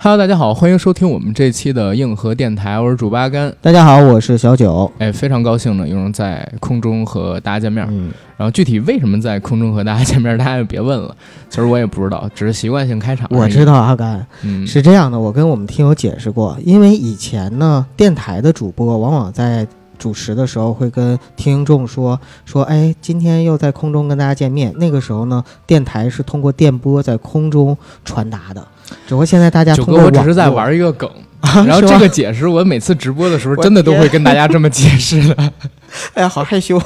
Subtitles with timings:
[0.00, 3.52] Hello，大家好，欢迎收听我们这期的硬核电台，我是主八甘。
[3.60, 4.88] 大家好，我是小九。
[4.98, 7.84] 哎，非常高兴呢，又能在空中和大家见面。
[7.90, 11.12] 嗯，然后具体为什么在空中和大家见面，大家就别问了，
[11.50, 13.26] 其实我也不知道，只是习惯性开场。
[13.32, 19.66] 我知道阿甘，嗯，是这样的，我跟我们听友解释过，因为以前呢，电台的主播往往在
[19.98, 24.72] 主持的时候会跟听众说说，哎，今天又在空中跟大家见面。
[24.78, 28.64] 那个时候呢，电台是通过电波在空中传达的，
[29.06, 31.08] 只不过现在大家九哥，我只是在玩一个梗，
[31.40, 35.52] 啊然后这个解释我每次直播的时候真的都会跟大家这么解释的，
[36.14, 36.80] 哎呀，好害羞，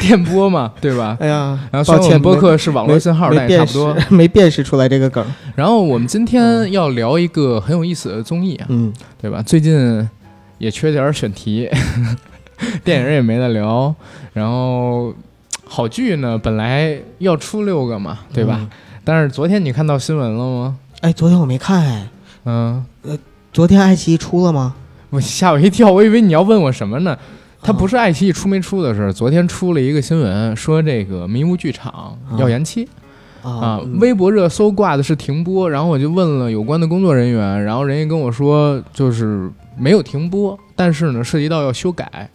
[0.00, 1.16] 电波嘛，对吧？
[1.20, 3.96] 哎呀，然后抱歉播客是网络信号，但也差不多。
[4.10, 5.24] 没辨识出来这个梗。
[5.54, 9.42] 然后我们今天要聊一个很有意思的综艺啊，嗯，对吧？
[9.42, 10.08] 最近
[10.58, 11.68] 也缺点选题，
[12.84, 13.94] 电影也没得聊，
[14.32, 15.14] 然后
[15.66, 18.58] 好剧呢本来要出六个嘛，对吧？
[18.60, 18.70] 嗯？
[19.04, 20.78] 但是昨天你看到新闻了吗？
[21.00, 22.08] 哎，昨天我没看哎，
[22.44, 23.16] 嗯，呃
[23.52, 24.74] 昨天爱奇艺出了吗？
[25.10, 27.16] 我吓我一跳，我以为你要问我什么呢？
[27.62, 32.88] 它啊不是爱奇艺出没出的事儿，昨天出了一个新闻，说这个迷雾剧场要延期
[33.42, 42.30] 啊微博热搜挂的是停播，然后我就问了有关的工作人员，然后人家跟我说就是没有停播，但是呢涉及到要修改。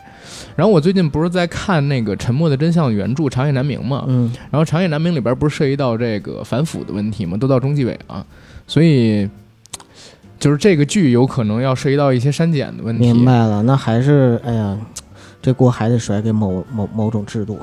[0.56, 8.26] 然后我最近不是在看那个《沉默的真相》原著《长夜难明》嘛，嗯然后《长夜难明》里边不是涉及到这个反腐的问题嘛，都到中纪委了，
[8.68, 9.30] 所以
[10.40, 13.12] 就是这个剧有可能要涉及到一些删减的问题。
[13.12, 14.78] 明白了，那还是哎呀，
[15.42, 17.60] 这锅还得甩给某某某种制度。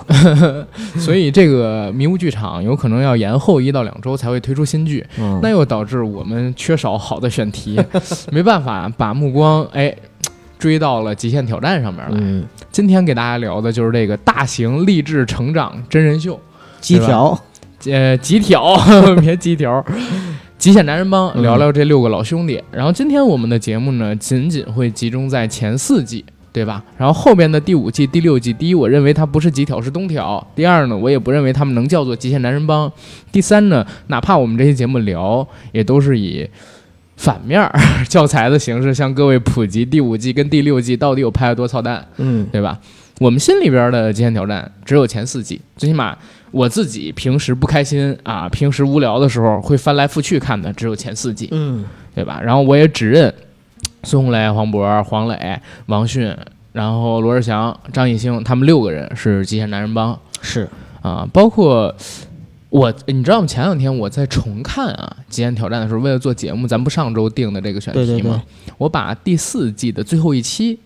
[0.99, 7.81] 所以这个迷雾剧场有可能要延后一到两周才会推出新剧，嗯，那又导致我们缺少好的选题，
[8.31, 9.95] 没办法把目光哎
[10.67, 12.19] 追到了《极限挑战》上面来。
[12.21, 16.37] 嗯，今天给大家聊的就是这个大型励志成长真人秀，
[16.81, 17.41] 极条，
[17.85, 18.77] 呃，极挑
[19.23, 19.85] 别极条。
[20.59, 21.43] 极限男人帮嗯。
[21.43, 26.83] 聊聊这六个老兄弟，然后今天我们的节目呢，仅仅会集中在前四季，对吧？
[26.99, 32.91] 然后后边的第五季、第六季，第一，我认为它不是极挑，是东挑；第二呢，我也不认为他们能叫做极限男人帮；
[33.31, 36.49] 第三呢，哪怕我们这些节目聊，也都是以
[37.17, 37.73] 反面儿
[38.09, 42.79] 教材的形式向各位普及第五季跟第六季到底有拍了多操蛋，嗯对吧？
[43.19, 46.17] 我们心里边的极限挑战只有前四季，最起码
[46.51, 51.85] 我自己平时不开心啊，平时无聊的时候会翻来覆去看的只有前四季，嗯
[52.15, 52.41] 对吧？
[52.45, 53.33] 然后我也只认
[54.03, 56.37] 孙红雷、黄渤、黄磊、王迅，
[56.73, 60.69] 然后罗志祥、张艺兴他们六个人是极限男人帮是，
[61.01, 61.95] 啊，包括。
[62.69, 63.47] 我，你知道吗？
[63.47, 68.07] 前两天我在重看啊《极限挑战》的时候，为了做节目，咱不上周定的这个选题吗？
[68.07, 68.41] 对对对，
[68.77, 70.79] 我把第四季的最后一期，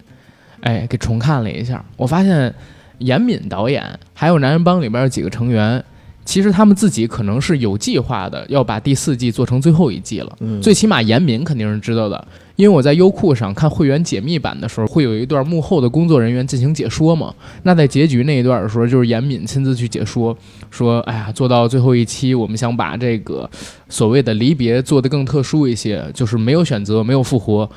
[0.61, 2.55] 哎，给重看了一下，我发现
[2.99, 5.83] 严敏导演还有男人帮里边几个成员，
[6.25, 10.37] 其实他们自己可能是有计划的要把第四季做成最后一季了。
[10.41, 17.35] 嗯，最起码严敏肯定是知道的，因为我在优酷上看会员解密版的时候，会有一段幕后的工作人员进行解说嘛。
[17.65, 20.37] 那在结局那一段的时候，就是严敏亲自去解说，
[20.71, 23.49] 说：“哎呀，做到最后一期，我们想把这个
[23.89, 27.69] 所谓的离别做得更特殊一些，就是没有选择，没有复活，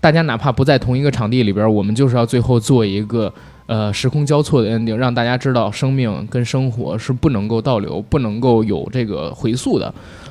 [0.00, 3.32] 大家哪怕不在同一个场地里边，我们就是要最后做一个。”
[3.66, 9.86] 呃，时空交错的 ending，让大家知道生命跟生活是不能够倒流，不能够有这个回溯的，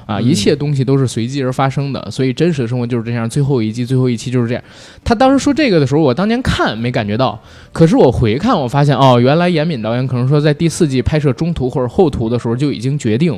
[0.05, 3.29] 啊，嗯一切东西都是随机而发生的，所以真实的生活就是这样。
[3.29, 4.63] 最后一季，最后一期就是这样。
[5.03, 7.37] 他当时说这个的时候，我当年看没感觉到，
[7.73, 13.37] 可是我回看，我发现哦，原来严敏导演可能说在第四季拍摄中途或者后途的时候就已经决定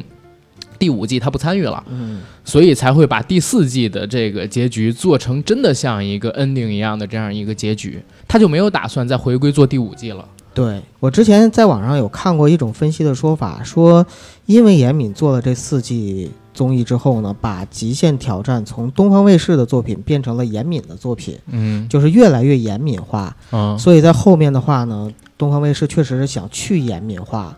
[0.79, 10.25] 第五季他不参与了，嗯所以才会把第四季的这个结局做成真的像一个 ending 一样的这样一个结局，他就没有打算再回归做第五季了。
[10.53, 14.05] 对我之前在网上有看过一种分析的说法，说
[14.47, 23.35] 因为严敏做了这四季综艺之后呢，把《极限挑战》从东方卫视的作品变成了严敏的作品，嗯就是越来越严敏化。
[23.51, 27.55] 嗯所以在后面的话呢，东方卫视确实是想去严敏化。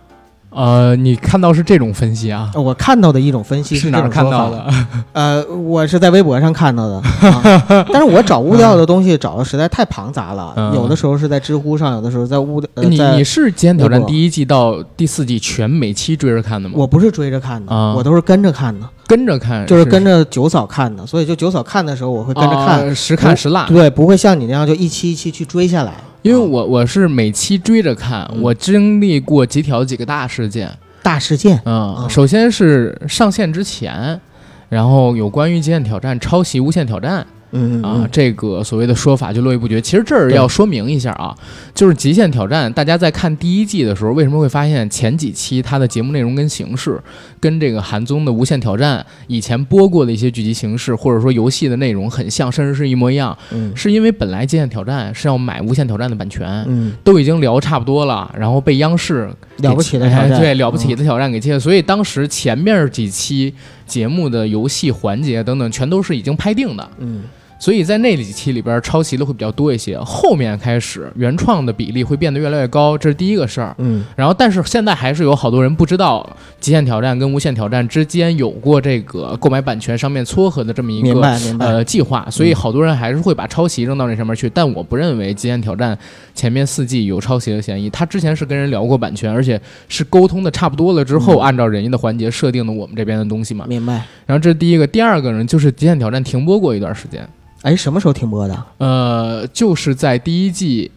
[0.51, 2.49] 呃，你看到是这种分析啊？
[2.53, 4.65] 呃我看到的一种分析是哪看到的？
[5.13, 10.73] 呃，我是在微博上看到的，啊、 但是我找物料的东西找的实在太庞杂了，嗯。
[10.73, 16.75] 有的时候是在知乎上，有的时候在物呃你你是《极限挑战第一季到第四季全每期追着看的吗？
[16.77, 17.93] 我不是追着看的，啊。
[17.93, 23.65] 我都是跟着看的，跟着看，就是跟着九嫂看的，所以就九嫂看的时候，我会跟着看，啊时看时落。
[23.67, 28.41] 对，不会像你那样就一期一期去追下来，因为我我是每期追着看，嗯。
[28.41, 30.69] 我经历过几条几个大事件。
[31.01, 34.19] 大事件，嗯，嗯首先是上线之前，
[34.67, 39.81] 然后有关于《极限挑战》抄袭《无限挑战》嗯啊，这个所谓的说法就络绎不绝。
[39.81, 41.35] 其实这儿要说明一下啊，
[41.73, 46.99] 就是《极限挑战》，大家在看第一季的时候，为什么会发现前几期它的节目内容跟形式，
[47.39, 53.37] 跟这个韩综的《无限挑战》以前播过的一些剧集形式，或者说游戏的内容很像，甚至是一模一样？
[53.51, 63.53] 嗯是因为本来《极限挑战》是要买《无限挑战》的版权，嗯，都已经聊差不多了，然后被央视了不起的挑哎战，对了不起嗯的挑战给切了，所以当时前面几期
[63.85, 66.89] 节目的游戏环节等等，全都是已经拍定的。
[66.99, 67.23] 嗯
[67.59, 73.75] 所以在那几期里边抄袭的会比较多一些，后面开始原创的比例会变得越来越高，这是第一个事儿。
[73.79, 76.25] 嗯然后，但是现在还是有好多人不知道
[76.61, 81.21] 《极限挑战》跟《无限挑战》之间有过这个购买版权上面撮合的这么一个
[81.59, 84.49] 呃计划，所以好多人还是会把抄袭扔到那上面去。
[84.49, 85.93] 但我不认为《极限挑战》
[86.33, 89.59] 前面四季有抄袭的嫌疑，他之前是跟人聊过版权，而且
[89.89, 93.65] 是沟通的差不多了之后，嗯按照人家的环节设定的我们这边的东西嘛。
[93.67, 94.05] 明白。
[94.25, 97.27] 然后这是第一个，第二个呢，就是《极限挑战》停播过一段时间。
[97.61, 98.65] 哎，什么时候停播的？
[98.77, 100.91] 呃，就是在第一季，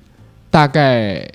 [0.51, 1.29] 大概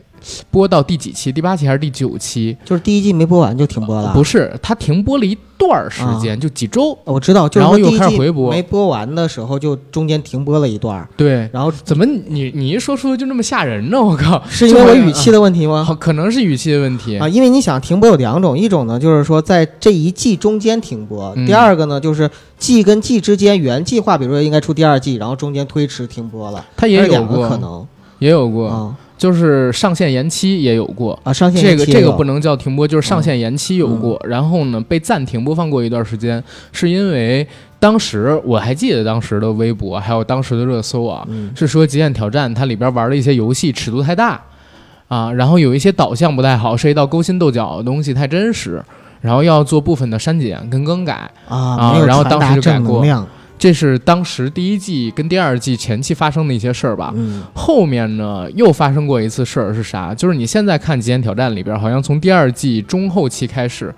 [0.51, 1.31] 播到第几期？
[1.31, 2.56] 第八期还是第九期？
[2.65, 4.13] 就是第一季没播完就停播了？
[4.13, 6.97] 不是，它停播了一段儿时间，就几周。
[7.03, 8.50] 我知道，就是然后又开始回播。
[8.51, 14.01] 没播完的时候就中间停播了一段儿，对，然后怎么你你一说出就那么吓人呢？
[14.01, 15.83] 我靠，是因为我语气的问题吗？
[15.83, 17.18] 好，可能是语气的问题。
[17.18, 21.45] 啊，因为你想停播有两种，一种呢就是说在这一季中间停播，嗯。
[21.45, 27.85] 第二个呢就是季跟季之间原计划，比如说应该出第二季，然后中间推迟停播了，它也有过，可能。
[28.19, 31.19] 也有过，啊就是上线延期也有过。
[31.23, 37.45] 啊，上线这延期这个这个不能叫停播，就是上线延期有过，然后呢被暂停播放过一段时间，是因为
[37.79, 41.51] 当时我还记得当时的微博还有当时的热搜啊，嗯。
[41.55, 44.39] 是说《极限挑战》它里边玩的一些游戏尺度太大
[45.07, 48.83] 啊，然后有一些导向不太好，涉及到勾心斗角的东西太真实，
[49.21, 53.03] 然后要做部分的删减跟更改，啊，啊然后当时就改过。
[53.03, 53.25] 量，
[53.57, 57.12] 这是当时第一季跟第二季前期发生的一些事儿吧。
[57.15, 60.13] 嗯后面呢又发生过一次事儿是啥？
[60.13, 63.94] 就是你现在看《极限挑战》里边，好像从第二季中后期开始，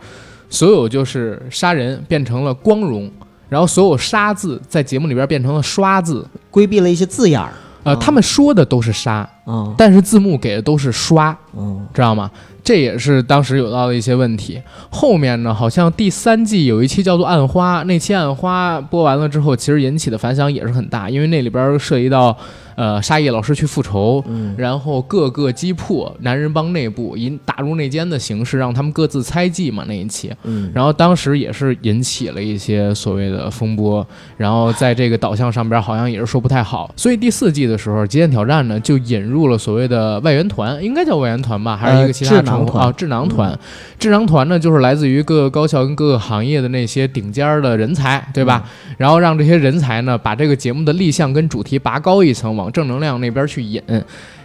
[0.50, 3.12] 所有就是杀人变成了光荣，
[3.50, 6.26] 然后所有杀字在节目里边变成了刷字。
[6.50, 7.52] 规避了一些字眼儿，
[7.84, 12.30] 呃，啊他们说的都是杀，嗯但是字幕给的都是刷，嗯知道吗？
[12.64, 14.62] 这也是当时有到的一些问题。
[14.92, 22.38] 后面呢，好像第三季有一期叫做《暗花》，那期《暗花》播完了之后，其实引起的反响也是很大，因为那里边涉及到
[22.80, 30.32] 呃沙溢老师去复仇，嗯然后各个击破男人帮内部，以打入内奸的形式让他们各自猜忌嘛那一期。
[30.46, 34.06] 嗯然后当时也是引起了一些所谓的风波，
[34.38, 42.94] 然后在这个导向上边好像也是说不太好，所以第四季的时候，《极限挑战》呢就引入了所谓的外援团，应该叫外援团吧，还是一个其他的团称呼啊？
[42.96, 43.60] 智囊团，
[44.00, 48.64] 智囊团呢就是来自于各个高校跟各个行业的那些顶尖的人才，对吧？
[48.98, 53.82] 然后让这些人才呢把这个节目的立项跟主题拔高一层，往正能量那边去引。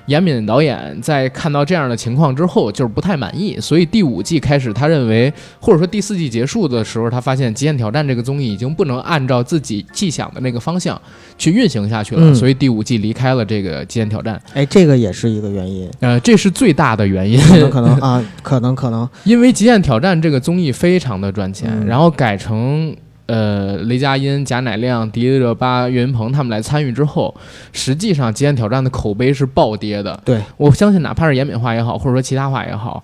[0.07, 11.01] 严敏导演在看到这样的情况之后，就是不太满意，所以第五季开始，他认为，或者说第四季结束的时候，他发现《极限挑战》这个综艺已经不能按照自己既想的那个方向
[11.39, 14.37] 去运行下去了，嗯所以第五季离开了这个《极限挑战》。
[14.53, 22.95] 哎，这个也是一个原因，呃，这是最大的原因，可能可能啊，可能可能， 因为《极限挑战》这个综艺非常的赚钱，嗯然后改成
[23.27, 27.35] 呃雷佳音、贾乃亮、迪丽热巴、岳云鹏他们来参与之后，
[27.73, 30.21] 实际上《极限挑战》的口碑是暴跌的。
[30.25, 33.03] 对，我相信，哪怕是严敏化也好，或者说其他化也好，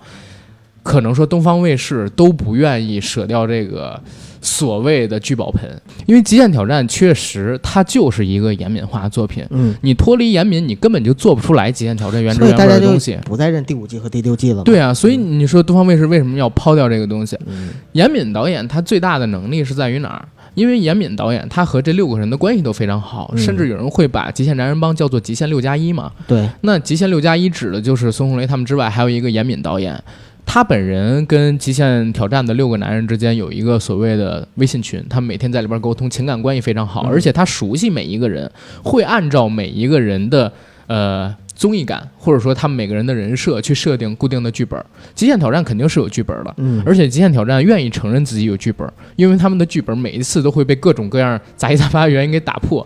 [0.83, 4.01] 可能说东方卫视都不愿意舍掉这个
[4.41, 5.69] 所谓的聚宝盆，
[6.05, 9.45] 因为《极限挑战》确实它就是一个严敏化作品。
[9.51, 13.17] 嗯，你脱离严敏，你根本就做不出来《极限挑战》原汁原味的东西。
[13.23, 14.63] 不再认第五季和第六季了。
[14.63, 17.37] 对啊，所以你说东方卫视为什么要抛掉这个东西？
[17.45, 20.27] 嗯严敏导演他最大的能力是在于哪儿？
[20.53, 26.11] 因为严敏导演他和这六个人的关系都非常好，嗯甚至有人会把《极限男人帮》叫做“极限六加一”嘛。
[26.27, 30.01] 对，那《极限六加一》指的就是孙红雷他们之外，还有一个严敏导演。
[30.45, 38.51] 他本人跟《极限挑战》的六个男人之间有一个所谓的微信群，他们每天在里边沟通，情感关系非常好，嗯而且他熟悉每一个人，
[38.83, 40.51] 会按照每一个人的
[40.87, 44.77] 呃综艺感，或者说他们每个人的人设去设定固定的剧本。
[45.15, 52.85] 《极限挑战》肯定是有剧本的，嗯，而且《极限挑战》愿意承认自己有剧本，因为他们的剧本每一次都会被各种各样杂七杂八的原因给打破。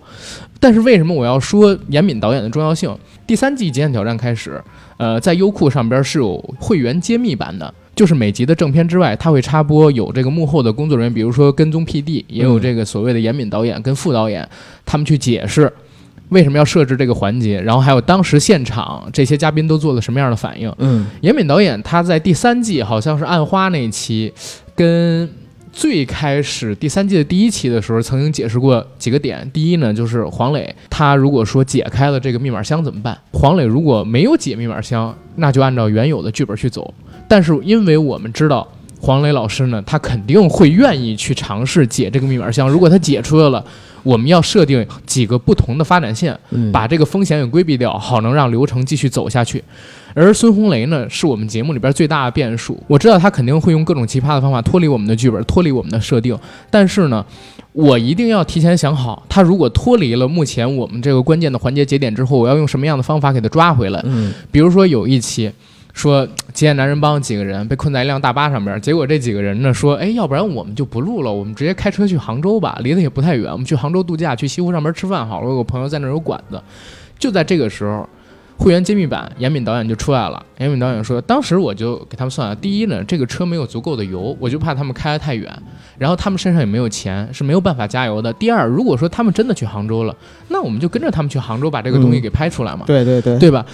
[0.60, 2.96] 但是为什么我要说严敏导演的重要性？
[3.28, 4.62] 第三季《极限挑战》开始，
[4.98, 14.48] 呃，在优酷上边是有会员揭秘版的，就是每集的正片之外，它会插播有这个幕后的工作人员，比如说跟踪 PD，也有这个所谓的严敏导演跟副导演，
[14.86, 15.72] 他们去解释。
[16.30, 17.62] 为什么要设置这个环节？
[17.62, 20.74] 然后还有当时现场这些嘉宾都做了什么样的反应？
[20.80, 24.34] 嗯严敏导演他在第三季好像是《暗花》那一期，
[24.76, 25.30] 跟
[25.76, 29.48] 最开始第三季的第一期的时候，曾经解释过几个点。
[29.52, 33.16] 第一呢，就是黄磊他如果说解开了这个密码箱怎么办？
[33.34, 36.94] 黄磊如果没有解密码箱，那就按照原有的剧本去走。
[37.28, 38.66] 但是因为我们知道
[39.02, 42.70] 黄磊老师呢，他肯定会愿意去尝试解这个密码箱。
[42.70, 43.64] 如果他解出来了，
[44.06, 46.38] 我们要设定几个不同的发展线，
[46.72, 49.62] 把这个风险给规避掉，好能让流程继续走下去。
[50.14, 52.82] 而孙红雷呢，是我们节目里边最大的变数。
[52.88, 56.38] 我知道他肯定会用各种奇葩的方法脱离我们的剧本，脱离我们的设定。
[56.70, 57.26] 但是呢，
[57.74, 64.00] 我一定要提前想好，他如果脱离了目前我们这个关键的环节节点之后，我要用什么样的方法给他抓回来。
[64.06, 65.52] 嗯，比如说有一期，
[65.96, 75.48] 说极限男人帮几个人被困在一辆大巴上边，结果这几个人呢说，哎，要不然我们就不录了，我们直接开车去杭州吧，离得也不太远，我们去杭州度假，去西湖上边吃饭好了。
[75.48, 76.62] 我有个朋友在那儿有馆子，
[77.18, 78.08] 就在这个时候。
[78.58, 80.42] 会员揭秘版，严敏导演就出来了。
[80.60, 85.54] 严敏导演说，当时我就给他们算了，第一呢，这个车没有足够的油，我就怕他们开得太远，
[85.98, 88.32] 然后他们身上也没有钱，是没有办法加油的。
[88.32, 90.16] 第二，如果说他们真的去杭州了，
[90.48, 92.86] 那我们就跟着他们去杭州，把这个东西给拍出来嘛。
[92.88, 93.66] 对对对，对吧？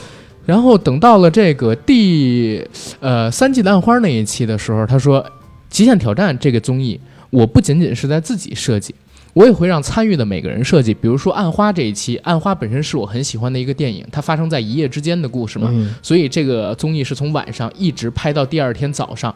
[0.46, 2.66] 然后等到了这个第
[3.00, 5.22] 呃三季的暗花那一期的时候，他说，
[5.70, 8.94] 《极限挑战》这个综艺，我不仅仅是在自己设计。
[9.34, 15.72] 我也会让参与的每个人设计，比如说《暗花》这一期，《暗花》本身是我很喜欢的一个电影，它发生在一夜之间的故事嘛，
[16.02, 19.34] 所以这个综艺是从晚上一直拍到第二天早上。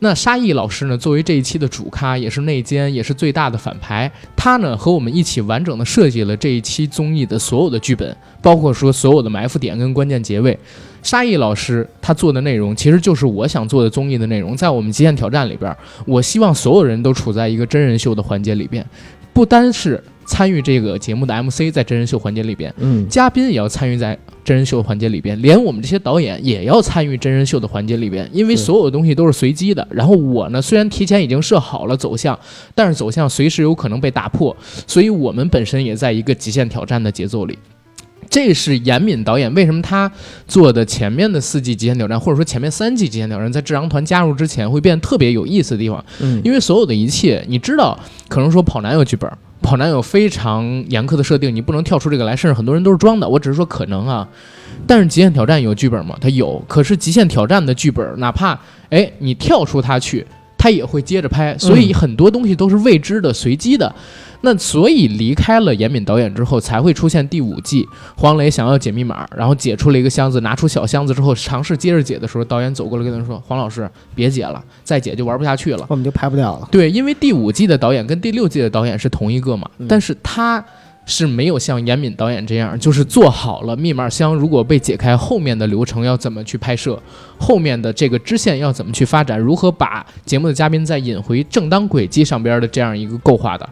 [0.00, 10.56] 那沙溢老师呢，作为这一期的主咖，也是内奸，也是最大的反派，他呢和我们一起完整的设计了这一期综艺的所有的剧本，包括说所有的埋伏点跟关键结尾。
[11.02, 15.74] 沙溢老师他做的内容，其实就是我想做的综艺的内容，在我们极限挑战里边，
[16.06, 18.84] 我希望所有人都处在一个真人秀的环节里边。
[19.38, 29.86] 不单是参与这个节目的 MC 在真人秀环节里边，嗯，嘉宾也要参与在真人秀环节里边，连我们这些导演也要参与真人秀的环节里边，因为所有的东西都是随机的。
[29.92, 32.36] 然后我呢，虽然提前已经设好了走向，
[32.74, 34.56] 但是走向随时有可能被打破，
[34.88, 37.56] 所以我们本身也在一个极限挑战的节奏里。
[38.30, 40.10] 这是严敏导演为什么他
[40.46, 46.04] 做的前面的四季极限挑战，或者说前面三季极限挑战，在智囊团加入之前会变得特别有意思的地方。
[46.20, 47.98] 嗯，因为所有的一切，你知道，
[48.28, 49.30] 可能说跑男有剧本，
[49.62, 53.26] 跑男有非常严苛的设定，你不能跳出这个来，甚至很多人都是装的。
[53.26, 54.28] 我只是说可能啊，
[54.86, 56.14] 但是极限挑战有剧本吗？
[56.20, 58.58] 它有，可是极限挑战的剧本，哪怕
[58.90, 60.26] 哎你跳出它去，
[60.58, 63.94] 它也会接着拍，所以很多东西都是未知的、随机的。
[64.40, 80.64] 那所以离开了严敏导演之后，才会出现第五季黄磊想要解密码，然后解出了一个箱子，拿出小箱子之后尝试接着解的时候，导演走过来跟他说：“黄老师，别解了，再解就玩不下去了，我们就拍不了了。”对，因为第五季的导演跟第六季的导演是同一个嘛，但是他
[81.04, 87.02] 是没有像严敏导演这样，就是做好了密码箱如果被解开，后面的流程要怎么去拍摄，
[87.38, 93.68] 后面的这个支线要怎么去发展，如何把节目的嘉宾再引回正当轨迹上边的这样一个构画的。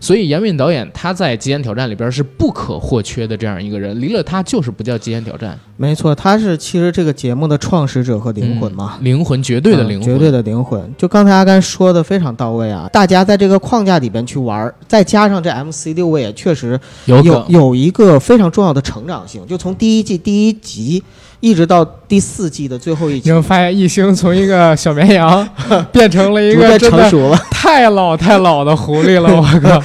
[0.00, 5.52] 所以严敏导演他在《极限挑战》里边是不可或缺的这样一个人，离了他就是不叫《极限挑战》。
[5.76, 10.92] 没错，他是其实这个节目的创始者和灵魂嘛，灵魂绝对的灵魂，绝对的灵魂。
[10.96, 21.02] 就刚才阿甘说的非常到位啊，大家在这个框架里边去玩，再加上这 MC 六位也确实有有有一个非常重要的成长性，就从第一季第一集。
[21.40, 25.48] 一直到第四季的最后一集，你会发现艺兴从一个小绵羊
[25.92, 29.80] 变成了一个 成熟了太老太老的狐狸了，我靠！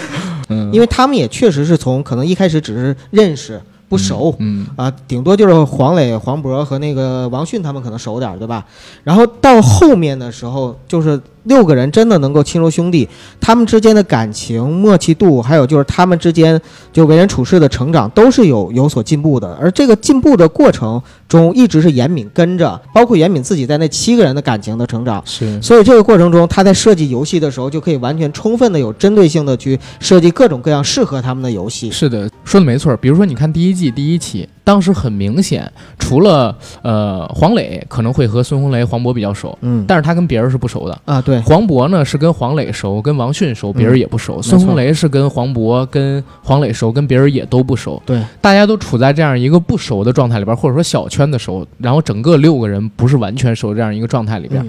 [0.53, 8.65] 嗯，因为他们也确实是从可能一开始只是认识不熟，嗯啊，顶多就是黄磊、黄渤和那个王迅他们可能熟点，对吧？
[9.03, 13.07] 然后到后面的时候，就是六个人真的能够亲如兄弟，
[13.39, 16.59] 他们之间的感情默契度，还有就是他们之间
[16.91, 21.01] 就为人处事的成长，都是有有所进步的，而这个进步的过程。
[21.25, 31.89] 中一直是严敏跟着，包括严敏自己在那七个人的感情的成长，是，所以这个过程中，他在设计游戏的时候，就可以完全充分的有针对性的去设计各种各样适合他们的游戏。
[31.89, 32.95] 是的，说的没错。
[32.97, 41.19] 比如说，你看第一季第一期，当时很明显，除了呃黄磊可能会和孙红雷、黄渤比较熟，嗯，但是他跟别人是不熟的啊。
[41.19, 44.39] 对，黄渤呢是跟黄磊熟，跟王迅熟，别人也不熟。
[44.41, 48.01] 孙红雷是跟黄渤、跟黄磊熟，跟别人也都不熟。
[48.05, 51.23] 对，大家都处在这样一个不熟的状态里边，或者说小圈。
[51.23, 54.63] 子熟，然后整个六个人不是完全熟这样一个状态里边，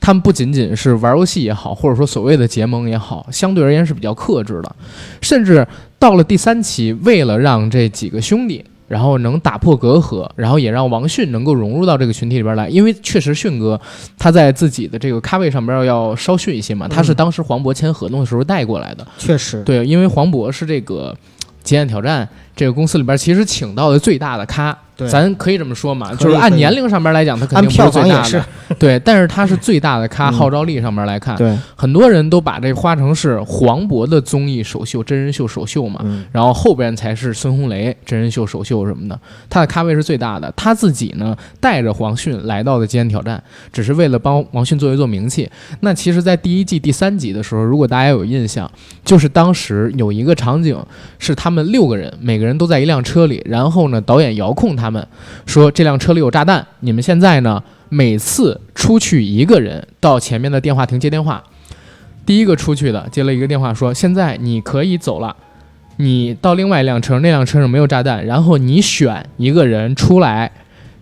[0.00, 4.76] 他们不仅仅是玩游戏也好，或者说所谓的结盟也好，相对而言是比较克制的。
[5.20, 5.66] 甚至
[5.98, 13.80] 到了第三期，为了让这几个兄弟，然后能打破隔阂，然后也让王迅能够融入到这个群体里边来，因为确实迅哥
[14.18, 21.16] 他在自己的这个咖位上边要稍逊一些嘛，他是当时黄渤签合同的时候带过来的，确实对，因为黄渤是这个
[21.62, 22.28] 极限挑战。
[22.54, 25.08] 这个公司里边其实请到的最大的咖，对。
[25.08, 28.46] 咱可以这么说嘛，就是按年龄上面来讲，他肯定不是最大的，
[28.78, 30.32] 对，但是他是最大的 咖，嗯。
[30.32, 36.24] 号召力上面来看，对，很多人都把这花城是黄渤的综艺首秀、真人秀首秀嘛，嗯。
[36.32, 40.52] 然后后边才是孙红雷真人秀首秀什么的，他的咖位是最大的。
[40.56, 43.36] 他自己呢带着黄迅来到的《极限挑战》，
[43.72, 45.48] 只是为了帮王迅做一做名气。
[45.80, 48.70] 那其实，在第一季第三集的时候，如果大家有印象，
[49.04, 50.76] 就是当时有一个场景
[51.18, 55.06] 是他们六个人，每个人都在一辆车里，然后呢，导演遥控他们
[55.46, 61.42] 说这辆车里有炸弹，你们现在呢每次出去一个人到前面的电话亭接电话。
[62.24, 65.36] 第一个出去的接了一个电话说：“现在你可以走了，
[65.98, 70.50] 你到另外一辆车，那辆车上没有炸弹，然后你选一个人出来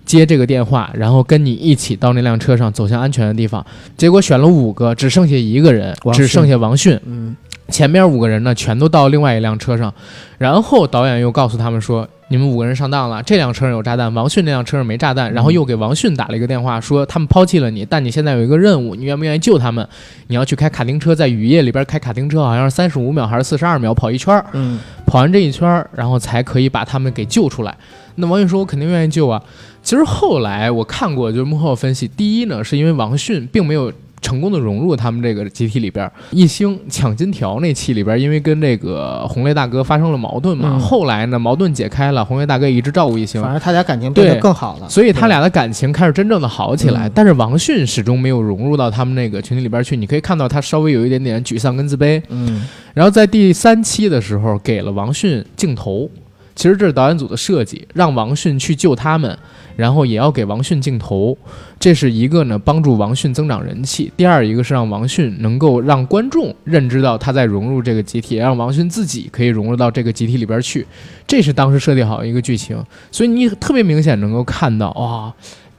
[0.05, 3.65] 接这个电话，然后跟你一起到那辆车上走向安全的地方。
[3.97, 7.01] 结果选了五个，只剩下一个人，只剩下王迅。
[7.07, 7.35] 嗯
[7.69, 9.93] 前面五个人呢，全都到另外一辆车上，
[10.37, 19.87] 然后导演又告诉他们说，你们五个人上当了，这辆车上有炸弹，王迅那辆车上没炸弹，然后又给王迅打了一个电话，说他们抛弃了你，但你现在有一个任务，你愿不愿意救他们？
[20.29, 27.77] 你要去开卡丁车，在雨夜里边开卡丁车，好像是三十五秒还是四十二秒跑一圈儿，嗯跑完这一圈儿，然后才可以把他们给救出来。
[28.15, 29.43] 那王迅说：“我肯定愿意救啊。”
[29.83, 33.93] 其实后来我看过，就是幕后分析，第一呢，是因为王迅并没有。
[34.25, 47.07] 成功的融入他们这个集体里边儿，一星抢金条那期里边，因为跟这个红雷大哥发生了矛盾嘛，嗯后来呢矛盾解开了，红雷大哥也一直照顾一星，反而他俩感情变得对更好了，所以他俩的感情开始真正的好起来。
[47.07, 52.23] 嗯但是王迅始终没有融入到他们那个群体里边去，你可以看到他稍微有一点点沮丧跟自卑。
[52.31, 56.09] 嗯然后在第三期的时候，给了王迅镜头，
[56.55, 59.37] 其实这是导演组的设计，让王迅去救他们，
[59.77, 61.37] 然后也要给王迅镜头。
[61.79, 70.87] 这是一个呢，帮助王迅增长人气；第二一个是让王迅能够让观众认知到他在融入这个集体，让王迅自己可以融入到这个集体里边去。
[71.27, 75.33] 这是当时设定好的一个剧情，所以你特别明显能够看到，哇、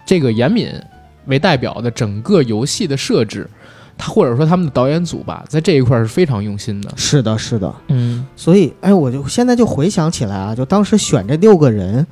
[0.05, 0.69] 这个严敏
[1.25, 3.49] 为代表的整个游戏的设置。
[3.97, 6.91] 他或者说他们的导演组吧，在这一块儿是非常用心的。
[6.97, 12.05] 是的，是的，嗯，所以哎，我就现在就回想起来啊，就当时选这六个人，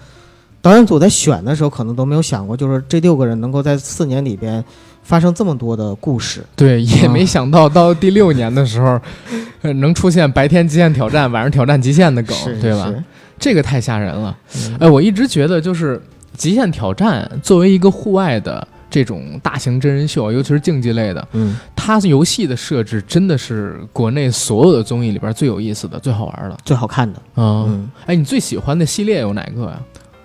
[0.64, 4.64] 导演组在选的时候可能都没有想过，就是这六个人能够在四年里边
[5.04, 6.42] 发生这么多的故事。
[6.56, 8.98] 对，也没想到到第六年的时候，
[9.62, 12.90] 呃，能出现白天极限挑战，晚上挑战极限的梗，对吧？
[13.38, 14.34] 这个太吓人了。
[14.56, 16.02] 嗯哎，我一直觉得就是
[16.38, 26.58] 极限挑战作为一个户外的这种大型真人秀，尤其是竞技类的，嗯，它游戏的设置真的是国内所有的综艺里边最有意思的、最好玩的。
[26.64, 27.22] 最好看的。
[27.36, 29.82] 嗯，嗯，哎，你最喜欢的系列有哪个呀？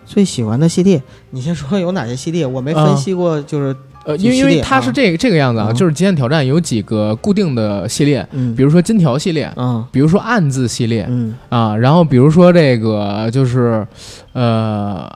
[0.08, 1.00] 最喜欢的系列，
[1.32, 2.46] 你先说有哪些系列？
[2.46, 5.74] 我没分析过，就是呃，因为因为它是这个这个样子啊，嗯。
[5.74, 9.84] 就是极限挑战有几个固定的系列，嗯，比如说金条系列，嗯。
[9.92, 11.34] 比如说暗字系列，嗯。
[11.50, 13.86] 啊，然后比如说这个就是，
[14.32, 15.06] 呃，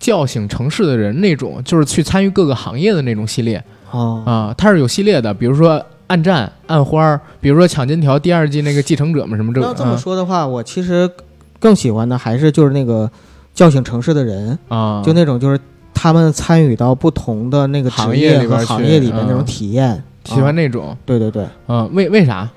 [0.00, 3.62] 叫醒城市的人那种，就是去参与各个行业的那种系列。
[3.92, 4.20] 哦。
[4.26, 11.08] 啊，它是有系列的，比如说暗战、暗花儿，比如说抢金条第二季那个继承者们什么这个那这么说的话，我其实
[11.60, 13.08] 更喜欢的还是就是那个
[13.54, 15.58] 叫醒城市的人，啊，就那种就是
[15.92, 20.02] 他们参与到不同的那个职行业里边去和行业里面那种嗯体验。
[20.24, 22.48] 喜欢啊那种，对对对，嗯，为为啥？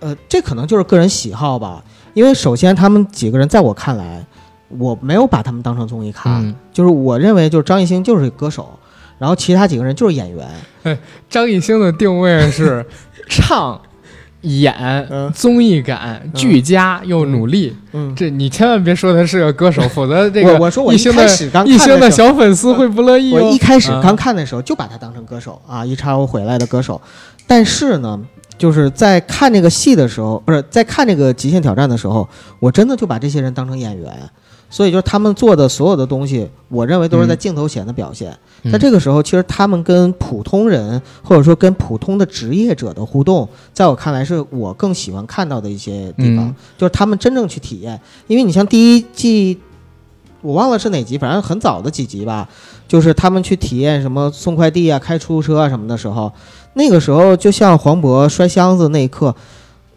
[0.00, 1.84] 呃，这可能就是个人喜好吧。
[2.14, 4.24] 因为首先他们几个人在我看来，
[4.68, 8.78] 我没有把他们当成综艺咖，嗯，就是我认为就是张艺兴就是歌手，
[9.18, 10.98] 然后其他几个人就是演员。
[11.28, 12.84] 张艺兴的定位是
[13.28, 13.80] 唱。
[14.42, 14.74] 演
[15.08, 23.40] 嗯综艺感俱佳又努力，嗯，这你千万别说他是个歌手， 否则这个我我说我一艺兴的小粉丝会不乐意哦。
[23.40, 27.00] 我一开始啊刚看的时候就把他当成歌手啊，一叉 O 回来的歌手。
[27.46, 28.20] 但是呢，
[28.58, 32.28] 就是在看这个戏的时候，不是在看这个极限挑战的时候，
[32.58, 34.12] 我真的就把这些人当成演员。
[34.72, 38.36] 所以就是他们做的所有的东西，我认为都是在嗯镜头前的表现。
[38.62, 48.00] 嗯在这个时候，其实他们跟普通人或者说跟普通的职业者的互动，在我看来是我更喜欢看到的一些地方，嗯就是他们真正去体验。
[48.28, 49.60] 因为你像第一季，
[50.40, 52.48] 我忘了是哪集，反正很早的几集吧，
[52.88, 56.32] 就是他们去体验什么送快递啊、开出租车啊什么的时候，
[56.72, 59.34] 那个时候就像黄渤摔箱子那一刻。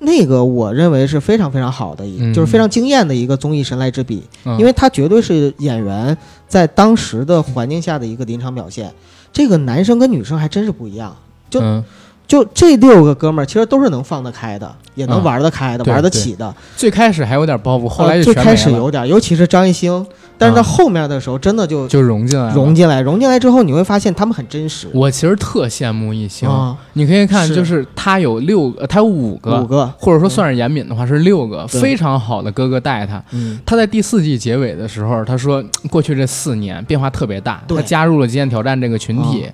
[0.05, 2.33] 那个我认为是非常非常好的一，嗯。
[2.33, 4.57] 就是非常惊艳的一个综艺神来之笔，嗯。
[4.57, 8.91] 因为他绝对是演员在当时的环境下的一个临场表现。
[9.33, 11.13] 这个男生跟女生还真是不一样，
[11.49, 11.83] 就嗯。
[12.27, 15.23] 就这六个哥们儿其实都是能放得开的，也能嗯。
[15.23, 16.55] 玩得开的，对玩得起的。
[16.75, 20.03] 最开始还有点包袱，后来呃最开始有点，尤其是张艺兴，
[20.37, 24.87] 但是到后面的时候，真的就就融进来了，融进来，融进来之后，你会发现他们很真实。
[24.93, 33.23] 我其实特羡慕一星，啊，你可以看，就是他有六个，他有五个，五个，或者说算是严敏的话是六个，非常好的哥哥带他。
[33.31, 39.45] 嗯，他在第四季结尾的时候，他说过去这四年变化特别大，他加入了极限挑战这个群体。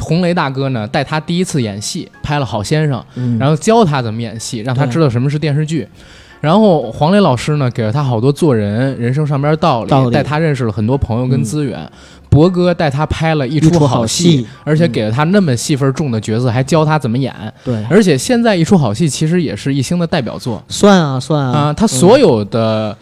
[0.00, 3.36] 红雷大哥呢带他第一次演戏，拍了《好先生》，嗯。
[3.36, 5.88] 然后教他怎么演戏，让他知道什么是电视剧。
[6.40, 11.90] 然后黄磊老师呢，给了他好多做人、人生上边道理，道理带他认识了很多朋友跟嗯资源。
[12.30, 17.34] 博哥带他拍了一一出好出戏，戏，而且嗯给了他那么戏份重的角色，还教他怎么演。
[17.64, 22.94] 对，而且现在一出好戏，其实也是一星的代表作算啊算啊、啊，他所有的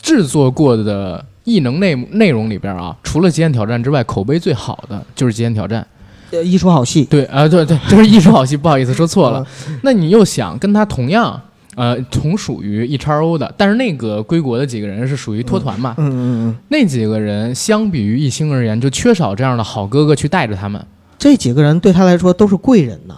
[0.00, 5.82] 制作过的异能内内容里边啊，除了《极限挑战》之外，口碑最好的就是《极限挑战》。
[6.30, 9.44] 呃一出好戏，对啊、对对，就是一出好戏，不好意思说错了。
[9.66, 11.38] 嗯那你又想跟他同样，
[11.80, 15.94] 呃，同属于 E x O 的，但是那个归国的几个人是属于脱团嘛？
[15.96, 20.84] 嗯嗯嗯，那几个人相比于一星而言，就缺少这样的好哥哥去带着他们。
[21.18, 23.14] 这几个人对他来说都是贵人呐，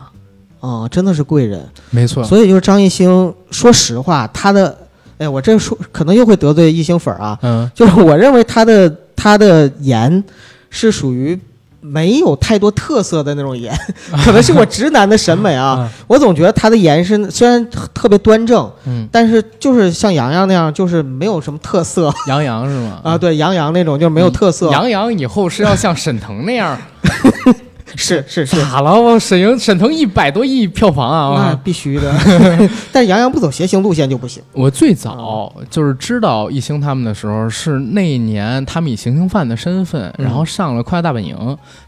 [0.61, 1.68] 啊，真的是贵人。
[1.90, 4.79] 没错，所以就是张艺兴，说实话，他的，
[5.18, 10.22] 哎，我这说可能又会得罪艺兴粉儿啊，嗯，就是我认为他的他的颜
[10.70, 11.37] 是属于
[11.85, 13.77] 没有太多特色的那种颜，
[14.25, 15.90] 可能是我直男的审美啊。
[16.07, 23.01] 我总觉得他的颜是虽然特别端正，嗯，但是就是像杨洋那样，就是没有什么特色杨洋是吗？
[23.03, 23.18] 啊。
[23.18, 24.71] 对，杨洋那种就是没有特色。
[24.71, 26.79] 杨洋以后是要像沈腾那样，
[27.96, 29.00] 是是是，咋了？
[29.00, 31.50] 我沈腾沈腾一百多亿票房啊！
[31.50, 32.12] 那必须的。
[32.92, 34.42] 但杨洋不走谐星路线就不行。
[34.52, 41.37] 我最早就是知道艺兴他们的时候，是那一年他们以行星犯的身份，嗯然后上了《快乐大本营》，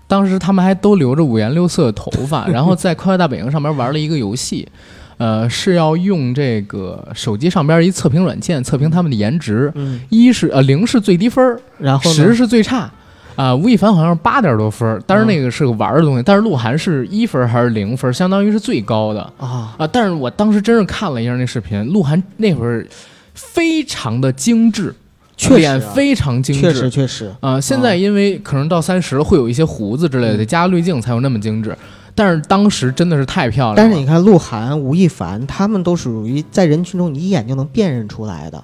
[0.06, 4.68] 当时他们还都留着五颜六色的头发，然后在《快乐大本营》上面玩了一个游戏。
[5.16, 12.34] 呃，是要用这个手机上边一测评软件测评他们的颜值，嗯，一是呃零是最低分儿，然后十？
[12.34, 12.90] 是最差。
[13.36, 16.22] 啊、吴亦凡好像是八点多分儿，但是那个是个玩的东西。
[16.22, 19.86] 但是鹿晗是一分还是零分，相当于是最高的啊，啊。
[19.86, 22.86] 但是我当时真是看了一下那视频，鹿晗那会儿
[23.34, 24.94] 非常的精致，
[25.36, 26.90] 确实非常精致确实致。
[26.90, 27.34] 确实。
[27.40, 31.76] 啊、现在因为可能到三十了，会有一些胡子之类的，加滤镜才有那么精致。
[32.14, 33.76] 但是当时真的是太漂亮了。
[33.76, 38.62] 但是你看鹿晗、吴亦凡，他们都属于在人群中你一眼就能辨认出来的。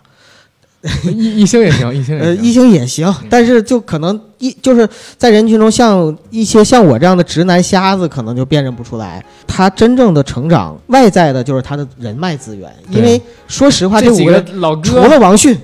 [1.14, 3.14] 一一星也行，一星呃，也行。
[3.29, 4.88] 但是就可能一就是
[5.19, 9.23] 在人群中，像一些像我这样的直男瞎子，可能就辨认不出来。
[9.47, 12.73] 他真正的成长，外在的就是他的人脉资源。
[12.88, 15.55] 因为说实话，这几个五个老哥除，了王迅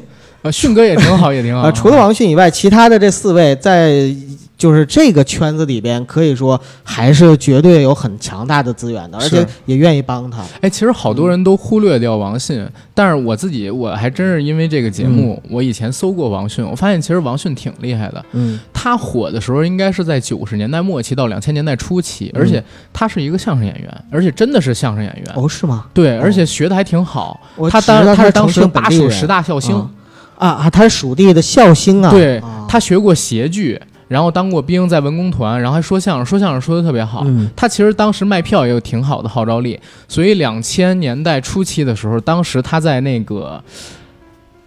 [0.43, 1.63] 呃，迅哥也挺好，也挺好。
[1.63, 4.15] 啊，除了王迅以外，其他的这四位在
[4.57, 10.42] 就是这个圈子里边，可以说还是绝对有很强大的资源的，而且也愿意帮他。
[10.61, 18.25] 哎，其实好多人都忽略掉王迅，但是我自己我还真是因为这个节目，我以前搜过王迅，我发现其实王迅挺厉害的。
[18.33, 25.35] 嗯他火的时候应该是在九十年代末期到两千年代初期，嗯而且他是一个相声演员，而且真的是相声演员。
[25.35, 25.87] 哦，是吗？
[25.92, 27.40] 对，哦而且学的还挺好。
[27.57, 29.90] 我他当他是当时巴蜀十大笑星，啊
[30.37, 32.11] 啊啊，他是蜀地的孝星啊。
[32.11, 37.23] 对啊他学过谐剧，然后当过兵，在文工团，然后还说相声，说相声说的特别好。
[37.27, 43.61] 嗯他其实当时卖票也有挺好的号召力，所以两千年代初期的时候，当时他在那个《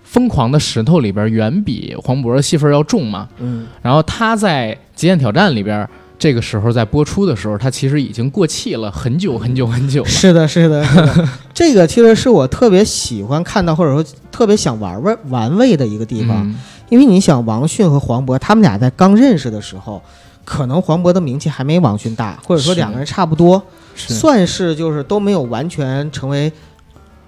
[0.04, 3.30] 疯狂的石头》里边远比黄渤的戏份要重嘛。
[3.40, 5.88] 嗯然后他在《极限挑战》里边，
[6.20, 10.08] 这个时候在播出的时候，它其实已经过气了很久很久很久了。
[10.10, 16.46] 是的，是的，是的这个其实是我特别喜欢看到，或者说特别想玩玩玩味的一个地方。
[16.46, 16.56] 嗯
[16.90, 20.02] 因为你想，王迅和黄渤他们俩在刚认识的时候，
[20.44, 23.62] 可能黄渤的名气还没王迅大，或者说两个人差不多，
[23.94, 24.16] 是。
[24.16, 26.52] 算是就是都没有完全成为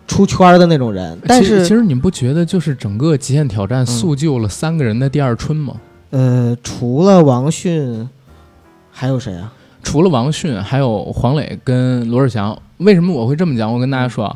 [0.07, 1.15] 出圈儿的那种人。
[1.27, 5.75] 但其实，其，实你不觉得就是整个《极限挑战》嗯塑就了三个人的第二春吗？
[6.09, 8.09] 呃，除了王迅，
[8.91, 9.51] 还有谁啊？
[9.83, 12.57] 除了王迅，还有黄磊跟罗志祥。
[12.77, 13.71] 为什么我会这么讲？
[13.71, 14.35] 我跟大家说啊，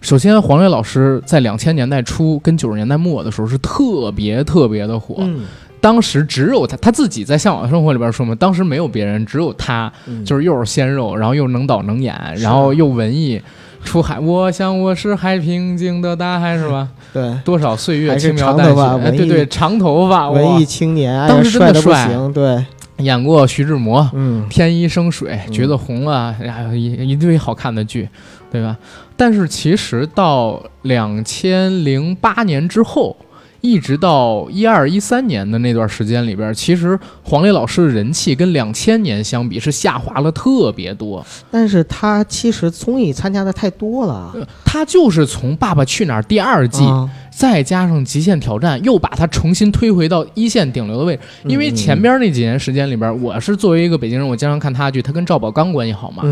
[0.00, 5.44] 首先黄磊老师在两千年代初跟九十年代末的时候是特别特别的火，嗯，
[5.80, 13.40] 当时只有他他自己在《向往的生活》里边说嘛，当时没有别人，只有他，嗯就是又是鲜肉，然后又能导能演，然后又文艺。
[13.84, 16.88] 出海，我想我是海平静的大海，是吧？
[17.12, 22.64] 对，多少岁月轻描淡写，对对，长头发，文艺青年，当时真的帅对，
[23.02, 28.08] 演过徐志摩，嗯天一生水，嗯橘子红了，然后，一一堆好看的剧，
[28.50, 28.76] 对吧？
[29.16, 33.16] 但是其实到两千零八年之后，
[33.62, 41.24] 一直到一二一三年的那段时间里边，其实黄磊老师的人气跟两千年相比是下滑了特别多。
[41.50, 51.22] 但是他其实综艺参加的太多了，他就是从《爸爸去哪儿》第二季，啊再加上《极限挑战》，又把他重新推回到一线顶流的位置。
[51.44, 56.22] 因为前边那几年时间里边，我是作为一个北京人，我经常看他的剧，他跟赵宝刚关系好嘛，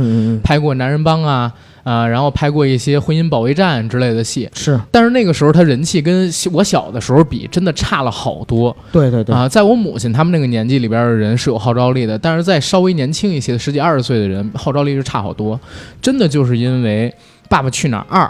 [0.43, 1.51] 拍过《男人帮》啊，
[1.83, 4.49] 啊、然后拍过一些《婚姻保卫战》之类的戏。
[4.53, 9.49] 是但是那个时候他人气跟我小的时候比，真的差了好多对对对，啊！
[9.49, 15.59] 在我母亲他们那个年纪里边的人是有号召力的，但是在稍微年轻一些的十几二十岁的人，号召力是差好多。
[16.03, 17.11] 真的就是因为
[17.49, 18.25] 《爸爸去哪儿二》，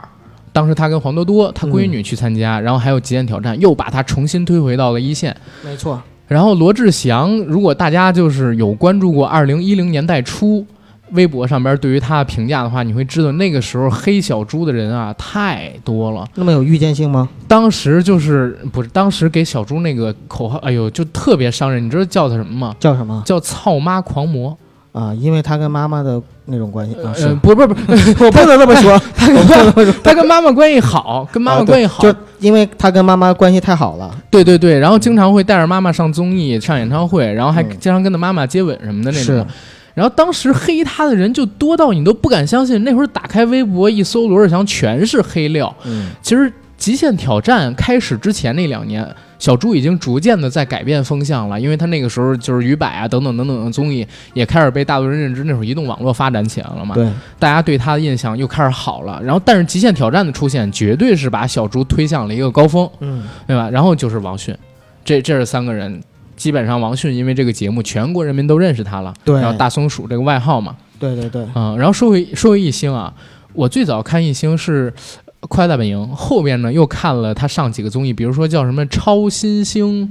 [0.53, 5.37] 当时他跟黄多多他闺女去参加，然后还有《极限挑战》，又把他重新推回到了一线。
[5.65, 10.65] 没错，然后罗志祥，如果大家就是有关注过二零一零年代初
[11.13, 16.27] 微博上边对于他的评价的话，你会知道那个时候黑小猪的人啊太多了。
[16.35, 17.29] 那么有预见性吗？
[17.49, 21.85] 当时就是不是当时给小猪那个口号，哎呦，就特别伤人。
[21.85, 22.77] 你知道叫他什么吗？
[22.79, 24.57] 叫什么叫操妈狂魔。
[24.93, 25.15] 啊？
[25.15, 27.75] 因为他跟妈妈的那种关系啊，不不不，
[28.25, 32.03] 我不能这么说，他跟妈他跟妈妈关系好，跟妈妈关系好。
[32.03, 39.47] 就因为他跟妈妈关系太好了，对对对，然后经常会带着妈妈上综艺、上演唱会，然后还嗯经常跟他妈妈接吻什么的那种是。
[40.01, 45.77] 然后当时黑他的人就多到你都不敢相信，那会儿打开微博一搜罗志祥全是黑料。
[45.85, 49.07] 嗯，其实《极限挑战》开始之前那两年，
[49.39, 57.07] 小猪已经逐渐的在改变风向了，因为他那个时候就是鱼百啊等等等等的综艺也开始被大多数人认知，那会儿移动网络发展起来了嘛，对，
[57.39, 59.21] 大家对他的印象又开始好了。
[59.23, 62.89] 然后，但是《极限挑战》的出现绝对是把小猪推向了一个高峰。
[63.01, 63.69] 嗯，对吧？
[63.69, 64.57] 然后就是王迅，
[65.05, 66.01] 这这是三个人。
[66.41, 69.13] 基本上王迅因为这个节目，全国人民都认识他了。
[69.23, 71.77] 对然后大松鼠这个外号嘛，对对对，嗯。
[71.77, 73.13] 然后说回说回艺兴啊，
[73.53, 74.91] 我最早看艺兴是
[75.41, 80.07] 《快乐大本营》，后边呢又看了他上几个综艺，比如说叫什么《超新星》，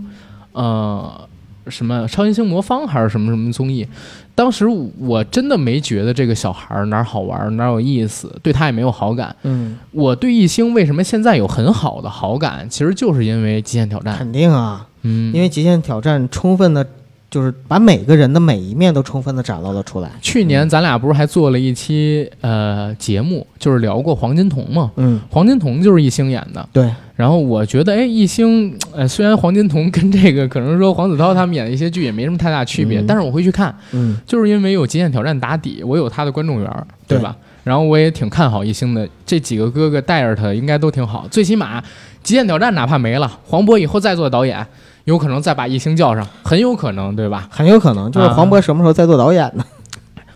[0.53, 1.27] 呃，
[1.67, 3.87] 什么《超新星魔方》还是什么什么综艺。
[4.35, 4.65] 当时
[4.99, 9.35] 我真的没觉得这个小孩儿哪儿好玩儿哪儿有意思，对他也没有好感。
[9.43, 14.15] 嗯，我对艺兴为什么现在有很好的好感，其实就是因为《极限挑战》。
[14.17, 16.85] 肯定啊，嗯，因为极限挑战充分的，
[17.29, 20.09] 就是把每个人的每一面都充分的展露了出来。
[20.21, 24.91] 去年咱俩不是还做了一期呃节目，就是聊过黄金瞳嘛？
[24.95, 26.67] 嗯，黄金瞳就是艺兴演的。
[26.73, 37.35] 对，然后我觉得，哎，艺兴，呃，虽然黄金瞳跟这个可能说黄子韬他们演的一些剧也没什么太大区别，嗯但是我会去看，嗯，就是因为有《极限挑战》打底，我有他的观众缘对吧？
[37.63, 41.79] 然后我也挺看好艺兴的，这几个哥哥带着他应该都挺好，最起码
[42.23, 44.65] 《极限挑战》哪怕没了，黄渤以后再做导演，
[45.05, 47.47] 有可能再把艺兴叫上，很有可能，对吧？
[47.51, 49.63] 很有可能就是啊黄渤什么时候再做导演呢？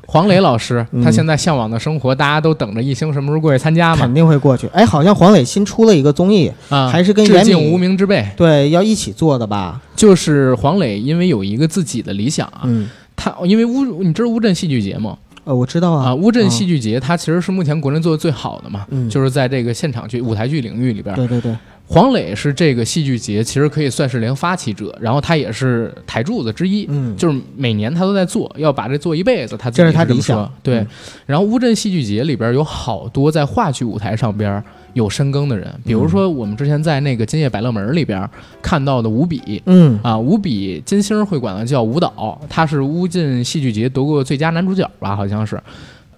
[0.06, 4.14] 黄磊老师，嗯他现在向往的生活，大家都等着艺兴什么时候过去参加嘛肯？
[4.14, 4.68] 定会过去。
[4.68, 7.26] 哎，好像黄磊新出了一个综艺，啊，还是跟
[7.72, 9.82] 无名之辈，对，要一起做的吧？
[9.96, 15.18] 就是黄磊，因为有一个自己的理想啊，嗯，他因为乌，你知道乌镇戏剧节吗？
[15.46, 26.86] 呃，我知道啊，啊，乌镇戏剧节它其实是目前国内做的最好的嘛，嗯，就是在这个现场剧、舞台剧领域里边，对对对，黄磊是这个戏剧节其实可以算是连发起者，然后他也是台柱子之一。
[26.90, 30.88] 嗯，就是每年他都在做，要把这做一辈子，他自己这是他理想说对嗯，
[31.26, 38.28] 然后乌镇戏剧节里边有好多在话剧舞台上边有深耕的人，比如说我们之前在那个今夜百乐门里边
[38.62, 45.62] 看到的吴比，嗯啊，吴比金星会管他叫舞蹈，他是乌镇戏剧节得过最佳男主角吧，好像是。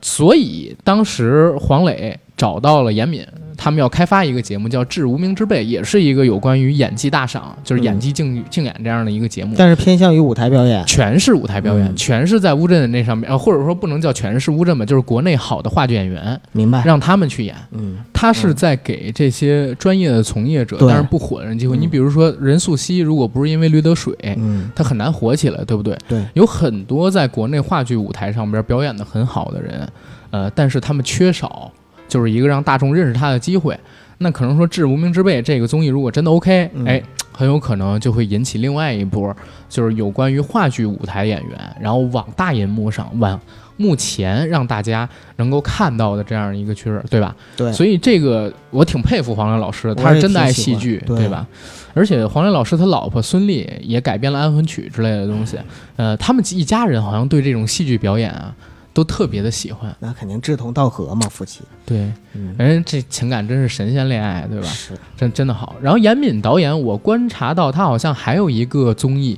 [0.02, 3.26] 所以当时黄磊找到了严敏，
[3.58, 9.56] 他们要开发一个节目叫《致无名之辈》，也是一个有关于演技大赏，就是演技竞竞演这样的一个节目。
[9.58, 10.86] 但是偏向于舞台表演。
[10.86, 16.84] 全是舞台表演，嗯全是在乌镇那上面，呃，或者说不能叫全是乌镇吧，就是国内好的话剧演员，明白？
[16.86, 17.56] 让他们去演。
[17.72, 21.78] 嗯，他是在给这些专业的从业者，对但是不火的人机会。
[21.78, 25.98] 嗯你比如说任素汐，如果不是因为《驴得水》，嗯，他很难火起来，对不对？
[26.08, 29.88] 对，有很多在国内话剧舞台上边表演的很好的人，
[30.32, 31.72] 呃，但是他们缺少
[32.16, 33.78] 就是一个让大众认识他的机会。
[34.20, 39.36] 那可能说《致无名之辈》这个综艺如果真的 OK，、嗯哎，很有可能就会引起另外一波，
[39.68, 43.38] 就是有关于话剧舞台演员，然后往大银幕上往
[43.76, 47.36] 目前让大家能够看到的这样一个趋势，对吧？
[47.58, 51.46] 对，所以这个我挺佩服黄磊老师的，他是真的爱戏剧，对吧？
[51.94, 55.58] 而且黄磊老师他老婆孙俪也改编了安魂曲之类的东西，
[55.98, 58.56] 呃，他们一家人好像对这种戏剧表演啊
[58.96, 61.60] 都特别的喜欢，那肯定志同道合嘛，夫妻。
[61.86, 64.66] 对，嗯，人这情感真是神仙恋爱，对吧？
[64.66, 65.76] 是，真真的好。
[65.82, 69.38] 然后严敏导演，我观察到他好像还有一个综艺，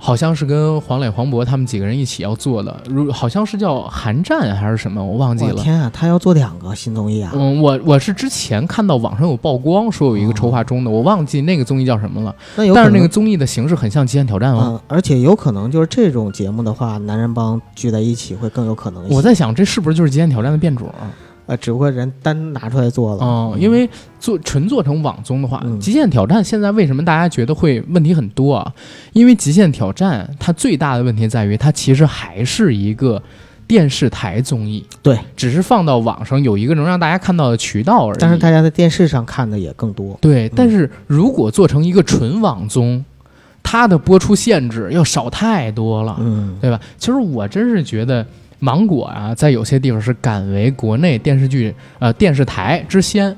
[0.00, 5.60] 好像是跟黄磊、黄渤他们几个人一起要做的，如好像是叫《寒战》还是什么，我忘记了。
[5.60, 7.32] 天啊，他要做两个新综艺啊！
[7.34, 12.34] 嗯，我我是之前看到网上有曝光说有一个筹划中的，我忘记那个综艺叫什么了。
[12.56, 14.62] 那有，但是那个综艺的形式很像《极限挑战》哦。
[14.68, 19.06] 嗯，而且有可能就是这种节目的话，男人帮聚在一起会更有可能。
[19.10, 20.88] 我在想，这是不是就是《极限挑战》的变种？
[21.48, 23.24] 呃，只不过人单拿出来做了。
[23.24, 23.88] 嗯，因为
[24.20, 28.70] 做纯做成网综的话，《极限挑战》现在为什么大家觉得会问题很多啊？
[29.14, 33.22] 因为《极限挑战》它最大的问题在于，它其实还是一个
[33.66, 34.84] 电视台综艺。
[35.02, 38.18] 对，只是放到网上有一个能让大家看到的渠道而已。
[38.20, 40.18] 但是大家在电视上看的也更多。
[40.20, 43.02] 对，但是如果做成一个纯网综，
[43.62, 46.14] 它的播出限制要少太多了。
[46.20, 46.78] 嗯，对吧？
[46.98, 48.26] 其实我真是觉得。
[48.58, 53.36] 芒果啊，在有些地方是敢为国内电视剧呃电视台之先。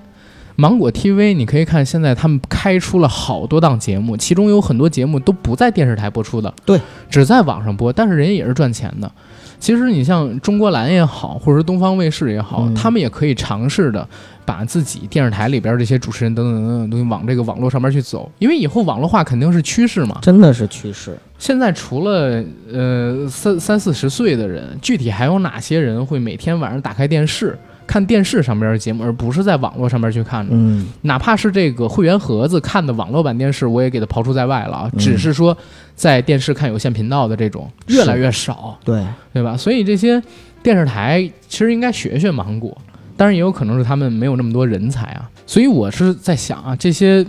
[0.56, 6.78] 芒果 TV，你可以看现在他们开出了好多档节目，其中有很多节目都不在电视台播出的，对，
[7.08, 9.10] 只在网上播，但是人家也是赚钱的。
[9.60, 14.08] 其实你像中国蓝也好，或者说东方卫视也好，他们也可以尝试的
[14.44, 21.16] 把自己电视台里边这些主持人等等等等东西往这个网络上面去走，因为以后网络化肯定是趋势嘛，真的是趋势。
[21.38, 22.42] 现在除了
[22.72, 27.56] 呃三三四十岁的人，具体还有哪些人会每天晚上打开电视
[27.90, 30.52] 看电视上边的节目，而不是在网络上面去看的？
[30.54, 34.90] 嗯，哪怕是这个会员盒子看的网络版电视，我也给它刨除在外了啊。
[34.96, 35.56] 只是说
[35.96, 39.56] 在电视看有线频道的这种越来越少，对对吧？
[39.56, 40.22] 所以这些
[40.62, 42.78] 电视台其实应该学学芒果，
[43.16, 45.28] 当然也有可能是他们没有那么多人才啊。
[45.44, 47.26] 所以我是在想啊，这些。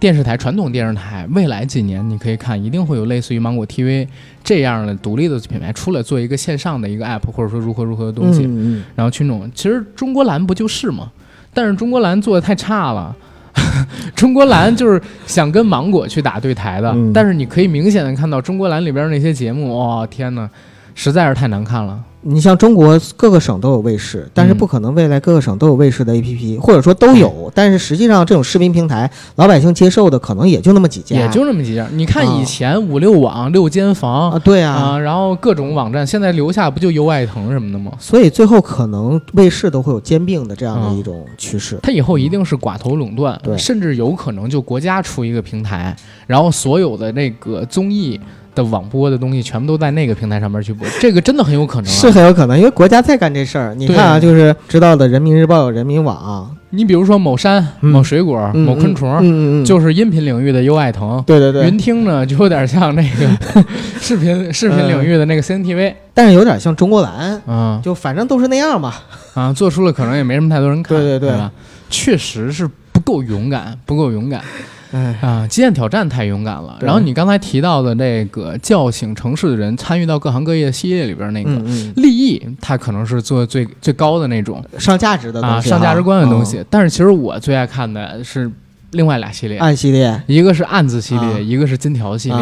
[0.00, 4.08] 电视台传统电视台，未来几年你可以看，一定会有类似于芒果 TV
[4.42, 8.42] 这样的独立的品牌出来，做一个线上的一个 app，或者说如何如何的东西，
[8.96, 9.48] 然后去弄。
[9.54, 11.10] 其实中国蓝不就是吗？
[11.52, 13.14] 但是中国蓝做的太差了，
[14.16, 20.48] 中国蓝就是想跟芒果去打对台的，但是你可以明显的看到中国蓝里边那些节目，哇，天哪，
[20.94, 22.02] 实在是太难看了。
[22.22, 31.88] 你像中国各个省都有卫视，但是不可能未来各个省都有卫视的 APP，或者说都有，但是实际上这种视频平台老百姓接受的可能也就那么几家，也就那么几家。
[31.92, 37.90] 你看以前五六网、六间房啊，对啊，然后各种网站，现在留下不就优爱腾什么的吗？
[37.98, 41.78] 所以最后可能卫视都会有兼并的这样的一种趋势。
[41.82, 48.20] 它以后一定是寡头垄断，对，甚至有可能就国家出一个平台，然后所有的那个综艺。
[48.62, 53.74] 的网播的东西全部都在那个平台上面去播，这个真的很有可能，是很有可能，因为国家在干这事儿。
[53.74, 61.22] 你看啊，就是知道的人民日报有人民网，你比如说某山、某水果、某昆虫，就是音频领域的优爱腾。
[61.26, 63.64] 对对对，云听呢就有点像那个
[64.00, 69.02] 视频视频领域的那个 CNTV，但是有点像中国蓝，嗯，就反正都是那样吧。
[69.34, 70.98] 啊，做出了可能也没什么太多人看。
[70.98, 71.50] 对对对，
[71.88, 74.40] 确实是不够勇敢，不够勇敢。
[74.92, 75.46] 哎啊！
[75.48, 76.78] 极限挑战太勇敢了。
[76.80, 81.50] 然后你刚才提到的那个叫醒城市的人，参与到各行各业系列里边那个
[81.96, 86.64] 利益，它可能是做最最高的那种上价值的啊，上价值观的东西。
[86.68, 88.50] 但是其实我最爱看的是
[88.90, 92.38] 另外俩系列，暗系列，一个是暗字系列，一个是金条系列。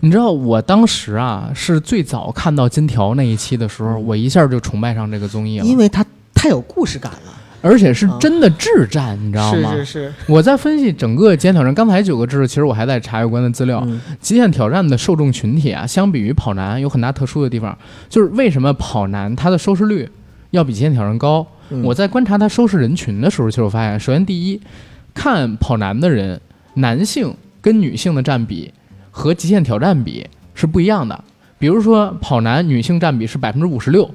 [0.00, 7.27] 你知道我当时啊，是最早看到金条那一期的时候，我一下就崇拜上这个综艺了，因为它太有故事感了。
[7.68, 9.72] 而且是真的智战，你知道吗？
[9.74, 10.12] 是是是。
[10.26, 13.86] 我在分析整个极限挑战，刚才九个知识，其实我还在查有关的资料。
[14.20, 17.76] 极限挑战的受众群体啊，相比于跑男有很大特殊的地方，
[18.08, 20.08] 就是为什么跑男它的收视率
[20.50, 21.46] 要比极限挑战高？
[21.84, 24.58] 我在观察它收视人群的时候，其实我发现，首先第一，
[25.12, 26.40] 看跑男的人，
[26.74, 28.72] 男性跟女性的占比
[29.10, 31.22] 和极限挑战比是不一样的。
[31.58, 34.08] 比如说跑男女性占比是百分之五十六，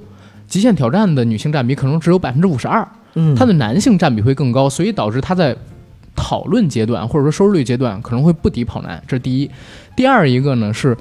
[0.54, 2.88] 极限挑战的女性占比可能只有百分之五十二。
[3.16, 5.58] 嗯，它的男性占比会更高，所以导致它在
[6.16, 9.50] 讨论阶段或者说收视率阶段可能会不敌跑男，这是第一。
[9.96, 10.96] 第二一个呢是《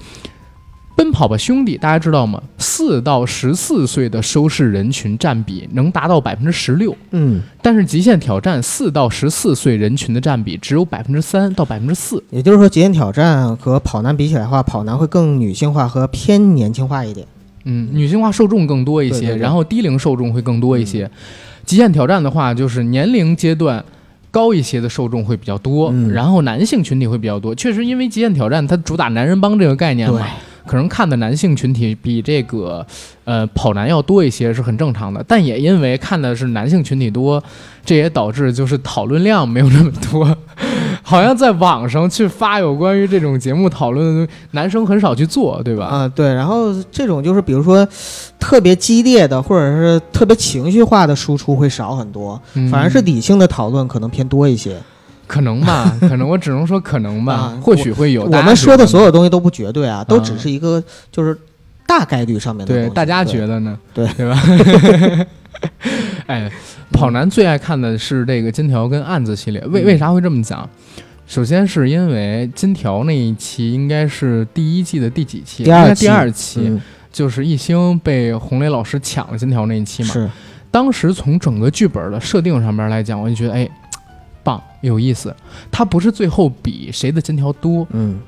[0.97, 2.43] 奔跑吧兄弟》，大家知道吗？
[2.57, 17.27] 四到十四岁的收视人群占比能达到百分之十六，嗯，但是《极限挑战》四到十四岁人群的占比只有百分之三到百分之四，也就是说，《极限挑战》和跑男比起来的话，跑男会更女性化和偏年轻化一点，
[17.65, 21.11] 嗯，女性化受众更多一些，然后低龄受众会更多一些。
[21.65, 23.85] 极限挑战的话，就是年龄阶段
[24.31, 27.55] 高一些的受众会比较多，然后男性群体会比较多。
[27.55, 30.27] 确实，因为极限挑战它主打男人帮这个概念嘛，
[30.67, 32.85] 可能看的男性群体比这个
[33.25, 35.25] 呃跑男要多一些，是很正常的。
[35.29, 37.43] 但也因为看的是男性群体多，
[37.85, 40.37] 这也导致就是讨论量没有那么多。
[41.13, 45.85] 好像在网上去发有关于这种节目讨论的，男生很少去做，对吧？
[45.85, 46.33] 啊，对。
[46.33, 47.87] 然后这种就是比如说
[48.39, 54.77] 特别激烈的，或者是特别情绪化的输出会少很多，反而是理性的讨论可能偏多一些。
[55.27, 58.25] 可能吧， 可能我只能说可能吧，啊或许会有。
[58.25, 61.39] 我们说的所有东西都不绝对啊，都啊只是一个就是
[61.87, 62.75] 大概率上面的。
[62.75, 63.79] 对大家觉得呢？
[63.95, 64.43] 对对吧？
[66.27, 66.51] 哎，
[66.93, 70.69] 跑男最爱看的是这个金条跟案子系列，为嗯为啥会这么讲？
[71.27, 75.65] 首先是因为金条那一期应该是第一季的第几期？
[75.65, 80.11] 第二期第二期，嗯，就是一星被洪雷老师抢了金条那一期嘛。
[80.13, 80.31] 是
[80.71, 83.69] 当时从整个剧本的设定上面来讲，我就觉得哎，
[84.43, 85.35] 棒，有意思。
[85.71, 88.19] 它不是最后比谁的金条多，嗯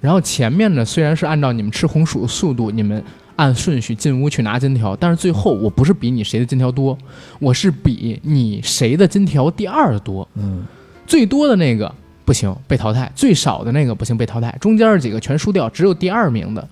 [0.00, 3.02] 然后前面呢虽然是按照你们吃红薯的速度，你们
[3.36, 6.96] 按顺序进屋去拿金条，但是最后我不是比你谁的金条多，
[7.38, 10.64] 我是比你谁的金条第二多，嗯
[11.06, 11.94] 最多的那个
[12.30, 16.64] 不行被淘汰，最少的那个不行被淘汰，中间这几个全输掉，只有第二名的。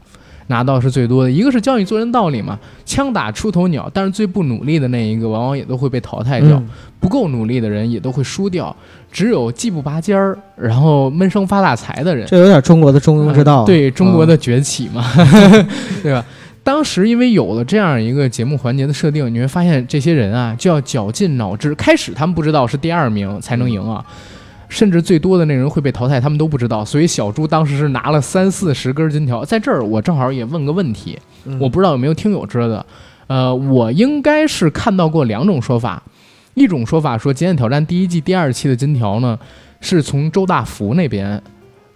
[0.51, 6.51] 拿到是最多的，一个是教你做人道理嘛，枪打出头鸟，但是最不努力的那一个，往往也都会被淘汰掉。
[6.51, 6.69] 嗯
[7.01, 8.75] 不够努力的人也都会输掉，
[9.13, 13.61] 只有既不拔尖儿，然后闷声发大财的人，这有点中国的中庸之道。
[13.61, 15.05] 呃对中国嗯的崛起嘛，
[16.03, 16.25] 对吧？
[16.65, 21.75] 当时因为有了这样一个节目环节的设定，你会发现这些人啊就要绞尽脑汁。
[21.77, 24.05] 开始他们不知道是第二名才能赢啊，
[24.69, 26.85] 甚至最多的那人会被淘汰，他们都不知道。
[26.85, 29.45] 所以小猪当时是拿了三四十根金条。
[29.45, 32.87] 在这儿，我正好也问个问题，嗯我不知道有没有听友知道的。
[33.27, 36.03] 呃，我应该是看到过两种说法，
[36.55, 39.39] 一种说法说《极限挑战》第一季第二期的金条呢
[39.81, 41.43] 是从周大福那边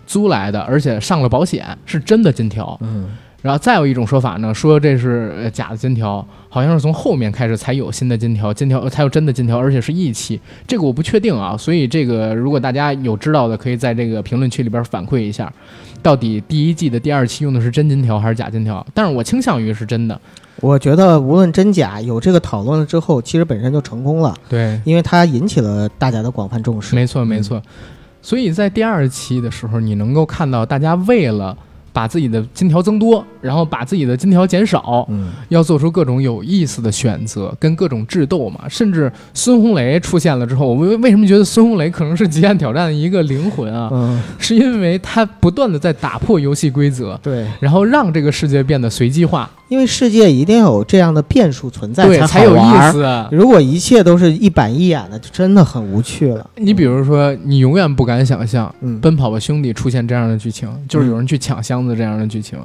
[0.07, 2.79] 租来的，而且上了保险，是真的金条。
[2.83, 3.09] 嗯
[3.43, 11.57] 然后再有一种说法呢，说这是呃假的金条，好像是从后面开始才有新的金条，金条呃才有真的金条，而且是一期，这个我不确定啊。
[11.57, 15.53] 所以这个如果大家有知道的，可以在这个评论区里边反馈一下，
[16.01, 18.87] 到底第一季的第二期用的是真金条还是假金条？
[18.95, 20.19] 但是我倾向于是真的。
[20.61, 26.95] 我觉得无论真假，有这个讨论了之后，其实本身就成功了，对，因为它引起了大家的广泛重视。
[26.95, 27.61] 没错，没错。
[28.21, 31.57] 所以在第二期的时候，你能够看到大家为了
[31.93, 38.69] 把自己的金条增多，然后把自己的金条减少，嗯，要做出各种有意思的选择，跟各种智斗嘛。
[38.69, 43.91] 甚至孙红雷出现了之后，我为为什么觉得孙红雷可能是极限挑战的一个灵魂啊？
[43.93, 52.93] 嗯，是因为他不断的在打破游戏规则，对，然后让这个世界变得随机化，因为世界一定要有这样的变数存在，对，才才有意。
[52.93, 53.03] 思。
[53.03, 56.47] 啊如果一切都是一板一眼的，就真的很无趣了。
[56.57, 62.59] 你比如说，你永远不敢想象嗯《奔跑吧兄弟》出现这样的剧情，就是有人去抢箱子这样的剧情。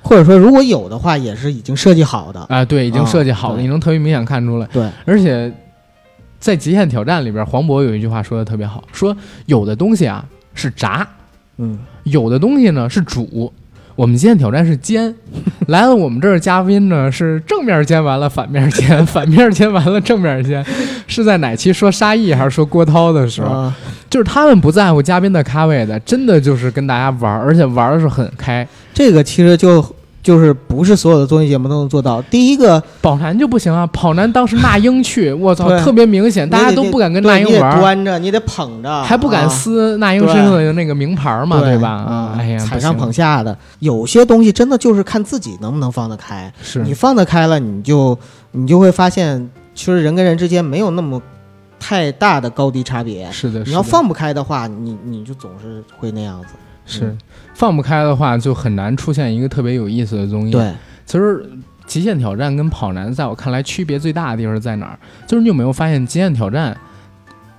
[0.00, 2.40] 或者说如果有的话，也是已经设计好的。
[2.48, 4.66] 啊，对，已经啊设计好了，对你能特别明显看出来。
[4.72, 5.52] 对，而且
[6.38, 11.06] 在《极限挑战》里边，黄渤有一句话说的特别好，说有的东西啊是炸，
[11.58, 13.52] 嗯，有的东西呢是煮。
[13.96, 15.14] 我们今天挑战是煎，
[15.68, 20.64] 来了我们这儿嘉宾呢是正面煎完了反面煎，反面煎 完了正面煎，
[21.06, 23.48] 是在哪期说沙溢还是说郭涛的时候？
[23.52, 23.76] 啊，
[24.10, 28.66] 就是他们不在乎嘉宾的咖位的，真的就是跟大家玩儿，而且玩的是很开。
[28.92, 29.80] 这个其实就
[30.24, 32.20] 就是不是所有的综艺节目都能做到。
[32.22, 37.78] 第一个，跑男就不行啊，跑男当时那英去， 我操，特别明显，大家都不敢跟那对你得英玩儿。
[37.78, 41.90] 端着，你得捧着，还不敢啊撕那英身上的那个名牌嘛，对吧？
[41.90, 46.50] 啊，哎呀，踩上捧下的，有些东西真的就是看自己能不能放得开。
[46.62, 48.18] 是你放得开了，你就
[48.52, 51.20] 你就会发现，其实人跟人之间没有那么
[51.78, 53.30] 太大的高低差别。
[53.30, 56.54] 是的，是的你要放不开的话，你你就总是会那样子。
[56.86, 57.18] 是嗯
[57.54, 60.72] 放不开的话，就很难出现一个特别有意思的综艺。，对，
[61.06, 61.36] 其实
[61.86, 64.98] 《极限挑战》跟跑男在我看来区别最大的地方在哪儿？
[65.26, 66.72] 就是你有没有发现《极限挑战》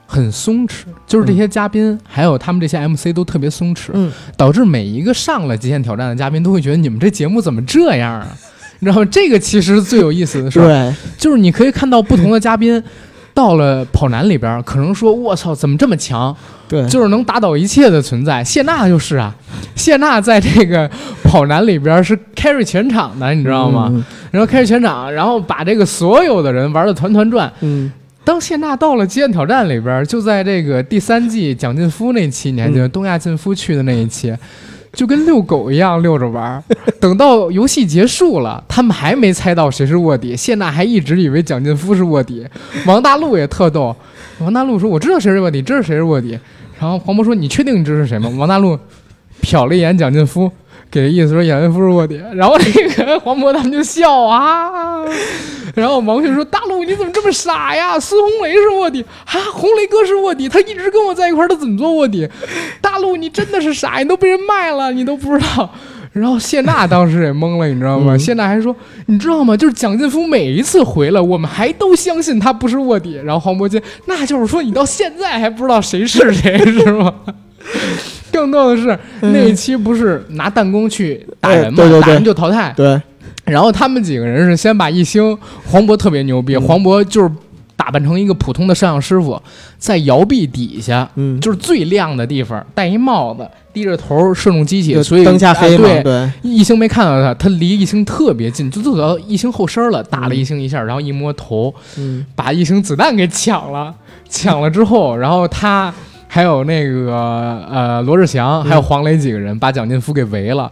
[0.06, 8.28] 很松弛，就是这些嘉宾、还有他们这些 MC 都特别松弛，嗯，导致每一个上了《极限挑战》的嘉宾都会觉得你们这节目怎么这样啊？
[8.80, 12.84] 你知道吗这个其实最有意思的事儿，对，就是你可以看到不同的嘉宾。
[13.36, 16.36] 到了跑男里边儿，可能说：“我操，怎么这么强？
[16.70, 19.36] 对，就是能打倒一切的存在。”谢娜就是啊，
[19.76, 20.90] 谢娜在这个
[21.22, 23.90] 跑男里边儿是 carry 全场的，你知道吗？
[23.94, 24.04] 嗯？
[24.32, 27.52] 然后 carry 全场，然后把这个所有的人玩的团团转。
[27.60, 27.92] 嗯，
[28.24, 34.34] 当谢娜到了《极限挑战》里边儿，就在这个第三季蒋劲夫那期，你还记得、嗯东亚劲夫去的那一期，
[34.96, 36.64] 就跟遛狗一样遛着玩儿。
[37.00, 42.44] 等到游戏结束了，他们还没猜到谁是卧底，谢娜还一直以为蒋劲夫是卧底。
[42.88, 43.96] 王大陆也特逗，
[44.40, 46.40] 王大陆说：“我知道谁是卧底，知道谁是卧底。”
[46.80, 48.78] 然后黄渤说：“你确定你知道是谁吗？”王大陆
[49.44, 50.52] 瞟了一眼蒋劲夫。
[50.92, 55.04] 给的意思说蒋劲夫是卧底，然后那个黄渤他们就笑啊，
[55.76, 58.00] 然后王迅说：“大陆你怎么这么傻呀？
[58.00, 62.28] 孙红雷是卧底啊，红雷哥是卧底，他一直跟我在一块儿，他怎么做卧底？
[62.80, 65.70] 大陆你真的是傻，你都被人卖了，你都不知道。”
[66.14, 68.16] 然后谢娜当时也懵了，你知道吗？
[68.16, 68.74] 嗯谢娜还说
[69.08, 69.58] ：“你知道吗？
[69.58, 77.14] 就是蒋劲夫每一次回来，我们还都相信他不是卧底。”然后黄渤接：“那就是说你到现在还不知道谁是谁是吗？”
[78.36, 81.84] 更逗的是，那一期不是拿弹弓去打人吗？
[81.84, 82.02] 哎对对对。
[82.02, 82.74] 打人就淘汰。
[82.76, 83.02] 对，
[83.46, 86.62] 然后他们几个人是先把一星黄渤特别牛逼，嗯。
[86.62, 87.32] 黄渤就是
[87.78, 89.42] 打扮成一个普通的摄像师傅，
[89.78, 102.26] 在摇臂底下，嗯，就是最亮的地方，戴一帽子，低着头射中机器，所以灯下黑对，对，一星没看到他，他离一星特别近，就走到一星后身了，打了一星一下，然后一摸头，嗯。
[102.36, 103.94] 把一星子弹给抢了。
[104.28, 105.94] 抢了之后，然后他
[106.36, 107.14] 还有那个
[107.72, 110.70] 呃罗志祥，还有黄磊几个人把蒋劲夫给围了。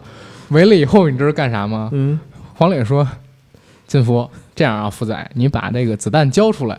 [0.50, 1.88] 围了以后，你知道干啥吗？
[1.92, 2.20] 嗯
[2.56, 3.08] 黄磊说
[3.88, 6.78] ：“劲夫，这样啊，福仔，你把那个子弹交出来。”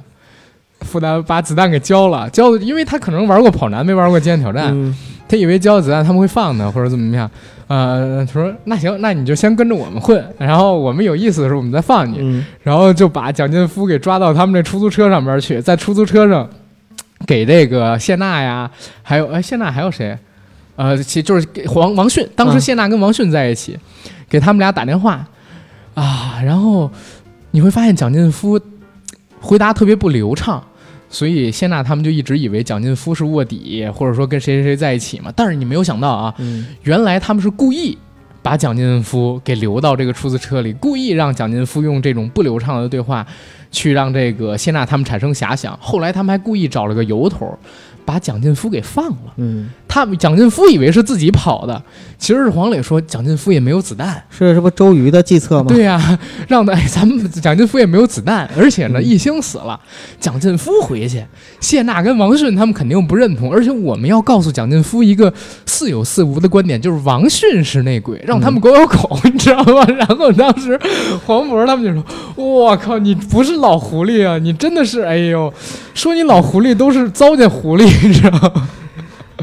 [0.85, 4.95] 福仔把子弹给交了，交的，因为他可能玩过跑男，没玩过极限挑战，嗯
[5.27, 7.27] 他以为交了子弹他们会放他，或者怎么样。
[7.65, 12.19] 呃，他说：“那行，那你就先跟着我们混，然后我们有意思的时候我们再放你。
[12.19, 16.47] 嗯然后就把蒋劲夫给抓到他们这出租车上边去，在出租车上
[17.25, 18.69] 给这个谢娜呀，
[19.03, 20.17] 还有哎谢娜还有谁？
[20.75, 23.77] 呃，其就是给王王迅，当时嗯谢娜跟王迅在一起，
[24.27, 25.27] 给他们俩打电话
[25.93, 26.91] 啊，然后
[27.51, 28.59] 你会发现蒋劲夫
[29.39, 30.63] 回答特别不流畅。
[31.07, 35.31] 所以谢娜他们就一直以为蒋劲夫是卧底，或者说跟谁谁谁在一起嘛。
[35.33, 37.97] 但是你没有想到啊，嗯原来他们是故意
[38.45, 43.25] 把蒋劲夫给留到这个出租车里，故意让蒋劲夫用这种不流畅的对话，
[43.71, 45.75] 去让这个谢娜他们产生遐想。
[45.81, 47.57] 后来他们还故意找了个由头，
[48.05, 49.33] 把蒋劲夫给放了。
[49.37, 51.81] 嗯，他蒋劲夫以为是自己跑的，
[52.17, 54.23] 其实是黄磊说蒋劲夫也没有子弹。
[54.29, 55.65] 是这不周瑜的计策吗？
[55.69, 59.79] 对呀、 让的哎，咱们蒋劲夫也没有子弹，而且呢，嗯一星死了，
[60.19, 61.23] 蒋劲夫回去，
[61.59, 65.33] 谢娜跟王迅他们肯定不认同，而且我们要告诉蒋劲夫一个
[65.65, 69.85] 似有似无的观点，就是王迅是内鬼，让他们狗咬狗， 你知道吗？
[69.97, 70.79] 然后当时
[71.25, 72.03] 黄渤他们就说
[72.35, 75.51] ：“我靠，你不是老狐狸啊，你真的是哎呦，
[75.93, 78.51] 说你老狐狸都是糟践狐狸，你知道吗？”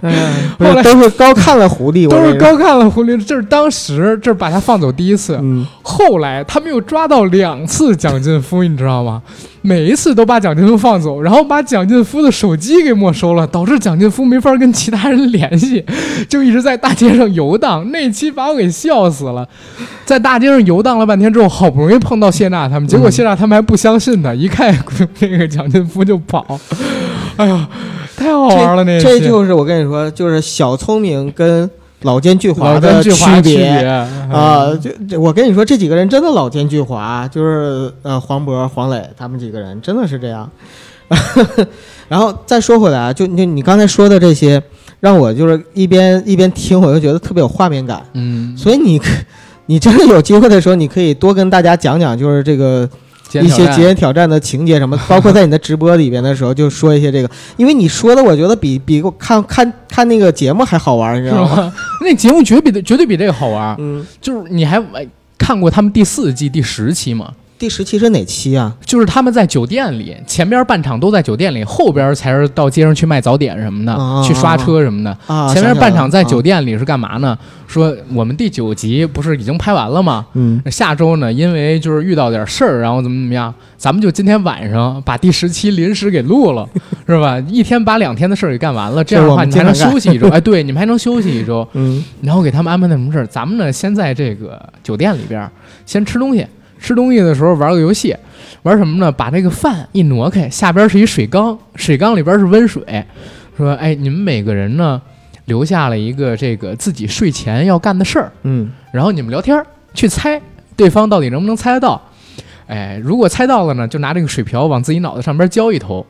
[0.00, 9.22] 哎，不后来都是高看了狐狸，都是高看了狐狸，这是当时这是把他放走第一次，嗯后来他们又抓到两次蒋劲夫，你知道吗？
[9.60, 15.84] 每一次都把蒋劲夫放走，然后把蒋劲夫的手机给没收了，导致蒋劲夫没法跟其他人联系，
[16.28, 17.88] 就一直在大街上游荡。
[17.92, 19.46] 那期把我给笑死了，
[20.04, 24.74] 在大街上游荡了半天之后，好不容易碰到谢娜他们，结果谢娜他们还不相信他，一看
[25.20, 26.58] 那个蒋劲夫就跑，
[27.36, 27.68] 哎呀，
[28.22, 31.68] 太好玩了那这就是我跟你说，就是小聪明跟
[32.02, 33.10] 老奸巨猾的区
[33.42, 33.66] 别别
[34.32, 34.70] 啊！
[35.08, 40.50] 就我跟你说，这几个人真的老奸巨猾，就是呃黄渤、黄磊他们几个人真的是这样。
[42.08, 44.62] 然后再说回来啊，就就你刚才说的这些，
[45.00, 48.02] 让我就是一边一边听，我就觉得特别有画面感。
[48.14, 49.06] 嗯，所以你可
[49.66, 52.88] 你真的有机会的时候，你可以多跟大家讲讲，就是这个
[53.40, 61.56] 一些极限挑战的情节什么，包括在你的直播里边的时候，就说一些这个，因为你说的，我觉得比比看看看那个节目还好玩，你知道吗？
[61.56, 61.74] 吗？
[62.02, 63.74] 那节目绝比绝对比这个好玩。
[63.78, 65.06] 嗯，就是你还哎
[65.38, 67.32] 看过他们第四季第十期吗？
[67.62, 68.74] 第十期是哪期啊？
[68.84, 73.96] 就是他们在酒店里，前边半场都在酒店里，后边才是到街上去卖早点什么的，
[74.26, 75.16] 去刷车什么的。
[75.28, 77.38] 啊，前面半场在酒店，里是干嘛呢？
[77.68, 80.26] 说我们第九集不是已经拍完了吗？
[80.34, 86.68] 嗯下周呢，因为就是遇到点事儿，然后怎么怎么样，咱们就今天晚上把第十期临时给录了，
[87.06, 87.38] 是吧？
[87.46, 90.28] 一天把两天的事儿给干完了，这样的话你还能休息一周。
[90.30, 91.64] 哎，对，你们还能休息一周。
[91.74, 95.48] 嗯然后给他们安排那什么事儿，咱们呢先在这个酒店里边
[95.86, 96.44] 先吃东西，
[96.82, 98.14] 吃东西的时候玩个游戏，
[98.64, 99.10] 玩什么呢？
[99.12, 102.82] 把这个饭一挪开，下边是一水缸，水缸里边是温水，
[103.56, 105.00] 说哎，你们每个人呢
[105.44, 109.64] 留下了一个这个自己睡前要干的事儿，嗯然后你们聊天儿
[109.94, 110.40] 去猜
[110.76, 112.02] 对方到底能不能猜得到。
[112.66, 116.04] 哎，如果猜到了呢，就拿这个水瓢往自己脑袋上边浇一头，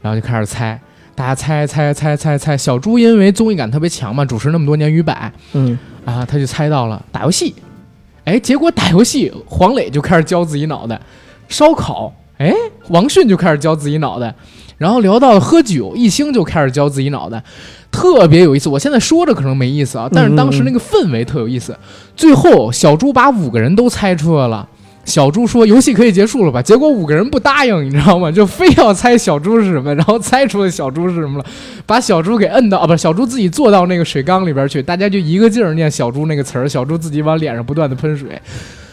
[0.00, 0.78] 然后就开始猜。
[1.14, 7.52] 大家猜猜猜猜猜，小猪因为综艺感特别强嘛，主持那么多年于百，嗯啊，他就猜到了打游戏，
[8.28, 11.00] 哎，结果打游戏，黄磊就开始教自己脑袋，
[11.48, 12.52] 烧烤，哎，
[12.90, 14.34] 王迅就开始教自己脑袋，
[14.76, 17.42] 然后聊到了喝酒，一星就开始教自己脑袋，
[17.90, 18.68] 特别有意思。
[18.68, 21.74] 我现在说着可能没意思啊，但是当时那个氛围特有意思。
[22.14, 24.68] 最后小猪把五个人都猜出来了。
[25.08, 28.30] 小猪说：“游戏可以结束了吧？”结果五个人不答应，你知道吗？
[28.30, 31.46] 就非要猜小猪是什么，然后猜出了小猪是什么了，
[31.86, 38.40] 把小猪给摁到啊，不是小猪自己坐到那个水缸里边去，大家就一个劲儿念小猪那个词儿，小猪自己往脸上不断的喷水。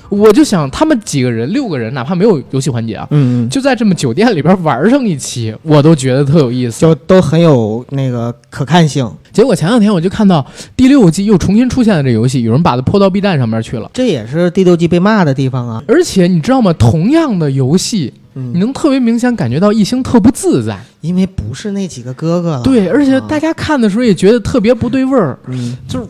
[0.10, 6.82] 我就想他们几个人，六个人，哪怕没有游戏环节啊，嗯嗯，就在这么酒店里边玩上一期，我都觉得特有意思。
[6.82, 9.10] 就都很有那个可看性。
[9.32, 10.46] 结果前两天我就看到
[10.78, 13.90] 第六季又重新出现了这游戏，有人把它泼到 B 站上面去了。
[13.94, 15.84] 这也是第六季被骂的地方啊。
[15.88, 16.72] 而且你知道吗？
[16.74, 20.78] 同样的游戏，你嗯，能特别明显感觉到一星特不自在。
[21.02, 26.08] 因为不是那几个哥哥了。，对，而且啊大家看的时候也觉得特别不对味儿，嗯，就是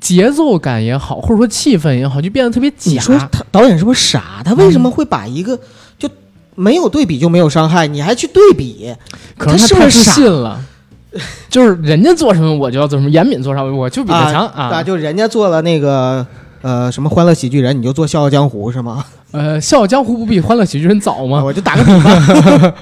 [0.00, 3.02] 节奏感也好，或者说气氛也好，就变得特别假你假。
[3.02, 4.42] 说他导演是不是傻？
[4.44, 5.58] 他为什么会把一个
[5.98, 6.08] 就
[6.54, 8.92] 没有对比就没有伤害，你还去对比？
[9.36, 10.60] 可能他是不太自是傻信了，
[11.48, 14.82] 就是人家做什么我就要做什么，严敏做啥我就比他强啊。
[14.82, 16.26] 就人家做了那个
[16.62, 19.04] 呃什么欢乐喜剧人，你就做笑傲江湖是吗？
[19.32, 21.42] 呃，《笑傲江湖》不比《欢乐喜剧人》早吗？
[21.42, 22.74] 我就打个比方，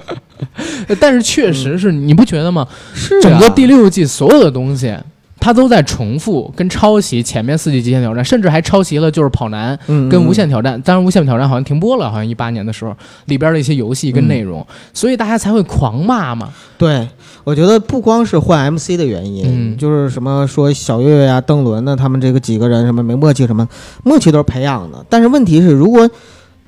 [0.99, 2.67] 但是确实是，你不觉得吗？
[2.93, 4.93] 是啊整个第六季所有的东西，
[5.41, 10.81] 它都在重复跟抄袭前面四季极限挑战，甚至还抄袭了就是跑男嗯跟无限挑战。
[10.83, 16.51] 当然，无限挑战好像停播了，好像一八年的时候里边的一些游戏跟内容，所以大家才会狂骂嘛。
[16.77, 17.09] 对，
[17.43, 23.67] 我觉得不光是换 MC 的原因，嗯就是什么说小岳岳啊、邓伦呢，他们这个几个人什么没默契什么，
[24.05, 25.05] 默契都是培养的。
[25.09, 26.09] 但是问题是，如果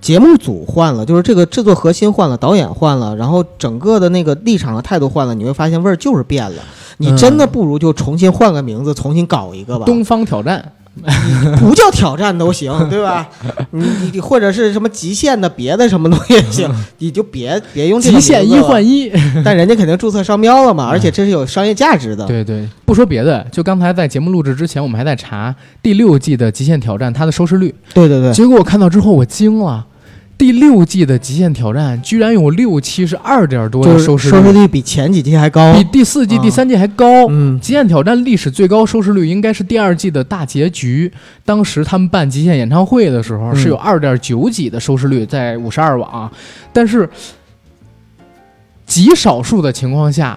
[0.03, 6.63] 节目组换了，就是这个制作核心换了，导演换了，然后整个的那个立场和态度换了，你会发现味儿就是变了。
[6.99, 9.87] 你真的不如就重新换个名字，重新搞一个吧。
[9.87, 10.73] 东方挑战，
[11.61, 13.29] 不叫挑战都行， 对吧？
[13.71, 19.11] 你你你或者是什么极限的别的什么东西也行， 你就别别用这个极限一换一。
[19.45, 22.27] 但人家肯定注册商标了嘛，而且这是有商业价值的。
[22.27, 29.87] 对对，不说别的，就刚才在节目录制之前，我们还在查第六季的极限挑战它的收视率，对对对，结果我看到之后我惊了。
[30.43, 34.37] 第六季的极限挑战居然有六期是二点多的收视率。
[34.37, 35.73] 收视率比前几季还高。
[35.73, 36.43] 比第四季、啊。
[36.43, 37.29] 第三季还高。
[37.29, 41.13] 嗯，极限挑战历史最高收视率应该是第二季的大结局，
[41.45, 43.57] 当时他们办极限演唱会的时候嗯。
[43.57, 46.29] 是有二点九几的收视率在五十二网，
[46.73, 47.09] 但是
[48.85, 50.37] 极少数的情况下，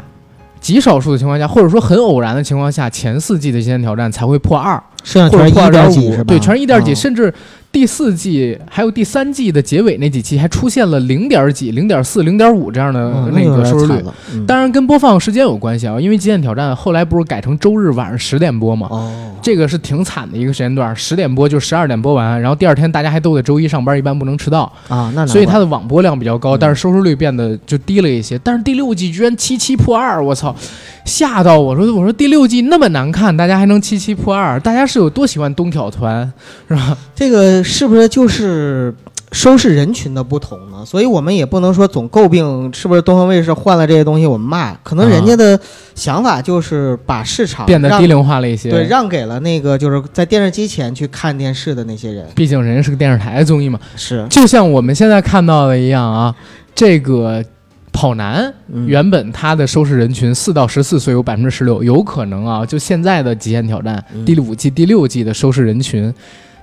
[0.62, 6.24] 极少数的情况下，或者说很偶然的情况下，前四季的极限挑战才会破二，剩下或者破二全是一点几？
[6.26, 7.34] 对，全是一点几，哦甚至
[7.76, 14.02] 第四季还有第三季的结尾那几期还出现了零点几、零点四、零点五这样的嗯那个收视率。
[14.48, 28.40] 当然跟播放时间有关系啊，因为《极限挑战》后来不是改成周日晚上十点播嘛，哦，这个是挺惨的一个时间段，十点播就十二点播完，然后第二天大家还都得周一上班，一般不能迟到，啊，那所以它的网播量比较高，嗯但是收视率变得就低了一些。
[28.40, 30.56] 但是第六季居然七七破二，我操，
[31.04, 36.32] 吓到我说我说第六季那么难看，大家还能七七破二，大家是有多喜欢东挑团
[36.70, 36.98] 是吧？
[37.14, 38.94] 这个是不是就是
[39.32, 40.86] 收视人群的不同呢？
[40.86, 45.60] 所以我们也不能说总诟病是不是东方卫视换了这些东西我们骂，可能人家的
[45.96, 48.70] 想法就是把市场变得低龄化了一些。
[48.70, 52.26] 对，让给了那个就是在电视机前去看电视的那些人。
[52.36, 56.34] 毕竟人家是个电视台综艺嘛，是，就像我们现在看到的一样啊，
[56.74, 57.44] 这个
[57.92, 58.54] 跑男。
[58.68, 66.14] 嗯原本它的收视人群四到十四岁有百分之十六，有可能啊，就现在的极限挑战、嗯第五季、第六季的收视人群，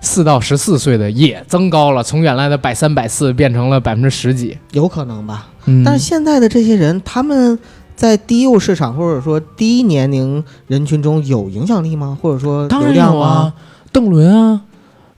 [0.02, 4.58] 四到十四岁的也增高了，从原来的百三百四变成了百分之十几。
[4.72, 5.48] 有可能吧。
[5.64, 7.58] 嗯，但是现在的这些人，他们
[7.94, 12.18] 在低幼市场或者说低年龄人群中有影响力吗？
[12.20, 12.94] 或者说当然？
[12.94, 13.54] 有啊，
[13.92, 14.60] 邓伦啊，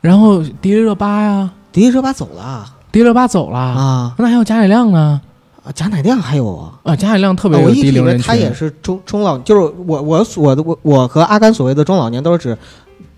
[0.01, 5.20] 然后迪丽热巴呀、迪丽热巴走了啊迪丽热巴走了，啊那还有贾乃亮呢。
[5.64, 5.72] 啊！
[5.74, 6.78] 贾乃亮还有啊。
[6.82, 12.59] 啊，贾乃亮特别啊我一直以为他也是中中老，就是我我我的我我和阿甘所谓的中老年都是指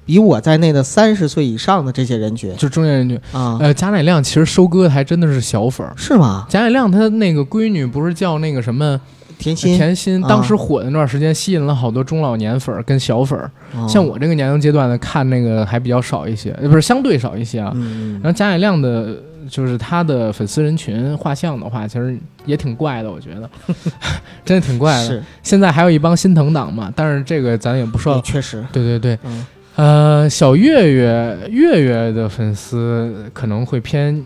[0.06, 3.20] 比我在内的三十岁以上的这些人群就中年人群。
[3.32, 5.92] 啊，呃，贾乃亮其实收割的还真的是小粉儿。
[5.96, 6.46] 是吗？
[6.48, 8.98] 贾乃亮他那个闺女不是叫那个什么
[9.38, 13.50] 甜心，甜心，啊当时火的那段时间，吸引了好多中老年粉儿跟小粉儿。
[13.74, 17.72] 哦像我这个年龄阶段的，看那个还比较少一些，呃，不是相对少一些啊。
[17.74, 19.16] 嗯，然后贾乃亮的，
[19.50, 23.50] 就是他的粉丝人群画像的话，其实也挺怪的，我觉得，
[24.44, 25.06] 真的挺怪的。
[25.06, 28.22] 是，现在还有一帮心疼党嘛，但是这个咱也不说了。
[28.22, 29.44] 确实，对对对，嗯
[29.76, 34.24] 呃，小月月月月的粉丝可能会偏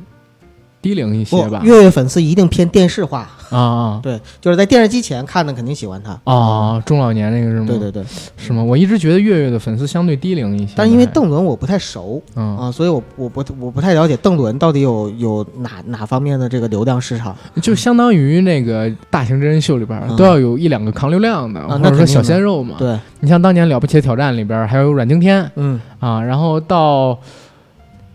[0.83, 6.19] 低龄一些吧。，月月粉丝一定偏电视化，啊啊 对，就是在电视机前看的肯定喜欢他。
[6.25, 6.81] 啊！
[6.87, 7.67] 中老年那个是吗？
[7.69, 8.05] 对对对，
[8.37, 8.63] 是吗？
[8.63, 17.37] 我一直觉得月月的粉丝相对低龄一些，但是因为邓伦我不太熟嗯，啊，所以我我不我不太了解邓伦到底有有哪哪方面的这个流量市场。
[17.61, 22.77] 就相当于那个大型真人秀里边嗯都要有一两个扛流量的，啊或者说小鲜肉嘛。
[22.79, 27.13] 对，你像当年《了不起的挑战》里边还有阮经天嗯，啊，然后到《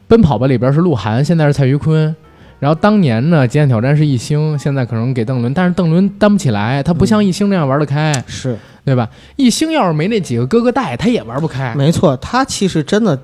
[0.08, 2.16] 奔跑吧》里边是鹿晗，现在是蔡徐坤。
[2.60, 9.10] 然后当年呢，《极限挑战》是一星，现在可能给邓伦，但是邓伦担不起来，他不像嗯一星那样玩得开，是对吧？
[9.36, 11.76] 一星要是没那几个哥哥带，他也玩不开。
[11.76, 13.20] 没错，他其实真的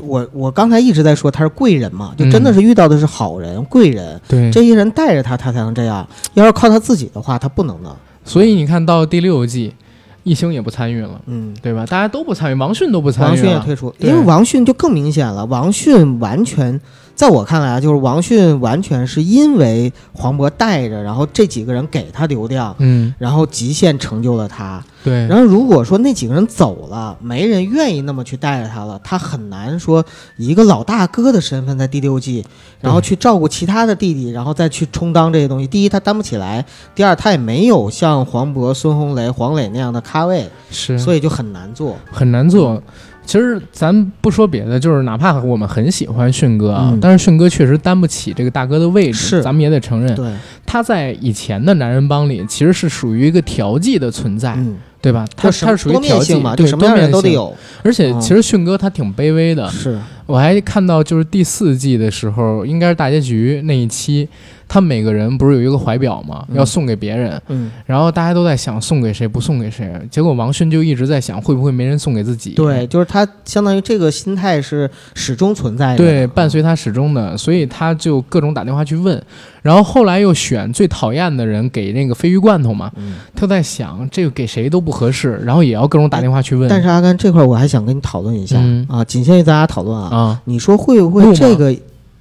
[0.00, 6.06] 我我刚才一直在说他是贵人嘛，就真的是遇到的是好人、贵人，对，这些人带着他，他才能这样。
[6.34, 7.94] 要是靠他自己的话，他不能的。
[8.24, 9.74] 所以你看到第六季，
[10.22, 11.84] 一星也不参与了，嗯，对吧？
[11.86, 15.44] 大家都不参与，王迅都不参与，王迅也退出，因为王迅就更明显了。
[15.46, 16.80] 王迅完全，
[17.20, 24.82] 在我看来啊，就是王迅完全是因为黄渤带着，然后这几个人给他流量，嗯，然后极限成就了他。
[25.04, 30.02] 对，然后如果说那几个人走了，没人愿意那么去带着他了，他很难说
[30.38, 32.42] 以一个老大哥的身份在第六季，
[32.80, 35.66] 然后去照顾其他的弟弟，然后再去充当这些东西。
[35.66, 36.64] 第一，他担不起来；
[36.94, 41.96] 第二，他也没有像黄渤、孙红雷、黄磊那样的咖位，是，所以就很难做。
[42.10, 42.82] 很难做。
[43.30, 46.98] 其实咱不说别的，就是哪怕我们很喜欢迅哥啊，嗯。
[47.00, 49.40] 但是迅哥确实担不起这个大哥的位置，是。
[49.40, 50.28] 咱们也得承认，对，
[50.66, 55.24] 他在以前的男人帮里其实是属于一个调剂的存在，嗯，对吧？
[55.36, 57.30] 他他是属于调剂嘛，就对什么样的人都得。
[57.30, 57.56] 有。
[57.84, 64.28] 而且嗯其实迅哥他挺卑微的，是，我还看到就是第四季的时候，应该是大结局那一期，
[64.72, 66.44] 他们每个人不是有一个怀表吗？
[66.48, 72.50] 嗯要送给别人，嗯，然后大家都在想送给谁不送给谁，结果王迅就一直在想会不会没人送给自己。
[72.50, 75.96] 对，就是他相当于这个心态是始终存在的。
[75.96, 79.20] 对，伴随他始终的，所以他就各种打电话去问，
[79.60, 83.14] 然后后来又选最讨厌的人给那个鲱鱼罐头嘛，嗯。
[83.34, 86.68] 他在想这个给谁都不合适，然后也要各种打电话去问。
[86.68, 90.08] 但是阿甘这块儿我还想跟你讨论一下、嗯啊，仅限于咱俩讨论啊。
[90.14, 91.74] 啊你说会不会这个，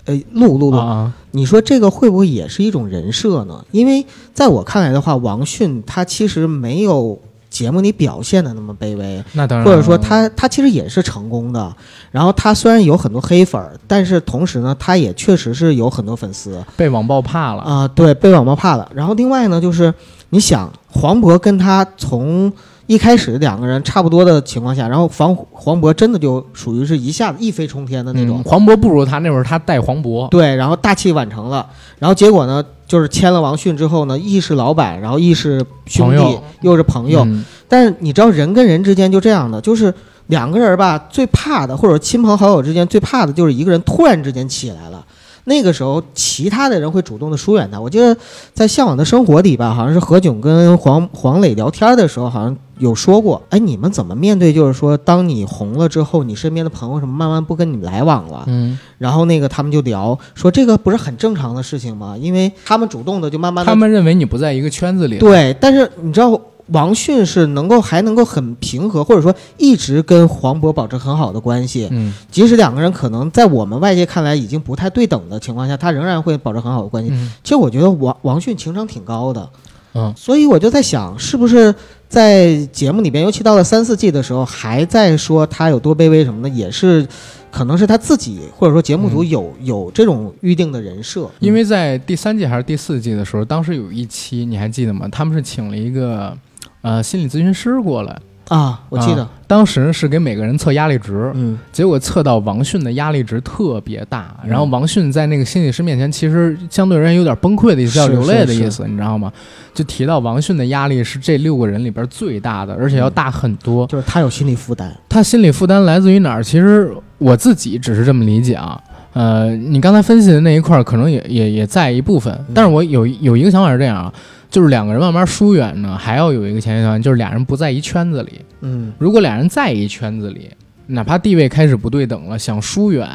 [0.10, 3.64] 呃，录录录，啊你说这个会不会也是一种人设呢？
[3.70, 4.04] 因为
[4.34, 7.20] 在我看来的话，王迅他其实没有
[7.52, 11.72] 节目里表现的那么卑微，那当然，或者说他他其实也是成功的。
[12.10, 17.62] 然后他虽然有很多黑粉儿，但是同时呢，他也确实是有很多粉丝被网暴怕了。
[17.62, 18.90] 啊、对，被网暴怕了。
[18.96, 19.94] 然后另外呢，就是
[20.30, 22.52] 你想黄渤跟他从
[22.90, 30.28] 一开始两个人差不多的情况下，然后黄黄渤真的就属于是一下子一飞冲天的那种嗯，黄渤不如他，那会儿他带黄渤。
[30.30, 31.64] 对，然后大器晚成了，
[32.00, 37.24] 然后结果呢，就是签了王迅之后呢，亦是老板，然后亦是兄弟，又是朋友。
[37.26, 39.94] 嗯但是你知道，人跟人之间就这样的，就是
[40.26, 45.06] 两个人吧，最怕的，或者亲朋好友之间最怕的就是一个人突然之间起来了。
[45.46, 47.80] 那个时候，其他的人会主动的疏远他。
[47.80, 48.16] 我记得
[48.54, 54.52] 在《向往的生活》里吧，好像是何炅跟黄黄磊聊天的时候，好像有说过，哎，你们怎么面对？
[54.52, 62.18] 就是说，当你红了之后，你身边的朋友什么慢慢不跟你来往了，嗯，然后那个他们就聊说这个不是很正常的事情吗？
[62.18, 77.10] 因为他们主动的就慢慢他们认为你不在一个圈子里。，对，但是你知道王迅是能够还能够很平和，或者说一直跟黄渤保持很好的关系，嗯即使两个人可能在我们外界看来已经不太对等的情况下，他仍然会保持很好的关系。
[77.12, 79.50] 嗯其实我觉得王王迅情商挺高的，
[79.96, 81.74] 嗯，所以我就在想，是不是
[82.10, 87.08] 在节目里边，尤其到了三四季的时候，还在说他有多卑微什么的，也是
[87.52, 95.08] 可能是他自己或者说节目组嗯有、有这种预定的人设，因为在第三季还是第四季的时候，当时有一期你还记得吗？
[95.12, 96.36] 他们是请了一个
[96.82, 98.20] 呃心理咨询师过来，
[98.50, 109.32] 啊，我记得，啊当时是给每个人测压力值，嗯结果测到王迅的压力值特别大，嗯然后王迅在那个心理师面前，其实相对而言有点崩溃的意思，是要流泪的意思，你知道吗？
[109.74, 113.88] 就提到王迅的压力是这六个人里边最大的，而且要大很多。
[113.88, 116.44] 就是他有心理负担，他心理负担来自于哪儿？
[116.44, 118.80] 其实我自己只是这么理解啊。
[119.14, 124.14] 呃，你刚才分析的那一块儿可能也也也在一部分，但是我有有一个想法是这样啊，
[124.50, 128.42] 就是两个人慢慢疏远呢，还要有一个前提条件，就是俩人不在一圈子里。
[128.62, 130.50] 嗯如果俩人在一圈子里，
[130.88, 133.08] 哪怕地位开始不对等了，想疏远，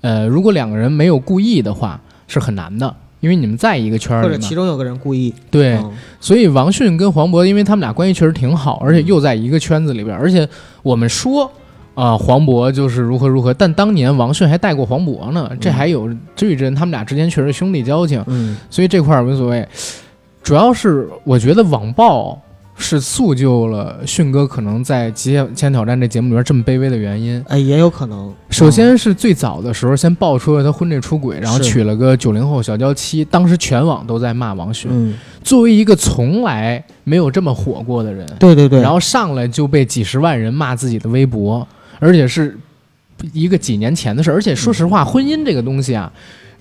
[0.00, 4.54] 呃，如果两个人没有故意的话，是很难的，因为你们在一个圈儿里嘛或者其。
[4.54, 10.48] 中有个人故意，对，嗯所以王迅跟黄渤，因为他们俩关系确实挺好，而且又在一个圈子里边儿，而且
[10.82, 11.50] 我们说。
[11.96, 19.66] 啊、黄渤就是如何如何，但当年王迅还带过黄渤呢，这还有这一阵，他们俩之间确实兄弟交情，嗯所以这块儿无所谓。
[20.46, 22.40] 主要是我觉得网暴
[22.76, 27.44] 是塑就了迅哥可能在《极限挑战》这节目里边这么卑微的原因。
[27.48, 28.32] 哎，也有可能。
[28.48, 34.88] 首先是最早的时候，先爆出了他婚内出轨，然后娶了个九零后小娇妻，当时全网都在骂王迅。
[34.94, 41.66] 嗯，作为一个从来没有这么火过的人，对对对，然后上来就被几十万人骂自己的微博，
[41.98, 42.56] 而且是
[43.32, 44.30] 一个几年前的事。
[44.30, 46.12] 而且说实话，婚姻这个东西啊，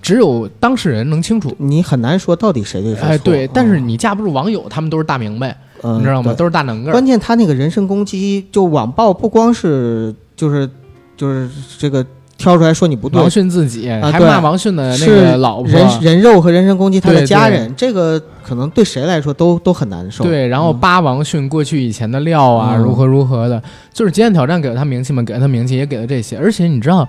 [0.02, 1.54] 只有当事人能清楚。
[1.58, 3.08] 你很难说到底谁对谁错。
[3.08, 6.34] 哎，对，嗯但是你架不住网友，他们都是大明白，嗯你知道吗？
[6.34, 6.92] 都是大能个。
[6.92, 10.70] 关键他那个人身攻击，就网暴不光是就是
[11.18, 12.06] 就是这个
[12.38, 20.24] 挑出来说你不对王，迅自己还骂王迅的那个老婆，人人肉和人身攻击他的家人，这个可能对谁来说都都很难受。
[20.24, 26.38] 对，然后嗯扒王迅过去以前的料啊，嗯如何如何的，就是《极限挑战》给了他名气嘛，给了他名气，也给了这些。
[26.38, 27.08] 而且你知道，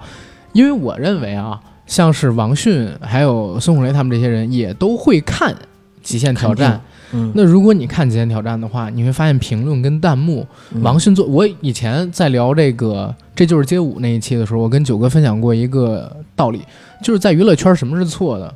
[0.52, 5.52] 因为我认为啊，像是王迅还有孙红雷他们这些人也都会看
[6.02, 6.74] 《极限挑战》。
[7.12, 11.24] 嗯，那如果你看《极限挑战》的话，你会发现评论跟弹幕，嗯王迅做。
[11.26, 16.62] 我以前在聊这个《这就是街舞》那一期的时候，我跟九哥分享过一个道理，
[17.02, 18.52] 就是在娱乐圈什么是错的，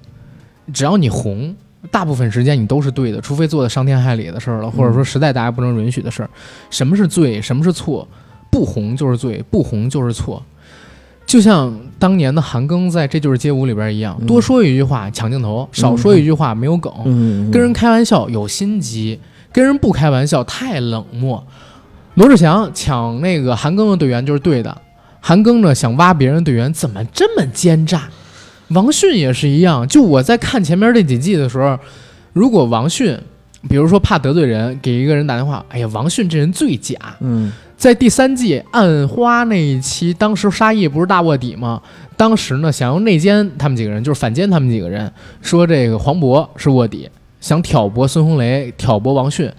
[0.73, 1.55] 只要你红。
[1.91, 6.29] 大部分时间你都是对的，除非做的伤天害理的事儿了，或者说实在大家不能允许的事儿。
[6.69, 8.07] 什么是罪，什么是错？
[8.51, 10.43] 不红就是罪，不红就是错。
[11.31, 16.93] 就像当年的韩庚在《这就是街舞》里边一样，嗯多说一句话抢镜头，少说一句话没有梗。
[17.05, 19.21] 嗯，跟人开玩笑有心机，
[19.53, 21.47] 跟人不开玩笑太冷漠。
[22.15, 24.77] 罗志祥抢那个韩庚的队员就是对的，
[25.21, 28.09] 韩庚呢想挖别人队员，怎么这么奸诈？
[28.71, 31.79] 王迅也是一样，就我在看前面这几季的时候，
[32.33, 33.17] 如果王迅，
[33.69, 36.97] 比如说怕得罪人，给一个人打电话，哎呀，王迅这人最假。
[37.21, 41.81] 嗯在第三季暗花那一期，当时沙溢不是大卧底吗？
[42.15, 45.11] 当时呢，想用内奸他们几个人，就是反奸他们几个人，
[45.41, 47.09] 说这个黄渤是卧底，
[47.41, 49.51] 想挑拨孙红雷，挑拨王迅。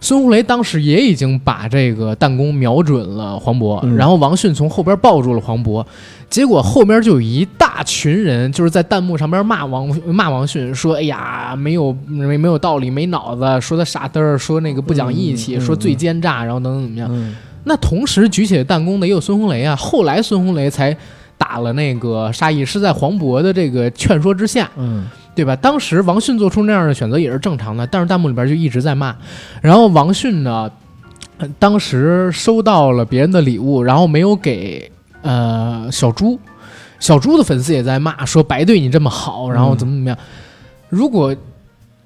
[0.00, 5.84] 孙红雷当时也已经把这个弹弓瞄准了黄渤，嗯然后王迅从后边抱住了黄渤，
[6.30, 17.34] 结果后边就有一大群人就是在弹幕上边骂王骂王迅，说哎呀没有没没有道理，没脑子，说他傻嘚儿，说那个不讲义气，嗯嗯说最奸诈，然后等等怎么样。
[17.64, 20.94] 嗯那同时举起弹弓的也有孙红雷啊，后来孙红雷才
[21.38, 25.56] 打了那个沙溢，是在黄渤的这个劝说之下，嗯对吧？
[25.56, 29.16] 当时王迅做出那样的选择也是正常的，但是弹幕里边就一直在骂。
[29.62, 30.70] 然后王迅呢，
[31.38, 34.92] 呃当时收到了别人的礼物，然后没有给
[35.22, 36.38] 呃小猪，
[37.00, 40.18] 小猪的粉丝也在骂说白对你这么好，然后怎么怎么样。
[40.90, 41.34] 如果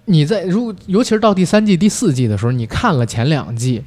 [0.04, 3.82] 你在如果尤其是到第三季、第四季的时候，你看了前两季。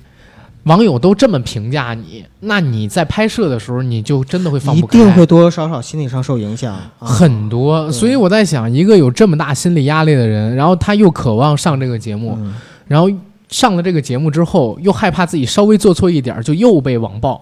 [0.64, 6.74] 网友都这么评价你，那你在拍摄的时候，你就真的会放不开，一定会多多少少心理上受影响。
[6.74, 12.54] 啊很多，所以我在想，一个有这么大心理压力的人，然后他又渴望上这个节目，嗯
[12.88, 13.10] 然后
[13.50, 17.42] 上了这个节目之后，又害怕自己稍微做错一点儿就又被网暴，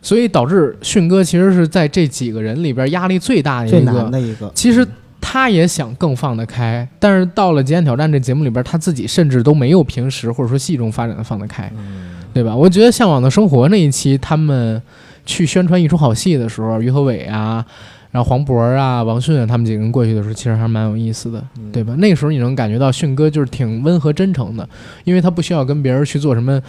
[0.00, 3.92] 所以导致迅哥其实是在这几个人里边压力最大的最一个。
[3.92, 4.50] 难的一个。
[4.54, 4.86] 其实
[5.20, 12.54] 他也想更放得开，但是到了《极限挑战》这节目里边，他自己甚至都没有平时或者说戏中发展的放得开，嗯对吧？
[12.54, 14.80] 我觉得《向往的生活》那一期，他们
[15.24, 17.64] 去宣传一出好戏的时候，于和伟啊，
[18.10, 21.94] 然后黄渤啊、王迅啊，他们几个人过去的时候，其实还蛮有意思的，嗯对吧？
[21.98, 24.68] 那个时候你能感觉到迅哥就是挺温和真诚的，
[25.04, 26.60] 因为他不需要跟别人去做什么。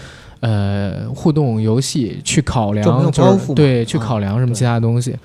[0.42, 5.16] 呃，互动游戏去考量，就有包袱嘛是对，去啊考量什么其他东西，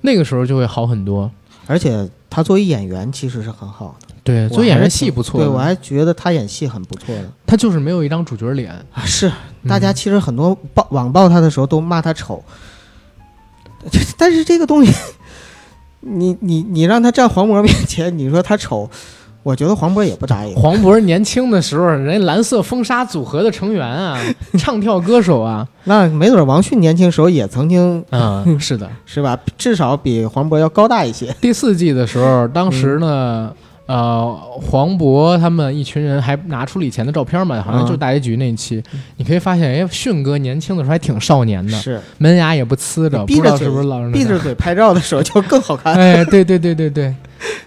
[0.00, 1.30] 那个时候就会好很多。
[1.68, 8.72] 而且他作为演员其实是很好的，对，所以演员戏不错，对我还觉得他演戏很不错的他就是没有一张主角脸。
[8.92, 9.02] 啊。
[9.04, 9.28] 是，
[9.62, 12.42] 嗯大家其实很多报网暴他的时候都骂他丑，
[14.18, 14.92] 但是这个东西，
[16.00, 18.88] 你你你让他站黄渤面前，你说他丑，
[19.42, 20.54] 我觉得黄渤也不答应。
[20.60, 24.18] 黄渤年轻的时候，人家蓝色风沙组合的成员啊，
[24.58, 28.90] 唱跳歌手啊， 那没准王迅年轻时候也曾经嗯，是的。
[29.04, 29.38] 是吧？
[29.56, 31.34] 至少比黄渤要高大一些。
[31.40, 33.52] 第四季的时候，当时呢，
[33.86, 38.82] 呃，黄渤他们一群人还拿出了以前的照片嘛，好像就是大结局那一期，
[39.16, 45.94] 你可以发现，哎，迅哥年轻的时候还挺少年的，是，门牙也不呲着，不知道闭着嘴是不是老人闭着嘴拍照的时候就更好看。
[45.98, 47.14] 哎，对对对对对，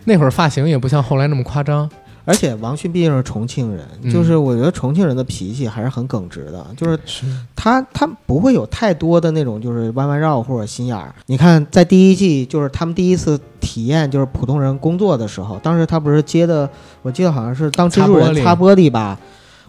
[0.04, 1.90] 那会儿发型也不像后来那么夸张。
[2.30, 4.14] 而且王迅毕竟是重庆人，嗯。
[4.14, 7.26] 就是我觉得重庆人的脾气还是很耿直的，就是是，
[7.56, 11.12] 他他不会有太多的那种就是弯弯绕或者心眼儿。
[11.26, 16.70] 你看，在第一季就是他们第一次体验就是普通人工作的时候，当时他不是接的，
[17.02, 18.92] 我记得好像是当蜘蛛人擦玻璃。
[18.92, 19.20] 吧，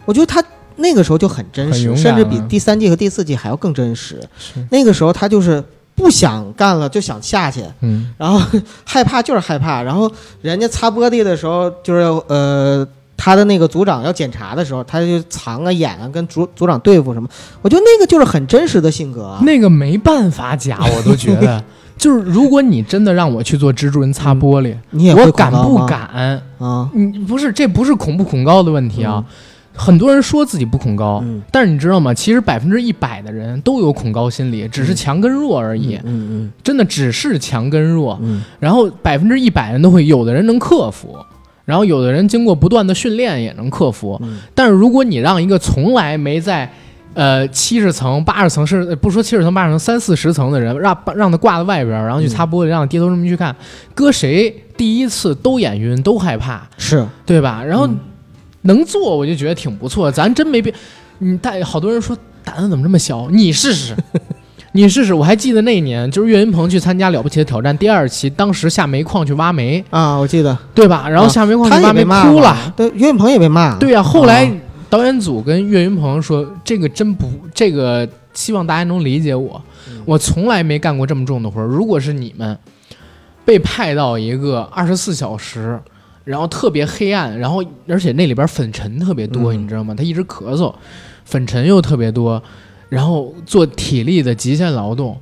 [0.05, 0.43] 我觉得他
[0.75, 4.21] 那个时候就很真实，甚至比第三季和第四季还要更真实。
[4.69, 5.63] 那个时候他就是
[6.01, 7.63] 不想干了，就想下去。
[7.81, 8.41] 嗯，然后
[8.83, 12.85] 害怕就是害怕，然后人家擦玻璃的时候，就是呃，
[13.15, 17.29] 他的那个组长要检查的时候，他就藏啊演啊，跟组组长对付什么，
[17.61, 19.39] 我觉得那个就是很真实的性格啊。
[19.43, 21.63] 那个没办法假，我都觉得。
[22.01, 26.41] 就是如果你真的让我去做蜘蛛人擦玻璃，你也会我敢不敢？
[26.57, 26.89] 啊？
[26.95, 29.23] 你不是，这不是恐不恐高的问题啊。
[29.73, 32.13] 很多人说自己不恐高，嗯但是你知道吗？
[32.13, 35.95] 其实百分之一百的人都有恐高心理，只是强跟弱而已。
[36.03, 38.19] 嗯嗯真的只是强跟弱。
[38.21, 41.17] 嗯然后百分之一百人都会，有的人能克服，
[41.65, 44.19] 然后有的人经过不断的训练也能克服。
[44.21, 46.71] 嗯但是如果你让一个从来没在
[47.13, 53.55] 呃七十层、八十层，甚至呃不说七十层、八十层，三四十层的人，让让他挂在外边儿，然后去擦玻璃，让低头这么去看，
[53.95, 57.63] 搁谁第一次都眼晕，都害怕，是对吧？
[57.63, 57.97] 然后嗯
[58.63, 60.11] 能做，我就觉得挺不错。
[60.11, 60.73] 咱真没必，
[61.19, 63.29] 你但好多人说胆子怎么这么小？
[63.29, 63.95] 你试试，
[64.73, 70.57] 你试试，我还记得那一年，就是岳云鹏去参加《了不起的挑战》第二期，当时下煤矿去挖煤，啊，我记得。
[70.73, 71.09] 对吧？
[71.09, 74.51] 然后下煤矿他去挖煤哭了，嘛，对，岳云鹏也被骂，对呀、后来啊
[74.89, 80.01] 导演组跟岳云鹏说：“这个真不，这个希望大家能理解我，嗯。
[80.05, 81.65] 我从来没干过这么重的活儿。
[81.65, 82.57] 如果是你们
[83.45, 85.79] 被派到一个二十四小时，
[86.23, 89.93] 然后特别黑暗，然后而且那里边粉尘特别多，嗯你知道吗？
[89.95, 90.73] 他一直咳嗽，
[91.25, 92.41] 粉尘又特别多，
[92.89, 95.19] 然后做体力的极限劳动。”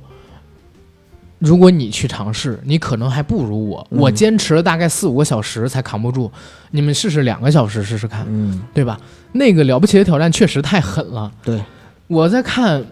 [1.40, 3.86] 如果你去尝试，你可能还不如我。
[3.90, 6.30] 嗯我坚持了大概四五个小时才扛不住，
[6.70, 8.26] 你们试试两个小时试试看。
[8.28, 9.00] 嗯，对吧？
[9.32, 11.32] 那个了不起的挑战确实太狠了。
[11.42, 11.58] 对，
[12.08, 12.84] 我在看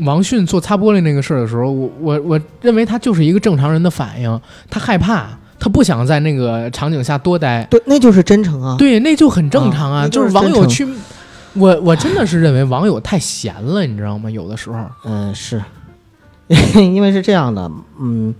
[0.00, 7.64] 王迅做擦玻璃那个事儿的时候，我我我认为他就是一个正常人的反应，他害怕，他不想在那个场景下多待。
[7.70, 10.00] 对，那就是真诚啊，对，那就很正常啊。
[10.00, 10.84] 啊就是是网友去，
[11.52, 14.28] 我我真的是认为网友太闲了，你知道吗？
[14.28, 15.62] 有的时候，嗯，是，
[16.74, 18.34] 因为是这样的，嗯，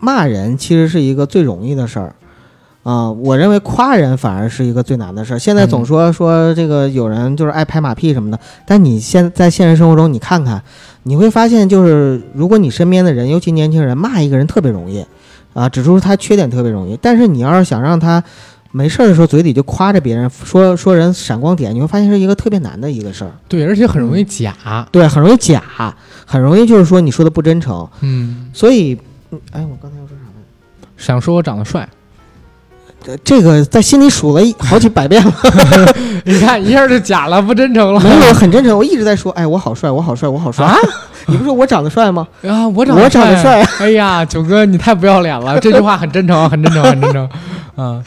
[0.00, 2.14] 骂人其实是一个最容易的事儿，
[2.82, 5.38] 啊、我认为夸人反而是一个最难的事儿。
[5.38, 10.62] 现在总嗯说、说这个有人就是爱拍马屁什么的，但你现在现实生活中你看看，
[11.04, 15.06] 你会发现就是如果你身边的人，尤其年轻人骂一个人特别容易，
[15.52, 18.22] 啊、指出他缺点特别容易，但是你要是想让他
[18.70, 23.32] 没事儿的时候嘴里就夸着别人，说说人闪光点，你会发现是一个特别难的一个事儿。
[23.48, 24.88] 对，而且很容易假。
[24.90, 25.62] 对，很容易假，
[26.24, 28.98] 很容易就是说你说的不真诚，嗯，所以，
[29.30, 31.88] 嗯哎，我刚才要说啥来想说我长得帅，着？
[33.24, 35.32] 这个在心里数了好几百遍了，
[36.24, 38.00] 你看一下就假了，不真诚了。
[38.02, 40.76] 没有很真诚，我一直在说，哎，我好帅，我好帅，我好帅啊！
[41.26, 42.26] 你不是说我长得帅吗？
[42.46, 43.86] 啊，我长我长得帅帅。
[43.86, 45.58] 哎呀，九哥，你太不要脸了！
[45.60, 47.28] 这句话很真诚，很真诚，很真诚。
[47.76, 48.02] 啊，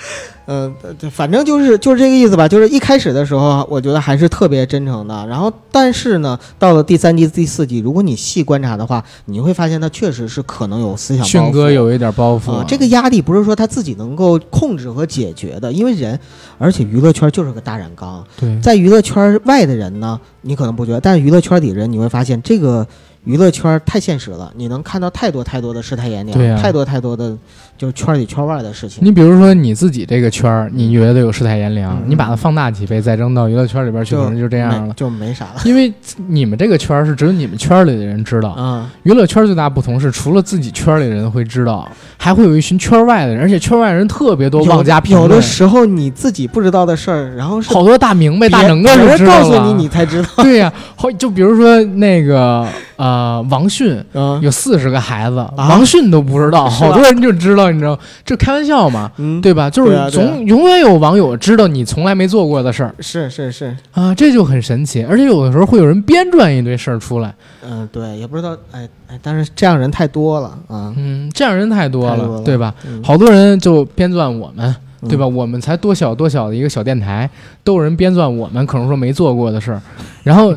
[0.47, 2.47] 嗯、对反正就是就是这个意思吧。
[2.47, 5.25] 就是一开始的时候，我觉得还是特别真诚的。
[5.27, 11.51] 然后，但是呢，到了第三季、第四季，如果你细观察的话，你会发现他确实是可能有思想包迅。
[11.51, 16.19] 哥有一点包袱，啊、这个压力不是说他自己能够控制和解决的，因为人，
[16.57, 22.85] 而且娱乐圈就是个大染缸，对在娱乐圈外的人呢，你可能不觉得，但是娱乐圈里人你会发现，这个
[23.25, 27.35] 娱乐圈太现实了，你能看到太多太多的世态炎凉，对啊太多太多的
[27.77, 29.03] 就是圈里圈外的事情。
[29.03, 34.93] 你比如说你自己这个圈儿，你觉得有世态炎凉，嗯你把它放大几倍，再扔到娱乐圈里边去，就可能就这样了。
[34.95, 35.61] 就没啥了。
[35.65, 35.91] 因为
[36.27, 50.29] 你们这个圈儿是只有你们圈儿里的人知道，啊、娱乐圈最大不同是，除了自己圈里的人会知道，还会有一群圈外的人，而且圈外人特别多，有妄加评论有的，时候你自己不知道的事儿，然后是好多大明白、大别能个就别人知道告诉你，你才知道。
[50.43, 54.39] 对呀、好，就比如说那个呃，王迅嗯。
[54.41, 59.69] 有四十个孩子，王迅都不知道，好多人就知道，你知道，这开玩笑嘛，嗯，对吧？
[59.69, 62.93] 就是总永远有网友知道你从来没做过的事儿。
[62.99, 65.03] 是是是，啊，这就很神奇。
[65.03, 67.33] 而且有的时候会有人编撰一堆事儿出来，
[67.63, 72.73] 嗯、对，也不知道，哎哎，但是这样人太多了啊，嗯，这样人太多了，对吧？
[72.87, 73.01] 嗯。
[73.03, 75.09] 好多人就编撰我们，嗯。
[75.09, 75.27] 对吧？
[75.27, 77.29] 我们才多小多小的一个小电台，
[77.63, 79.79] 都有人编撰我们可能说没做过的事儿，
[80.23, 80.55] 然后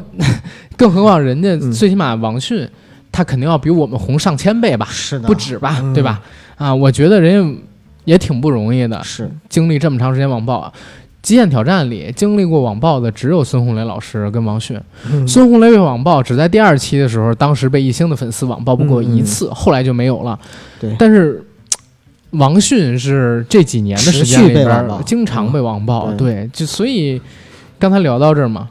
[0.78, 1.70] 更何况人家嗯。
[1.70, 2.66] 最起码王迅，
[3.12, 5.92] 他肯定要比我们红上千倍吧，是的，不止吧，嗯。
[5.92, 6.22] 对吧？
[6.56, 7.60] 啊，我觉得人家
[8.04, 10.72] 也挺不容易的，是，经历这么长时间网暴啊。
[11.20, 14.80] 极限挑战里经历过网暴的只有孙红雷老师跟王迅。
[15.10, 15.26] 嗯。
[15.26, 20.38] 孙红雷被网暴只在第二期的时候，当时被一星的粉丝网暴不过一次，后来就没有了。
[20.80, 20.94] 对。
[20.98, 21.44] 但是
[22.30, 26.16] 王迅是这几年的时间里边经常被网暴，嗯。
[26.16, 27.20] 对，就所以
[27.78, 28.68] 刚才聊到这儿嘛，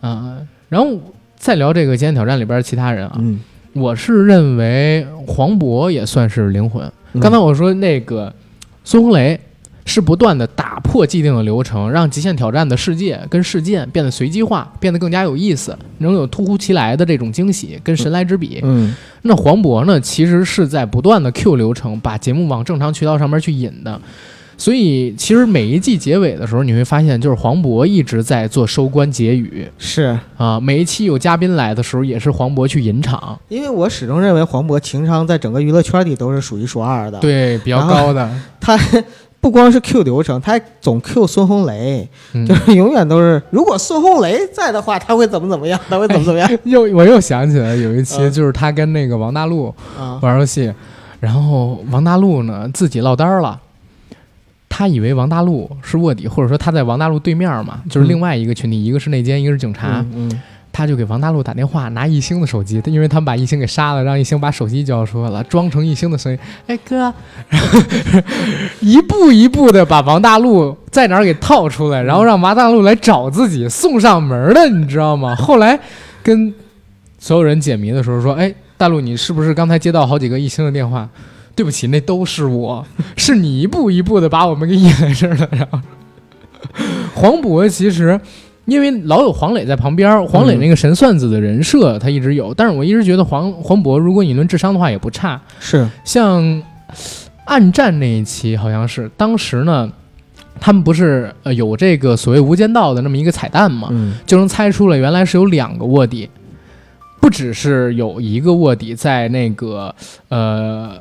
[0.00, 0.38] 啊、
[0.70, 0.98] 然后
[1.42, 3.40] 再聊这个极限挑战里边的其他人啊，嗯，
[3.72, 6.84] 我是认为黄渤也算是灵魂。
[7.14, 8.32] 嗯刚才我说那个
[8.84, 9.38] 孙红雷
[9.84, 18.60] 是不断的打破既定的流程，让极限挑战的世界跟事件变得随机化，变得更加有意思，能有突如其来的这种惊喜跟神来之笔。
[18.62, 24.00] 嗯那黄渤呢，其实是在不断的 Q 流程，把节目往正常渠道上面去引的。
[24.62, 30.60] 所以，其实每一季结尾的时候，你会发现，就是黄渤一直在做收官结语是啊。
[30.60, 38.30] 每一期有嘉宾来的时候，也是黄渤去引场，因为我始终认为黄渤情商在整个娱乐圈里都是数一数二的。，对，比较高的。
[38.60, 38.78] 他
[39.42, 50.20] 不光是 Q 流程，他还总 Q 孙红雷，嗯就是永远都是，如果孙红雷在的话，他会怎么怎么样，他会怎么怎么样 又我又想起来有一期，嗯就是他跟那个王大陆啊？
[50.22, 50.72] 玩游戏，
[51.18, 53.58] 然后王大陆呢自己落单儿了。
[54.74, 60.00] 他以为王大陆是卧底，或者说他在王大陆对面嘛，就是另外一个群体，一个是内奸，一个是警察。
[60.00, 60.42] 嗯嗯
[60.74, 66.38] 他就给王大陆打电话，拿一星的手机，因为他们把一星给杀了，让一星把手机交出来了，装成一星的声音。
[66.66, 67.12] 哎哥，
[68.80, 75.36] 一步一步的把王大陆在哪儿给套出来，然后让王大陆来找自己，送上门的，你知道吗？
[75.36, 75.78] 后来
[76.22, 76.54] 跟
[77.18, 81.06] 所有人解谜的时候说，哎，大陆，你是不是刚才接到好几个异星的电话？
[81.54, 82.86] 对不起，那都是我，
[83.16, 85.48] 是你一步一步的把我们给引来这儿的。
[85.52, 85.80] 然后
[87.14, 88.18] 黄渤其实
[88.64, 95.40] 因为老有黄磊在旁边，黄磊那个神算子的人设他一直有，但是我一直觉得黄黄渤如果你论智商的话也不差。
[95.58, 96.62] 是像
[97.44, 99.90] 暗战那一期好像是当时呢，
[100.60, 106.30] 他们不是呃有这个所谓无间道的那么一个彩蛋嘛，嗯就能猜出了原来是有两个卧底，
[107.20, 109.92] 不只是有一个卧底在那个
[110.28, 110.92] 呃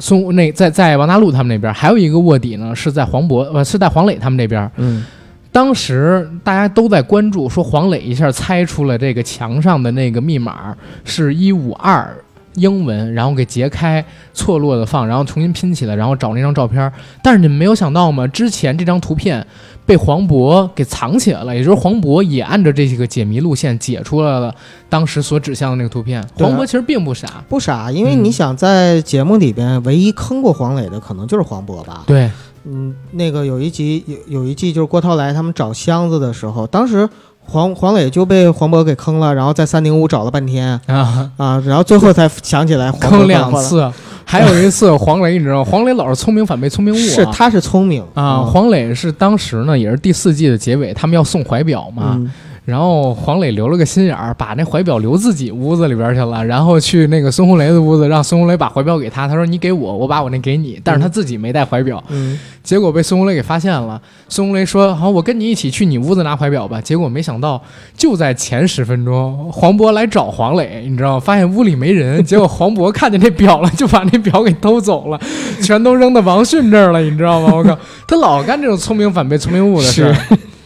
[0.00, 4.68] 孙那在在王大陆他们那边，还有一个卧底呢是在黄渤呃是在黄磊他们那边。
[4.76, 5.04] 嗯
[5.52, 12.08] 当时大家都在关注，说黄磊一下猜出了这个墙上的那个密码是一五二
[12.54, 16.92] 英文，然后给截开，错落的放，然后重新拼起来，然后找那张照片。
[17.20, 18.24] 但是你们没有想到吗？
[18.28, 19.44] 之前这张图片
[19.90, 24.54] 被黄渤给藏起来了，也就是黄渤也按照这个解谜路线解出来了
[24.88, 26.20] 当时所指向的那个图片。
[26.20, 32.04] 啊黄渤其实并不傻，不傻，因为嗯你想在节目里边唯一坑过黄磊的，可能就是黄渤吧。
[32.06, 32.30] 对，
[32.62, 37.08] 嗯，那个有一集有有一季就是郭涛来他们找箱子的时候，当时
[37.50, 43.52] 黄黄磊就被黄渤给坑了，然后在三零五找了半天啊，啊，然后最后才想起来黄渤坑两。
[43.56, 43.90] 次。
[44.24, 52.30] 还有一次， 黄磊，你知道，黄磊老是聪明反被聪明误、啊，是他是聪明啊，嗯黄磊是当时呢，也是第四季的结尾，他们要送怀表嘛，嗯
[52.70, 64.00] 然后黄磊留了个心眼儿，把那怀表留自己屋子里边去了，然后去那个孙红雷的屋子，让孙红雷把怀表给他，他说你给我，我把我那给你，但是他自己没带怀表，嗯，结果被孙红雷给发现了。
[64.28, 67.60] 孙红雷说：“好，我跟你一起去你屋子拿怀表吧。”结果没想到，
[67.96, 71.20] 就在前十分钟，黄渤来找黄磊，你知道吗？
[71.20, 75.20] 发现屋里没人，结果黄渤看见那表了，就把那表给偷走了，
[75.60, 77.52] 全都扔到王迅这儿了，你知道吗？
[77.54, 80.14] 我靠，他老干这种聪明反被聪明误的事儿。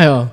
[0.00, 0.26] 哎呦，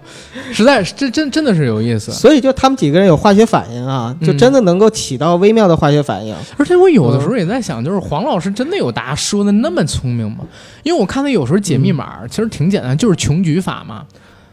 [0.53, 2.09] 实在是这真真的是有意思。
[2.09, 6.33] 所以就他们几个人有化学反应啊，就嗯真的能够起到微妙的化学反应。
[6.55, 10.45] 而且我有的时候也在想，就是黄老师真的有大家说的那么聪明吗？
[10.83, 14.05] 因为我看他有时候解密码，其实挺简单，就是穷举法嘛。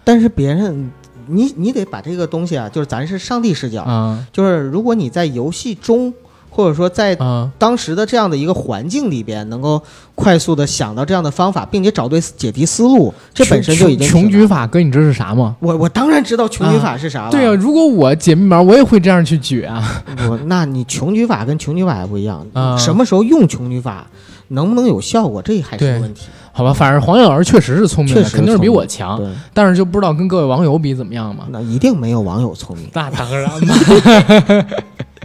[0.03, 0.91] 但是别人，
[1.29, 6.13] 你你得把这个东西啊，就是咱是上帝视角，啊就是如果你在游戏中，
[6.55, 9.83] 或者说在啊当时的这样的一个环境里边，能够
[10.15, 14.47] 快速的想到这样的方法，并且找对解题思路，这本身就已经穷穷举。
[14.47, 15.57] 法哥，你知道是啥吗？
[15.59, 17.31] 我我当然知道穷举法是啥了。
[17.33, 20.03] 对啊，如果我解密码，我也会这样去举啊。
[20.31, 24.07] 我那你穷举法跟穷举法还不一样，啊什么时候用穷举法，
[24.49, 26.27] 能不能有效果，这还是个问题。
[26.53, 31.47] 好吧，反正黄磊老师确实是聪明的，肯定是比我强，对，但是就不知道跟各位网友比怎么样嘛。
[31.51, 32.89] 那一定没有网友聪明。
[32.93, 33.75] 那当然嘛，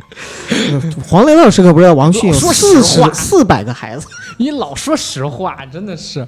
[1.07, 6.25] 黄磊老师可不是王迅有说四实话十四百个孩子， 你老说实话，真的是，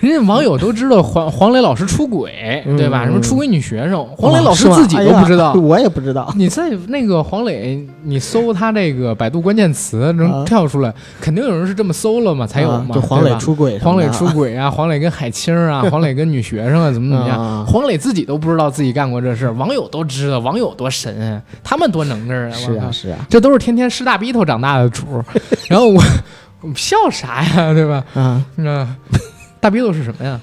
[0.00, 3.04] 人家网友都知道黄黄磊老师出轨，嗯对吧？
[3.04, 5.52] 什么嗯出轨女学生，黄磊老师自己都不知道。
[5.60, 6.32] 我也不知道。
[6.36, 12.88] 你在那个黄磊，你搜他这个百度关键词能啊跳出来，肯定有人是这么搜了嘛，才有嘛。
[12.90, 17.38] 啊就黄磊出轨黄磊出轨啊，黄磊跟海清啊，黄磊跟女学生啊，怎么怎么样？
[17.40, 22.52] 啊黄磊自己都不知道自己干过这事儿，网友都知道，网友多神啊，他们多能个儿啊！
[22.52, 25.24] 是啊是啊这都是天天吃大逼头长大的主儿。
[25.68, 26.02] 然后我
[26.60, 28.04] 我们笑啥呀，对吧？
[28.14, 28.96] 啊，嗯，
[29.60, 30.38] 大逼头是什么呀？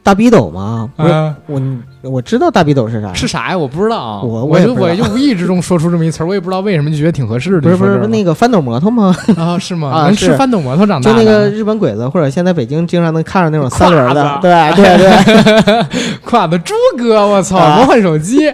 [0.00, 1.60] 大逼斗吗，不是啊，我
[2.02, 3.58] 我知道大逼斗是啥，是啥呀？
[3.58, 4.22] 我不知道啊。
[4.22, 7.60] 我我就我就无意之中说出这么一词儿，我也不知道为什么就觉得挺合适的。
[7.60, 9.14] 不是不是你说这儿那个翻斗摩托吗？
[9.36, 9.58] 啊？
[9.58, 9.90] 是吗？
[9.92, 11.18] 啊能吃是翻斗摩托长大的？
[11.18, 15.86] 就那个日本鬼子，或者现在北京经常能看着那种三轮的，对 对对，
[16.24, 17.58] 胯子猪哥，我操！
[17.58, 18.50] 啊魔幻手机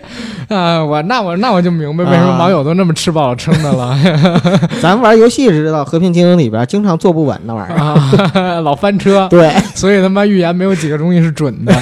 [0.55, 0.85] 啊！
[0.85, 3.97] 我那我那我就明白为什么啊网友都那么吃饱了撑的了
[4.83, 7.79] 咱玩游戏知道，《和平精英》里边经常坐不稳那玩意儿。
[7.79, 8.61] 啊！
[8.63, 11.73] 老翻车，对，所以他妈预言没有几个东西是准的。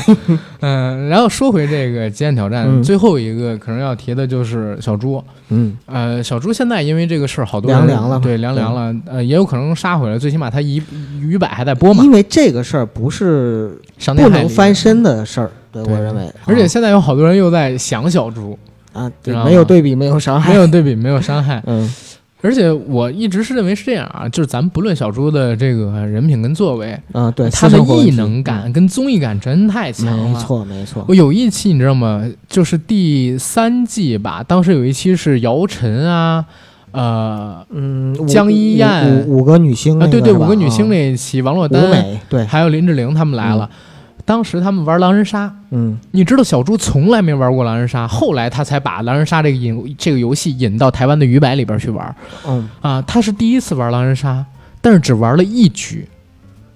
[0.62, 2.82] 嗯，然后说回这个极限挑战，嗯。
[2.82, 5.22] 最后一个可能要提的就是小猪。
[5.48, 8.94] 嗯，呃，小猪现在因为这个事儿，好多人凉凉了对，凉凉了。
[9.06, 10.80] 呃，也有可能杀回来，最起码他一
[11.20, 15.94] 鱼摆还在播嘛，因为这个事儿不是不能翻身的事儿，对对。
[15.94, 16.32] 我认为。
[16.46, 18.56] 而且现在有好多人又在想小猪，
[18.92, 21.62] 啊，对没有对比，没有伤害，没有对比，没有伤害。
[21.66, 21.92] 嗯
[22.42, 30.28] 而且我一直是认为是这样啊，就是咱们不论小猪的这个人品跟作为，嗯，对，他的异能感跟综艺感真太强了。
[30.28, 32.22] 没错没错我，有一期你知道吗？
[32.48, 36.44] 就是第三季吧，当时有一期是姚晨啊，
[36.90, 43.70] 呃嗯，江一燕五个女星啊，对对，五个女星啊那一期，王珞舞丹美，对，还有林志玲他们来了。
[44.24, 45.98] 当时他们玩狼人杀，嗯。
[46.12, 52.14] 你知道小猪从来没玩过狼人杀，后来他才把狼人杀这个引这个游戏引到台湾的鱼摆里边去玩。
[52.46, 52.68] 嗯。
[52.80, 53.02] 啊。
[53.02, 54.44] 他是第一次玩狼人杀，
[54.80, 56.08] 但是只玩了一局，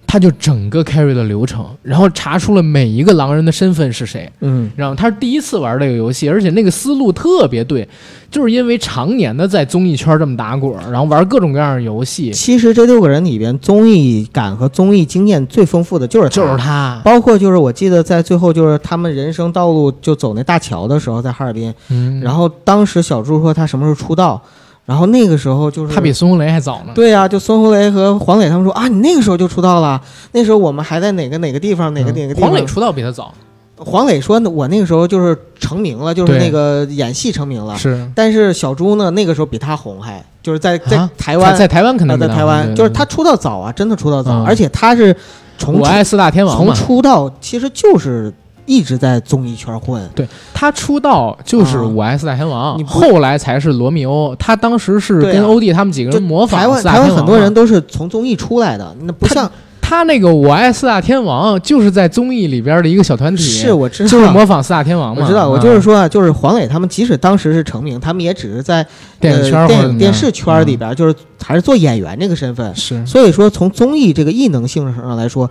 [0.07, 4.31] 他就整个 carry 的流程，然后查出了每一个狼人的身份是谁。
[4.41, 7.87] 嗯，然后他是第一次玩这个游戏，而且那个思路特别对，
[8.31, 16.35] 就是因为常年的在综艺圈这么打滚，然后玩各种各样的游戏，其实这六个人里边，综艺感和综艺经验最丰富的就是他。
[16.37, 17.01] 就是他。
[17.05, 24.41] 包括就是我记得在最后就是他们人生道路就走那大桥的时候，在哈尔滨，嗯，然后当时小猪说他什么时候出道，
[24.87, 26.93] 然后那个时候就是他比孙红雷还早呢。
[26.95, 30.01] 对呀、就孙红雷和黄磊他们说啊，你那个时候就出道了，
[30.33, 32.49] 那时候我们还在哪个哪个地方哪个哪个地方。
[32.49, 33.35] 嗯黄磊出道比他早，
[33.77, 37.77] 黄磊说我那个时候就是成名了，就是那个演戏成名了。
[37.77, 45.15] 是但是小猪呢，那个时候比他红还，就是在在啊台湾，在台湾肯定呃在台湾，就是他出道早啊，真的出道早，嗯而且他是
[45.59, 46.73] 从我爱四大天王从。
[46.75, 48.33] 出道其实就是
[48.67, 50.03] 一直在综艺圈混。
[50.15, 54.37] 对他出道就是啊我爱四大天王，后来才是罗密欧。
[54.39, 65.23] 他当时是跟欧弟他们几个就人模仿台湾四大天王台湾很多人都是从综艺出来的，那不像他那个我爱四大天王就是在综艺里边的一个小团体，是我知道，就是模仿四大天王嘛。
[65.23, 68.85] 我知道，我嗯就是说啊，就是黄磊他们，即使当时是成名，他们也只是在
[69.21, 72.75] 电影圈电电视圈里边，就是还是做演员这个身份。
[72.75, 75.49] 是所以说，从综艺这个异能性上来说，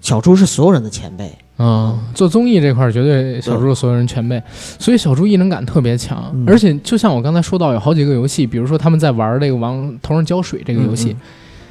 [0.00, 1.36] 小猪是所有人的前辈。
[1.58, 4.42] 嗯，做综艺这块儿绝对小猪是所有人全背，
[4.78, 6.30] 所以小猪异能感特别强。
[6.34, 11.16] 嗯而且就像我刚才说到，有好几个游戏，比如说他们在玩这个往头上浇水这个游戏，嗯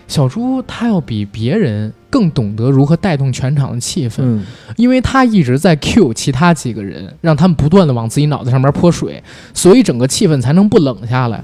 [0.06, 4.46] 小猪他要比别人更懂得如何带动全场的气氛，嗯
[4.76, 9.24] 因为他一直在 cue 其他几个人，让他们不断的往自己脑袋上面泼水，
[9.54, 11.44] 所以整个气氛才能不冷下来。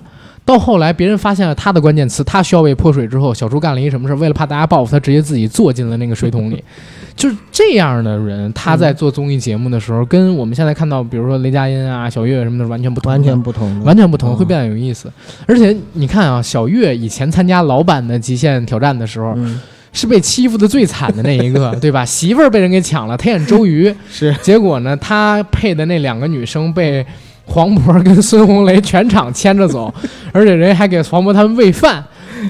[0.50, 4.16] 到后来，别人发现了他的关键词，他需要被泼水之后，小猪干了一什么事？
[4.16, 6.64] 为了怕大家报复他，直接自己坐进了那个水桶里。
[7.16, 15.12] 就是这样的人，他在做综艺节目的时候，跟我们现在看到，比如说雷佳音啊、小岳什么的，完全不同，完全不同，完全不同，嗯会变得有意思。
[15.46, 19.62] 而且你看啊，小岳以前参加老版的极限挑战的时候，嗯，
[19.94, 22.04] 是被欺负的最惨的那一个， 对吧？
[22.04, 27.06] 媳妇儿被人给抢了，他演周瑜，是结果呢，他配的那两个女生被
[27.50, 29.94] 黄渤跟孙红雷全场牵着走，
[30.32, 32.04] 而且人家还给黄渤他们喂饭，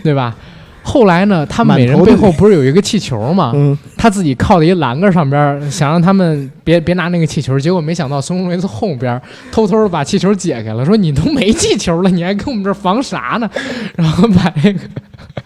[0.03, 0.35] 对吧？
[0.81, 3.51] 后来呢，他们每人背后不是有一个气球吗？
[3.53, 9.21] 嗯，他自己靠在一栏杆上边，想让他们别别拿那个气球，结果没想到孙红雷从后边
[9.51, 13.47] 偷偷的把气球解开了，说你都没气球了，你还跟我们这儿防啥呢？
[13.95, 14.79] 然后把那个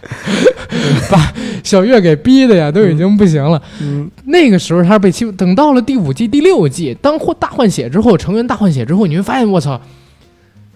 [1.10, 3.62] 把小月给逼的呀，都已经不行了。
[3.82, 9.80] 嗯，那个时候他是被欺负，等到了第五季、第六季，当换大换血之后，成员大换血之后，你会发现，我操，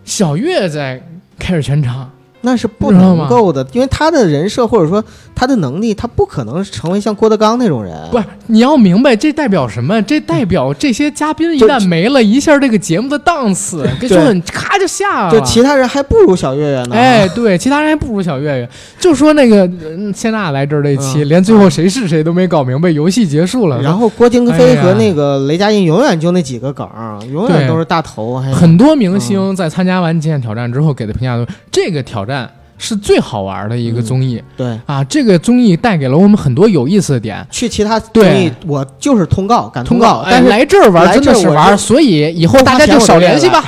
[0.06, 1.02] 小月在
[1.38, 2.10] 开始全场。
[2.42, 5.04] 那是不能够的，因为他的人设或者说
[5.36, 7.94] 他的能力，他不可能成为像郭德纲那种人。
[8.12, 10.02] 不是，你要明白这代表什么？
[10.04, 15.32] 这代表这些嘉宾一旦没了，一下这个节目的档次就很咔就下了。
[15.32, 16.96] 就其他人还不如小岳岳呢。
[16.96, 18.70] 哎，对，其他人还不如小岳岳。
[19.00, 23.82] 就说那个嗯谢娜来这儿这期，嗯连最后谁是谁都没搞明白，游戏结束了。
[23.82, 26.88] 然后郭京飞和那个雷佳音永远就那几个梗，
[27.32, 28.38] 永远都是大头。
[28.54, 32.48] 很多明星在参加完极限挑战之后给的评价都是，这个挑战
[32.78, 35.04] 是最好玩的一个综艺、对，啊！
[35.06, 37.44] 这个综艺带给了我们很多有意思的点。
[37.50, 43.64] 去其他综艺我就是通告敢通告，哎但是来这儿玩真的是玩，所以以后大家就少联系吧，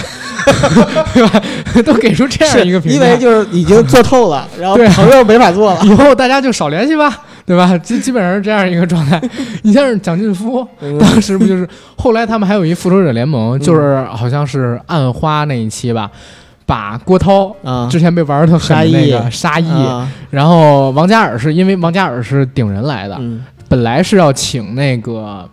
[1.15, 1.41] 对吧？
[1.83, 5.81] 都给出这样一个评价，因为就是已经做透了， 然后对朋友没法做了。
[5.85, 7.75] 以后大家就少联系吧，对吧？
[7.79, 9.19] 基基本上是这样一个状态。
[9.63, 16.11] 你像是蒋劲夫，嗯当时不就是后来他们还有一复仇者联盟，就是好像是暗花那一期吧，
[16.69, 20.07] 把郭涛啊，之前被玩的特狠的那个沙溢，啊。
[20.29, 25.49] 然后王嘉尔是因为王嘉尔是顶人来的，嗯，本来是要请那个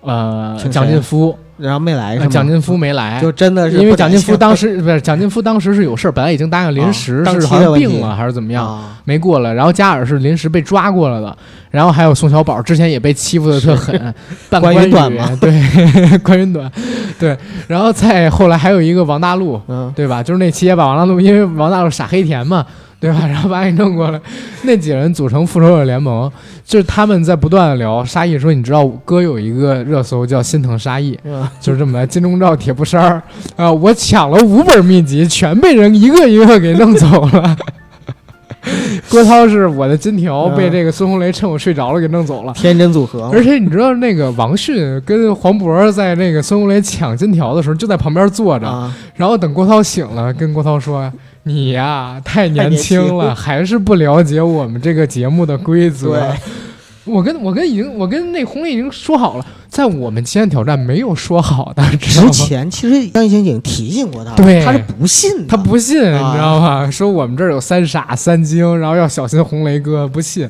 [0.00, 2.24] 呃蒋劲夫，然后没来是吗？
[2.26, 9.52] 呃蒋劲夫没来，就真的是因为蒋劲夫当时不是蒋劲夫当时是有事儿，本来已经答应临时是好像病了还是怎么样，啊没过来。
[9.52, 11.36] 然后嘉尔是临时被抓过来的，
[11.70, 13.94] 然后还有宋小宝之前也被欺负的特狠，
[14.50, 16.70] 半关关云短嘛对， 关云短，
[17.18, 17.36] 对。
[17.68, 20.22] 然后再后来还有一个王大陆，嗯，对吧？
[20.22, 22.64] 就是那期也把王大陆，因为王大陆傻黑甜嘛，
[23.04, 23.18] 对吧？
[23.28, 24.18] 然后把你弄过来，
[24.62, 26.30] 那几个人组成复仇者联盟，
[26.64, 28.02] 就是他们在不断的聊。
[28.02, 32.06] 沙溢说：“你知道哥有一个热搜叫‘心疼沙溢’，嗯就是这么来。
[32.06, 33.22] 金钟罩铁布衫儿
[33.56, 37.54] 啊，我抢了五本秘籍，全被人一个一个给弄走了。
[39.10, 42.54] 郭涛是我的金条，嗯被这个孙红雷趁我睡着了给弄走了。
[42.54, 51.12] 天真组合，而且你知道那个王迅跟黄渤在那个孙红雷抢金条的时候，就在旁边坐着，啊，然后等郭涛醒了，跟郭涛说
[51.44, 56.26] ：“你呀， 太年轻了，轻还是不了解我们这个节目的规则。
[57.04, 62.30] 我跟我跟已经我跟那红磊已经说好了，在我们极限挑战没有说好的，之？
[62.30, 66.90] 前其实张艺兴已经提醒过他了，对他是不信的，他不信，啊你知道吗？
[66.90, 70.48] 说我们这儿有三傻三精，然后要小心红雷哥，不信。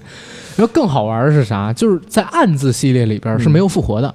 [0.56, 1.72] 然后更好玩的是啥？
[1.72, 4.14] 就是在暗字系列里边是没有复活的，嗯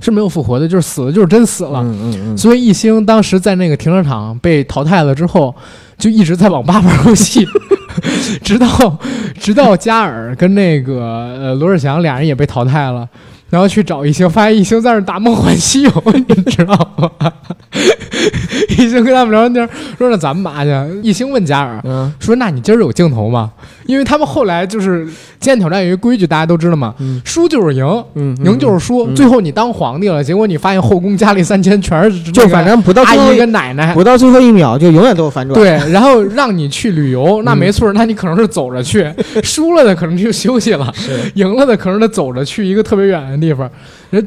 [0.00, 1.80] 是没有复活的，就是死了就是真死了。
[1.82, 5.54] 嗯嗯嗯，所以一星当时在那个停车场被淘汰了之后，
[5.98, 7.46] 就一直在网吧玩游戏，
[8.42, 8.98] 直到
[9.38, 11.00] 直到加尔跟那个
[11.40, 13.08] 呃罗志祥俩人也被淘汰了。
[13.50, 15.90] 然后去找一星，发现一星在那打《梦幻西游》，
[16.36, 17.10] 你知道吗？
[18.68, 20.70] 一星跟他们聊完天，说：“那咱们嘛去？”
[21.02, 23.50] 一星问加尔嗯说：“那你今儿有镜头吗？”
[23.88, 25.06] 因为他们后来就是
[25.40, 29.06] 《极限挑战》有一个规矩，大家都知道嘛，嗯输就是赢，嗯，赢就是输。
[29.08, 33.94] 嗯最后你当皇帝了，结果你发现后宫佳丽三千全是就反正不到阿最后姨跟奶奶。
[33.94, 39.10] 不到最后一秒就永远都有反转，对，然后让你去旅游，那嗯没错，那你可能是走着去，
[39.42, 40.92] 输了的可能就休息了，
[41.34, 43.68] 赢了的可能得走着去一个特别远的地方。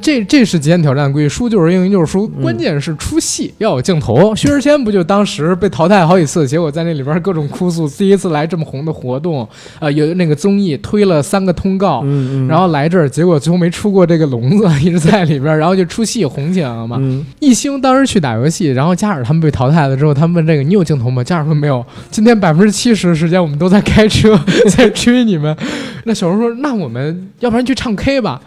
[0.02, 4.36] 这这是极限挑战的规矩，输就是赢，赢就是输，嗯关键是出戏要有镜头。
[4.36, 9.48] 薛之谦不就当时被淘汰好几次，结果在那里边各种哭诉，第一次来这么红的活动，
[9.80, 16.98] 呃，有那个综艺推了三个通告，嗯嗯，然后来这儿，结果最后没出过这个笼子， 一直在里边，然后就出戏红起来了嘛。
[17.00, 21.24] 嗯一星当时去打游戏，然后嘉尔他们被淘汰了之后，他们问这个你有镜头吗？
[21.24, 24.40] 嘉尔说没有，今天百分之七十的时间我们都在开车，
[24.70, 25.56] 在追你们。
[26.04, 28.42] 那小荣说那我们要不然去唱 K 吧？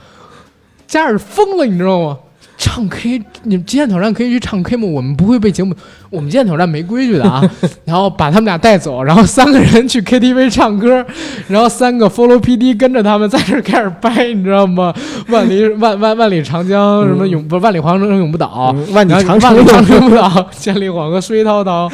[0.86, 2.18] 家尔疯了，你知道吗？
[2.56, 4.86] 唱 K，你们极限挑战可以去唱 K 吗？
[4.86, 5.74] 我们不会被节目，
[6.08, 7.42] 我们极限挑战没规矩的啊。
[7.84, 11.04] 然后把他们俩带走，然后三个人去 KTV 唱歌，
[11.48, 14.94] 然后三个 follow PD 跟着他们在这儿开始掰，你知道吗？
[15.28, 21.90] 万里万万万里长江什么永不是万里长城永不倒，嗯万里长城万里长城不倒，千里黄河水滔滔，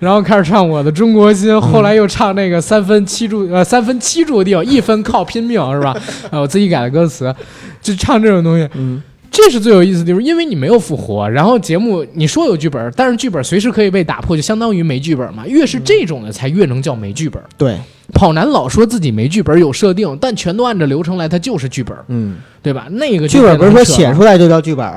[0.00, 5.96] 然后开始唱我的中国心，后来又唱那个三分七注呃三分七注定，一分靠拼命是吧？
[6.30, 7.34] 呃， 我自己改的歌词，
[7.82, 8.68] 就唱这种东西。
[8.74, 9.02] 嗯
[9.36, 15.46] 这是最有意思的地方，因为你没有复活，然后节目你说有剧本，但是剧本随时可以被打破，就相当于没剧本嘛。
[15.46, 17.42] 越是这种的，才越能叫没剧本。
[17.58, 17.78] 对，
[18.14, 22.86] 跑男老说自己没剧本有设定，但全都按照流程来，它就是剧本，嗯，对吧？
[22.90, 24.22] 那个剧本不是说写出。
[24.22, 24.90] 来就叫剧本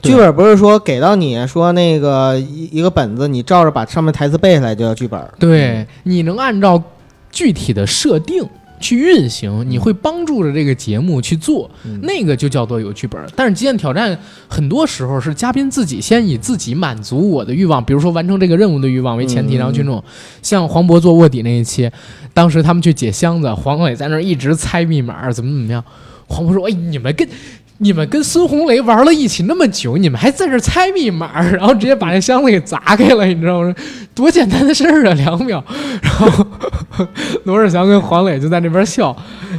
[0.00, 5.20] 剧本不是说给到你说那个一一个本子，你照着把上面台词背下来就叫剧本。
[5.40, 6.80] 对，你能按照
[7.32, 8.44] 具体的设定
[8.82, 13.18] 去运行，你会帮助着这个节目去做，嗯那个就叫做有剧本。
[13.34, 14.18] 但是极限挑战
[14.48, 20.02] 很多时候是嘉宾自己先以自己满足我的欲望，比如说完成这个任务的欲望为前提，嗯然后去弄。
[20.42, 21.90] 像黄渤做卧底那一期，
[22.34, 25.82] 当时他们去解箱子，黄磊在那儿一直猜密码，怎么怎么样。
[26.26, 27.26] 黄渤说：“哎，你们跟。”
[27.78, 33.74] 你们跟孙红雷玩了一起那么久，你们还在这猜密码，然后直接把那箱子给砸开了，你知道吗？
[34.14, 35.62] 多简单的事儿啊，两秒。
[36.00, 36.46] 然后
[37.44, 39.16] 罗志祥跟黄磊就在那边笑，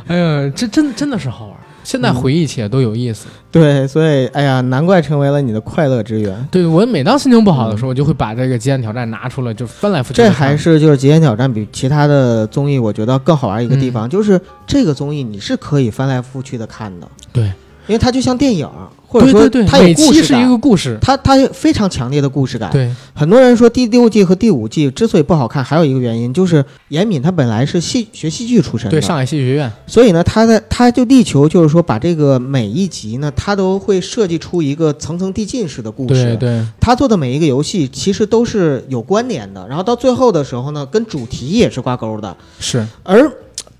[0.07, 1.55] 哎呀，这真真的是好玩。
[1.83, 3.27] 现在回忆起来都有意思。
[3.51, 6.47] 对，所以哎呀，难怪成为了你的快乐之源。
[6.49, 10.13] 对我每当心情不好的时候，我就会把这个极限挑战拿出来，就翻来覆去。
[10.13, 17.07] 这还是就是《极限挑战》比其他的综艺，我觉得更好玩一个地方，就是这个综艺你是可以翻来覆去的看的。
[17.33, 17.51] 对，
[17.87, 18.69] 因为它就像电影，
[19.07, 20.47] 或者说对对对，它有故事是一。
[20.47, 20.97] 个故事。
[21.01, 22.71] 它它有非常强烈的故事感。
[22.71, 36.23] 对，很多人说第六季和第五季之所以不好看，还有一个原因就是严敏他本来是戏学戏剧出身的，对，上海戏剧学院，所以呢，他在他就力求就是说把这个每一集呢，他都会设计出一个层层递进式的故事。
[36.23, 42.35] 对对他做的每一个游戏其实都是有关联的，然后到最后的时候呢，跟主题也是挂钩的。
[42.59, 43.31] 是而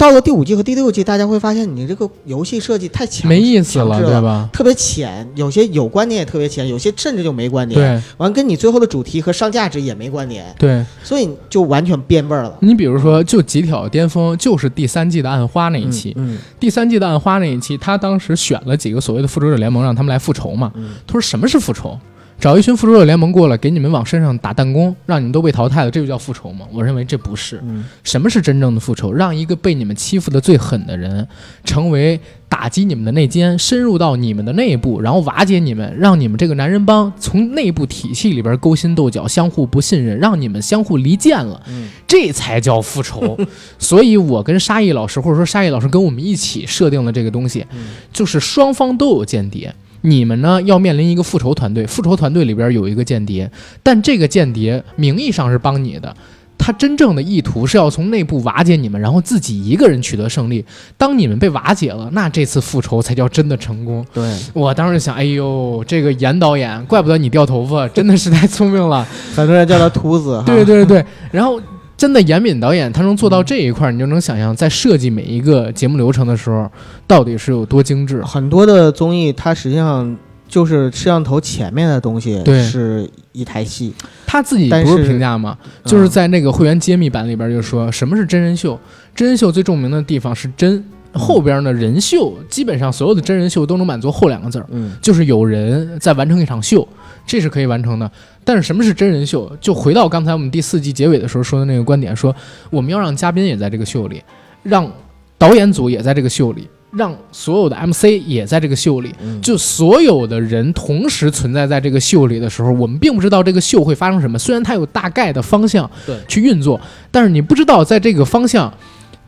[0.04, 4.50] 到了第五季和第六季，大家会发现你这个游戏设计太强，没意思了，对吧？
[4.52, 7.80] 特别浅，有些有观点也特别浅，有些甚至就没观点。
[7.80, 12.54] 对完跟你最后的主题和上价值也没关联，对，所以就完全变味儿了。
[12.60, 16.14] 你比如说，就《极挑巅峰》，就是第三季的暗花那一期。
[16.18, 20.70] 嗯第三季的暗花那一期，他当时选了几个所谓的复仇者联盟，让他们来复仇嘛。
[20.76, 21.98] 嗯他说什么是复仇？
[22.44, 26.68] 找一群复仇者联盟过来，给你们往身上打弹弓，让你们都被淘汰了，这就叫复仇吗？
[26.74, 27.62] 我认为这不是。
[27.64, 29.14] 嗯什么是真正的复仇？
[29.14, 31.26] 让一个被你们欺负的最狠的人，
[31.64, 43.40] 成为打击你们的内奸，深入到你们的内部，然后瓦解你们，让你们这个男人帮从内部体系里边勾心斗角，相互不信任，让你们相互离间了，嗯这才叫复仇。
[43.80, 49.74] 所以，我跟沙溢老师，或者说沙溢老师跟我们一起设定了这个东西，嗯就是双方都有间谍。
[50.06, 53.50] 你们呢要面临一个复仇团队，复仇团队里边有一个间谍，
[53.82, 56.16] 但这个间谍名义上是帮你的，
[56.58, 60.64] 他真正的意图是要从内部瓦解你们，然后自己一个人取得胜利。
[60.98, 64.06] 当你们被瓦解了，那这次复仇才叫真的成功。
[64.14, 69.08] 对，我当时想，哎呦，这个严导演，怪不得你掉头发，真的是太聪明了。
[69.36, 70.44] 很多人叫他秃子哈。
[70.46, 71.62] 对对对，然后。
[72.04, 76.70] 真的严敏导演他能做到这一块儿，你就能想象在设计每一个节目流程的时候，
[77.08, 78.22] 到底是有多精致。
[78.24, 80.14] 很多的综艺它实际上
[80.46, 83.94] 就是摄像头前面的东西对是一台戏，
[84.28, 85.58] 他自己不是是评价吗？
[85.62, 88.78] 嗯就是在那个会员揭秘版里边就说什么是真人秀，
[89.16, 96.86] 真人秀最著名的地方是真，后边呢人秀基本上所有的真人秀都能满足后两个字儿，嗯就是有人在完成一场秀，
[97.26, 98.10] 这是可以完成的。
[98.44, 99.56] 但是什么是真人秀？
[99.62, 102.36] 就回到刚才我们第四季结尾的时候说的那个观点，说
[102.70, 104.22] 我们要让嘉宾也在这个秀里，
[104.64, 104.92] 让
[105.38, 114.38] 导演组也在这个秀里，让所有的 MC 也在这个秀里，嗯就所有的人同时存在在这个秀里的时候，我们并不知道这个秀会发生什么。
[114.38, 115.90] 虽然它有大概的方向
[116.28, 116.80] 去运作，
[117.12, 118.74] 但是你不知道在这个方向。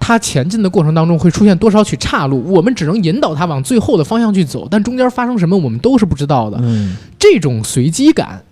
[0.08, 6.60] 它前进的过程当中会出现多少曲岔路，我们只能引导它往最后的方向去走，但中间发生什么我们都是不知道的。
[6.62, 8.44] 嗯这种随机感，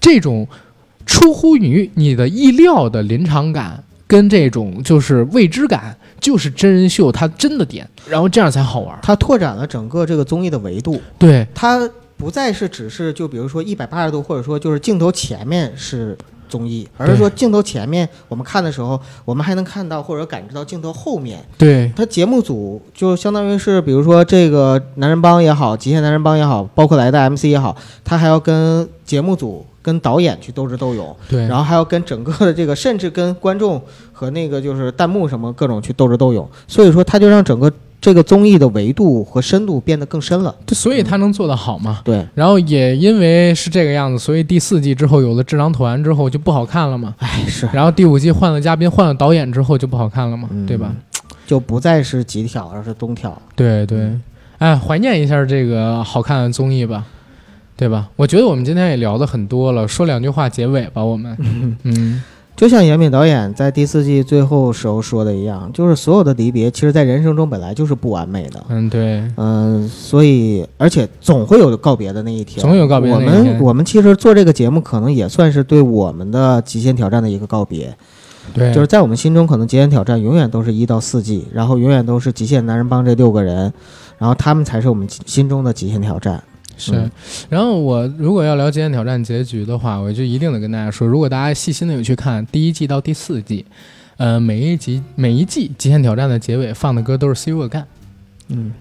[0.00, 0.48] 这种
[1.04, 8.98] 出乎于你的意料的临场感，跟这种就是未知感，就是真人秀它真的点，然后这样才好玩。
[9.02, 11.86] 它拓展了整个这个综艺的维度，对它
[12.16, 16.16] 不再是只是就比如说一百八十度，或者说就是镜头前面是
[16.54, 21.44] 综艺，而是说镜头前面我们看的时候，我们还能看到或者感知到镜头后面。
[21.58, 33.82] 对它节目组就相当于是，比如说这个男人帮也好，极限男人帮也好，包括来的 MC 也好，他还要跟节目组、跟导演去斗智斗勇，对，然后还要跟整个的这个，甚至跟观众
[34.12, 36.48] 和那个就是弹幕什么各种去斗智斗勇。
[36.68, 37.72] 所以说，他就让整个
[38.04, 40.54] 这个综艺的维度和深度变得更深了。
[40.66, 42.02] 对，所以他能做得好嘛。
[42.04, 47.14] 对，然后也因为是这个样子，所以第四季之后有了智囊团之后就不好看了嘛。
[47.20, 50.94] 哎，是然后第五季换了嘉宾，换了导演之后就不好看了嘛，嗯对吧？
[51.46, 53.40] 就不再是极挑，而是东挑。
[53.56, 54.10] 对对，
[54.58, 57.06] 哎，怀念一下这个好看的综艺吧，
[57.74, 58.10] 对吧？
[58.16, 61.34] 我觉得我们今天也聊的很多了，说两句话结尾吧，我们，
[61.84, 62.22] 嗯，
[62.56, 68.64] 就像严敏导演在第四季最后时候说的一样，就是所有的离别，其实在人生中本来就是不完美的。
[68.68, 77.96] 嗯，对，嗯、所以而且总会有告别的那一天，总有告别的我那一天们我们其实做这个节目，可能也算是对我们的极限挑战的一个告别。
[78.52, 83.72] 对，就是在我们心中，可能极限挑战永远都是一到四季，然后永远都是极限男人帮这六个人，
[84.18, 86.40] 然后他们才是我们心中的极限挑战。
[86.76, 86.92] 是。
[86.92, 87.10] 嗯。
[87.48, 93.64] 然后我如果要聊《极限挑战》结局的话，我就一定得跟大家说，如果大家细心的有去看第一季到第四季，
[94.16, 97.86] 呃，每一集每一季《极限挑战》的结尾放的歌都是 C 沃干。
[98.48, 98.72] 嗯，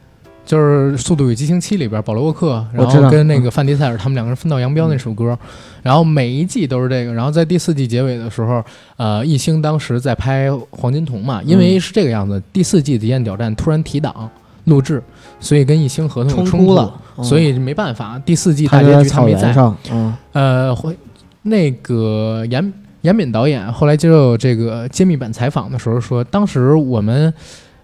[0.46, 5.38] 就是《速度与激情七》里边，保罗沃克，然后跟那个范迪塞尔他们两个人分道扬镳那首歌，
[5.82, 8.64] 然后每一季都是这个，然后在第四季结尾的时候，
[8.98, 14.30] 呃，艺兴当时在拍《黄金瞳》嘛，因为是这个样子，第四季《极限挑战》突然提档
[14.66, 15.02] 录制，
[15.44, 19.54] 所以跟艺兴合同有冲冲突所以没办法，第四季大结局他没在。
[19.92, 20.98] 嗯呃，会
[21.44, 27.32] 那个严严敏导演后来接受这个揭秘版采访的时候说，当时我们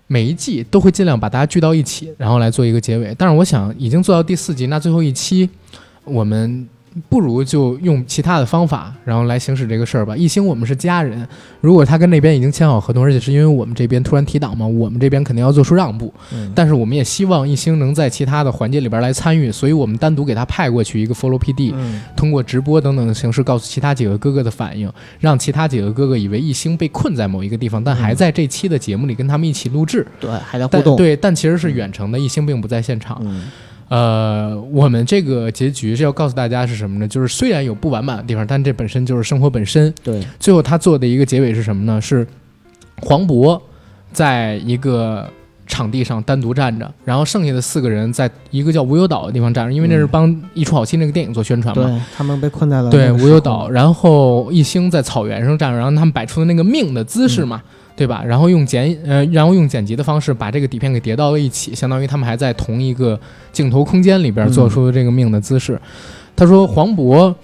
[0.07, 3.14] 每一季都会尽量把大家聚到一起，然后来做一个结尾。
[3.18, 5.49] 但是我想，已经做到第四季，那最后一期
[6.06, 6.68] 我们。
[7.07, 10.16] 不如就用其他的方法，然后来行使这个事儿吧。
[10.16, 11.28] 一星我们是家人，
[11.61, 16.14] 如果他跟那边已经签好合同，而且是因为我们这边突然提档嘛，我们这边肯定要做出让步。
[16.34, 30.06] 嗯，但是我们也希望一星能在其他的环节里边来参与，所以我们单独给他派过去一个 follow PD，、嗯通过直播等等的形式告诉其他几个哥哥的反应，让其他几个哥哥以为一星被困在某一个地方，但还在这期的节目里跟他们一起录制。
[30.20, 33.24] 对，还在互动，对，但其实是远程的，一星并不在现场。
[33.90, 37.07] 嗯呃，我们这个结局是要告诉大家是什么呢？
[37.07, 39.94] 就是虽然有不完满的地方，但这本身就是生活本身。
[40.03, 41.99] 对，最后他做的一个结尾是什么呢？
[41.99, 42.26] 是
[43.02, 43.60] 黄渤
[44.11, 45.28] 在一个
[45.66, 51.84] 场地上单独站着，然后剩下的四个人在一个叫无忧岛的地方站着，因为那是帮《一出好戏》那个电影做宣传嘛。
[51.84, 57.61] 对他们被困在了对，无忧岛，，然后一星在草原上站着，然后他们摆出的那个命的姿势嘛，
[58.00, 58.24] 对吧？
[58.26, 63.20] 然后用剪呃，然后用剪辑的方式把这个底片给叠到了一起，相当于他们还在同一个
[63.52, 65.78] 镜头空间里边做出这个命的姿势。
[66.34, 67.36] 他说黄渤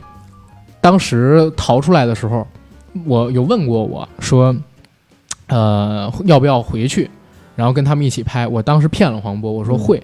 [0.79, 2.47] 当时逃出来的时候，
[3.03, 4.55] 我有问过我说，
[5.47, 7.09] 呃，要不要回去，
[7.57, 8.47] 然后跟他们一起拍？
[8.47, 10.03] 我当时骗了黄渤，我说嗯会，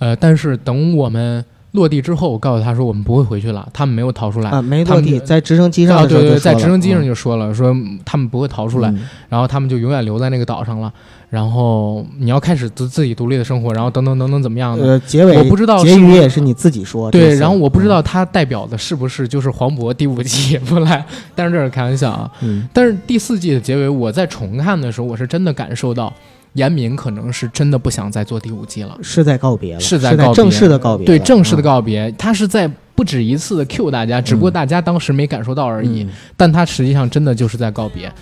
[0.00, 1.42] 呃，但是等我们
[1.72, 4.50] 落地之后，我告诉他说我们不会回去了，他们没有逃出来。
[4.50, 10.92] 啊，没落地，在直升机上啊，对对，在直升机上嗯就说了，说嗯他们不会逃出来，嗯然后他们就永远留在那个岛上了。
[11.28, 14.86] 然后你要开始自自己独立的生活，然后等等等等怎么样的？
[14.86, 21.04] 呃，结尾我不知道结是不是语也是你自己说，这对，然后我不知，嗯道它代表的是不是就是黄渤第五季也不来，
[21.34, 22.30] 但是这是开玩笑啊。
[22.40, 26.10] 嗯但是第四季的结尾，我在重看的时候，我是真的感受到
[26.54, 28.96] 严敏可能是真的不想再做第五季了。
[29.02, 36.04] 是在告别了，是在告别正式的告别，对正式的嗯告别，他是在不止一次的 cue 大家，只不过大家当时没感受到而已。
[36.04, 38.12] 嗯但他实际上真的就是在告别。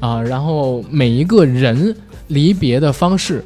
[0.00, 1.94] 啊，然后每一个人
[2.28, 3.44] 离别的方式。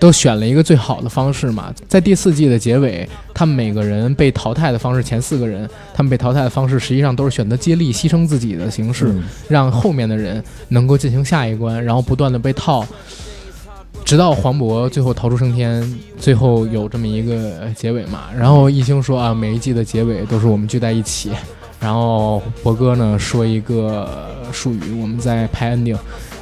[0.00, 3.04] 都选了一个最好的方式嘛，在第四季的结尾，
[3.34, 12.86] 他们每个人被淘汰的方式，前四个人他们被淘汰的方式，实际上都是选择接力牺牲自己的形式，嗯让后面的人能够进行下一关，然后不断的被套，
[14.08, 15.86] 直到黄渤最后逃出升天，
[16.18, 18.20] 最后有这么一个呃结尾嘛。
[18.34, 21.30] 然后艺兴说啊，每一季的结尾都是我们聚在一起，
[21.78, 25.94] 然后博哥呢说一个呃术语，我们在拍 ending。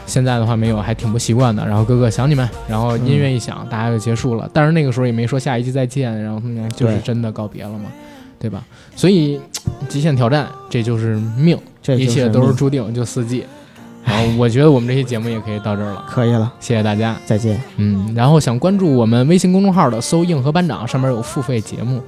[0.06, 1.66] 现在的话没有，还挺不习惯的。
[1.66, 4.48] 然后哥哥想你们，然后音乐一响，大家就结束了。
[4.52, 7.90] 但是那个时候也没说下一季再见，然后他们就是真的告别了嘛，
[8.38, 8.64] 对吧？
[8.94, 9.40] 所以
[9.88, 13.44] 极限挑战，这就是命，这就是一切都是注定，就四季。
[14.06, 17.16] 然后我觉得我们这期节目也可以到这儿了，可以了，谢谢大家。
[17.26, 17.60] 再见。
[17.76, 22.00] 嗯，然后想关注我们微信公众号的，搜“硬核班长”，上面有付费节目，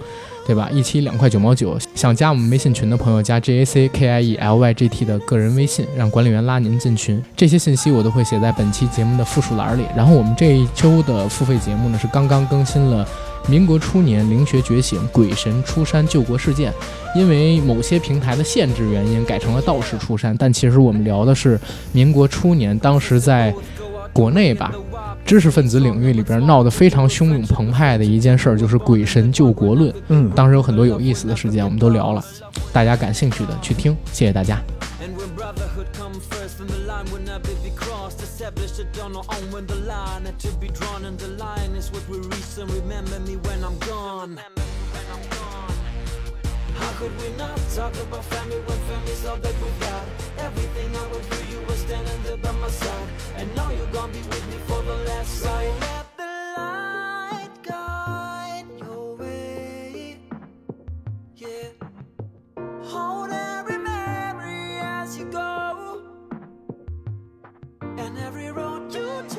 [0.49, 0.67] 对吧？
[0.73, 1.79] 一期两块九毛九。
[1.95, 7.23] 想加我们微信群的朋友，加 J A C K I E L Y G T 的个人微信，让管理员拉您进群。
[7.37, 9.83] 这些信息我都会写在本期节目的附属栏里。
[9.95, 13.07] 然后我们这一周的付费节目呢，是刚刚更新了。
[13.47, 16.73] 民国初年灵学觉醒，鬼神出山救国事件，
[17.15, 20.35] 因为某些平台的限制原因，改成了道士出山。
[20.39, 21.61] 但其实我们聊的是
[21.93, 23.55] 民国初年，当时在
[24.13, 24.73] 国内吧，
[25.29, 29.95] 知识分子领域里边闹得非常汹涌澎湃的一件事儿，就是鬼神救国论。
[30.09, 32.25] 嗯，当时有很多有意思的事件，我们都聊了，
[32.73, 34.59] 大家感兴趣的去听，谢谢大家。
[35.03, 38.23] And when brotherhood come first, then the line will never be crossed.
[38.23, 41.79] Established it on our own when the line had to be drawn, and the line
[41.79, 42.57] is what we reach.
[42.59, 44.41] And remember me when I'm gone.
[46.81, 50.09] How could we not talk about family when family's all that we got?
[50.41, 53.09] Everything I went through, you were standing there by my side.
[53.37, 54.48] And now you're gonna be with me
[55.45, 55.65] I
[56.17, 60.21] the light guide your way.
[61.37, 61.71] Yeah.
[62.83, 66.03] Hold every memory as you go,
[67.83, 69.38] and every road you take.